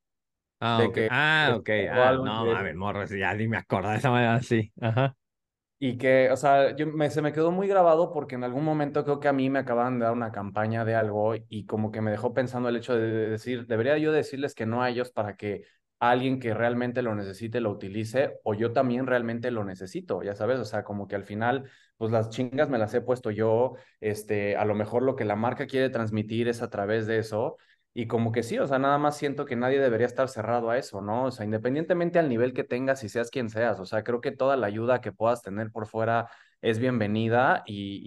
Ah, 0.61 0.85
ok. 0.85 0.95
que- 0.95 1.07
ah, 1.09 1.55
ok. 1.57 1.71
Ah, 1.91 2.19
no, 2.19 2.35
que- 2.37 2.51
a 2.51 2.63
ver, 2.63 2.75
morro, 2.77 3.05
ya 3.07 3.35
ni 3.35 3.49
me 3.49 3.57
acuerdo 3.59 3.91
de 3.91 3.97
esa 3.97 4.11
manera, 4.11 4.43
sí. 4.43 4.73
Ajá. 4.81 5.17
Y 5.83 5.97
que, 5.97 6.31
o 6.31 6.37
sea, 6.37 6.77
yo 6.77 6.87
me, 6.87 7.09
se 7.11 7.23
me 7.23 7.33
quedó 7.33 7.51
muy 7.53 7.67
grabado 7.67 8.13
porque 8.13 8.35
en 8.35 8.45
algún 8.45 8.65
momento 8.65 9.03
creo 9.03 9.19
que 9.19 9.29
a 9.29 9.33
mí 9.33 9.49
me 9.49 9.61
acababan 9.61 9.99
de 9.99 10.05
dar 10.05 10.13
una 10.13 10.31
campaña 10.31 10.85
de 10.85 10.95
algo 10.95 11.35
y 11.49 11.65
como 11.65 11.91
que 11.91 12.03
me 12.03 12.11
dejó 12.11 12.35
pensando 12.35 12.69
el 12.69 12.77
hecho 12.77 12.95
de 12.95 13.31
decir, 13.31 13.67
debería 13.67 13.97
yo 13.97 14.13
decirles 14.13 14.55
que 14.55 14.67
no 14.67 14.83
a 14.83 14.91
ellos 14.91 15.11
para 15.11 15.37
que 15.37 15.65
alguien 15.99 16.39
que 16.39 16.53
realmente 16.53 17.01
lo 17.01 17.15
necesite 17.15 17.61
lo 17.63 17.71
utilice 17.71 18.39
o 18.45 18.53
yo 18.55 18.73
también 18.73 19.07
realmente 19.07 19.51
lo 19.51 19.65
necesito, 19.65 20.23
ya 20.23 20.35
sabes, 20.35 20.59
o 20.61 20.65
sea, 20.67 20.85
como 20.85 21.09
que 21.09 21.17
al 21.17 21.25
final, 21.25 21.71
pues 21.97 22.13
las 22.13 22.29
chingas 22.29 22.69
me 22.69 22.77
las 22.79 22.93
he 22.93 23.01
puesto 23.01 23.31
yo, 23.31 23.75
este, 24.01 24.57
a 24.57 24.67
lo 24.67 24.75
mejor 24.75 25.03
lo 25.03 25.17
que 25.17 25.25
la 25.25 25.37
marca 25.37 25.67
quiere 25.67 25.89
transmitir 25.89 26.49
es 26.49 26.61
a 26.63 26.69
través 26.71 27.07
de 27.07 27.19
eso 27.19 27.57
y 27.93 28.07
como 28.07 28.33
que 28.33 28.43
sí, 28.43 28.59
o 28.59 28.67
sea, 28.67 28.79
nada 28.79 28.99
más 28.99 29.17
siento 29.17 29.45
que 29.45 29.57
nadie 29.57 29.81
debería 29.81 30.07
estar 30.07 30.29
cerrado 30.29 30.71
a 30.71 30.79
eso, 30.79 31.01
¿no? 31.01 31.25
O 31.25 31.31
sea, 31.31 31.45
independientemente 31.45 32.19
al 32.19 32.29
nivel 32.29 32.53
que 32.55 32.65
tengas 32.65 33.03
y 33.05 33.09
seas 33.09 33.31
quien 33.31 33.51
seas, 33.51 33.81
o 33.81 33.87
sea, 33.87 34.05
creo 34.05 34.21
que 34.21 34.31
toda 34.33 34.57
la 34.57 34.69
ayuda 34.69 35.01
que 35.01 35.13
puedas 35.13 35.43
tener 35.43 35.71
por 35.73 35.87
fuera 35.87 36.31
es 36.63 36.79
bienvenida 36.79 37.63
y, 37.67 38.01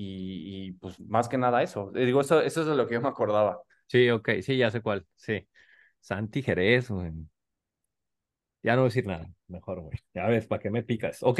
y, 0.67 0.71
pues 0.73 0.99
más 1.01 1.27
que 1.27 1.37
nada 1.37 1.63
eso. 1.63 1.91
Digo, 1.93 2.21
eso, 2.21 2.41
eso 2.41 2.61
es 2.61 2.67
lo 2.67 2.87
que 2.87 2.93
yo 2.95 3.01
me 3.01 3.09
acordaba. 3.09 3.61
Sí, 3.87 4.09
ok, 4.09 4.29
sí, 4.41 4.57
ya 4.57 4.71
sé 4.71 4.81
cuál. 4.81 5.05
Sí. 5.15 5.47
Santi 5.99 6.41
Jerez, 6.43 6.89
güey. 6.89 7.11
Ya 8.61 8.75
no 8.75 8.81
voy 8.81 8.87
a 8.87 8.89
decir 8.89 9.05
nada. 9.05 9.29
Mejor, 9.47 9.81
güey. 9.81 9.97
Ya 10.13 10.27
ves, 10.27 10.47
¿para 10.47 10.61
qué 10.61 10.69
me 10.69 10.83
picas? 10.83 11.21
Ok. 11.21 11.39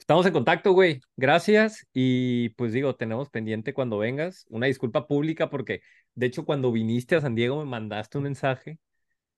Estamos 0.00 0.26
en 0.26 0.32
contacto, 0.32 0.72
güey. 0.72 1.00
Gracias. 1.16 1.86
Y 1.92 2.48
pues 2.50 2.72
digo, 2.72 2.96
tenemos 2.96 3.30
pendiente 3.30 3.72
cuando 3.72 3.98
vengas 3.98 4.44
una 4.48 4.66
disculpa 4.66 5.06
pública 5.06 5.48
porque, 5.50 5.82
de 6.14 6.26
hecho, 6.26 6.44
cuando 6.44 6.72
viniste 6.72 7.14
a 7.14 7.20
San 7.20 7.34
Diego 7.36 7.58
me 7.58 7.70
mandaste 7.70 8.18
un 8.18 8.24
mensaje 8.24 8.78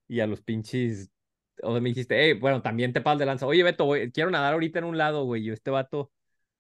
y 0.09 0.21
a 0.21 0.27
los 0.27 0.41
pinches, 0.41 1.11
o 1.63 1.73
sea, 1.73 1.81
me 1.81 1.91
dijiste, 1.91 2.17
hey, 2.19 2.39
bueno, 2.41 2.63
también 2.63 2.93
te 2.93 3.01
pasas 3.03 3.19
de 3.19 3.27
lanza. 3.27 3.47
Oye, 3.47 3.63
Beto, 3.63 3.85
güey, 3.85 4.11
quiero 4.13 4.31
nadar 4.31 4.55
ahorita 4.55 4.79
en 4.79 4.87
un 4.87 4.97
lado, 4.97 5.25
güey. 5.25 5.45
Yo 5.45 5.53
este 5.53 5.71
vato, 5.71 6.11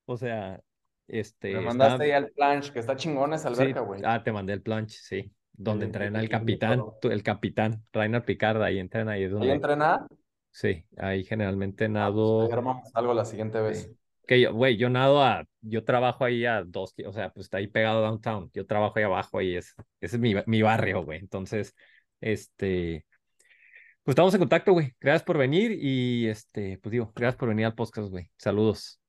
o 0.04 0.16
sea, 0.16 0.60
este... 1.08 1.52
Me 1.54 1.58
está- 1.60 1.68
mandaste 1.68 2.08
ya 2.08 2.18
el 2.18 2.30
planche, 2.32 2.72
que 2.72 2.80
está 2.80 2.96
chingón 2.96 3.32
esa 3.32 3.48
alberca, 3.48 3.80
güey. 3.80 4.02
Ah, 4.04 4.22
te 4.22 4.32
mandé 4.32 4.52
el 4.52 4.62
planche, 4.62 4.98
sí. 5.00 5.32
donde 5.52 5.84
Sí, 5.84 5.86
entrena 5.86 6.20
el 6.20 6.28
capitán, 6.28 6.82
el 7.02 7.22
capitán, 7.22 7.82
Rainer 7.92 8.24
Picard, 8.24 8.62
ahí 8.62 8.78
entrena, 8.78 9.12
ahí 9.12 9.22
es 9.24 9.28
¿Ahí 9.28 9.38
donde, 9.38 9.52
entrena? 9.52 10.06
Sí, 10.52 10.84
ahí 10.96 11.24
generalmente 11.24 11.86
Ah, 11.86 12.10
pues, 12.12 12.50
nado. 12.50 12.80
algo 12.94 13.14
la 13.14 13.24
siguiente 13.24 13.60
vez. 13.60 13.82
Sí. 13.82 13.96
Que 14.24 14.40
yo, 14.40 14.54
güey, 14.54 14.76
yo 14.76 14.88
nado 14.88 15.20
a, 15.22 15.44
yo 15.62 15.82
trabajo 15.82 16.24
ahí 16.24 16.46
a 16.46 16.62
dos, 16.62 16.94
o 17.04 17.12
sea, 17.12 17.30
pues 17.32 17.46
está 17.46 17.58
ahí 17.58 17.66
pegado 17.66 17.98
a 17.98 18.08
downtown, 18.08 18.50
yo 18.54 18.64
trabajo 18.64 18.96
ahí 18.96 19.04
abajo, 19.04 19.38
ahí 19.38 19.56
es, 19.56 19.74
ese 20.00 20.16
es 20.16 20.20
mi, 20.22 20.34
mi 20.46 20.62
barrio, 20.62 21.04
güey, 21.04 21.18
entonces, 21.18 21.74
este, 22.20 23.04
pues 24.04 24.12
estamos 24.12 24.32
en 24.34 24.40
contacto, 24.40 24.72
güey, 24.72 24.94
gracias 25.00 25.24
por 25.24 25.38
venir 25.38 25.72
y, 25.72 26.28
este, 26.28 26.78
pues 26.78 26.92
digo, 26.92 27.12
gracias 27.16 27.36
por 27.36 27.48
venir 27.48 27.66
al 27.66 27.74
podcast, 27.74 28.10
güey, 28.10 28.30
saludos. 28.36 29.00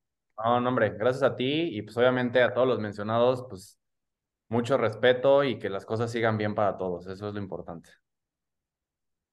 No, 0.43 0.59
no, 0.59 0.69
hombre, 0.69 0.89
gracias 0.97 1.21
a 1.21 1.35
ti 1.35 1.77
y 1.77 1.83
pues 1.83 1.95
obviamente 1.95 2.41
a 2.41 2.51
todos 2.51 2.67
los 2.67 2.79
mencionados, 2.79 3.45
pues 3.47 3.77
mucho 4.49 4.77
respeto 4.77 5.43
y 5.43 5.59
que 5.59 5.69
las 5.69 5.85
cosas 5.85 6.11
sigan 6.11 6.37
bien 6.37 6.55
para 6.55 6.75
todos, 6.75 7.05
eso 7.05 7.27
es 7.27 7.33
lo 7.35 7.39
importante. 7.39 7.89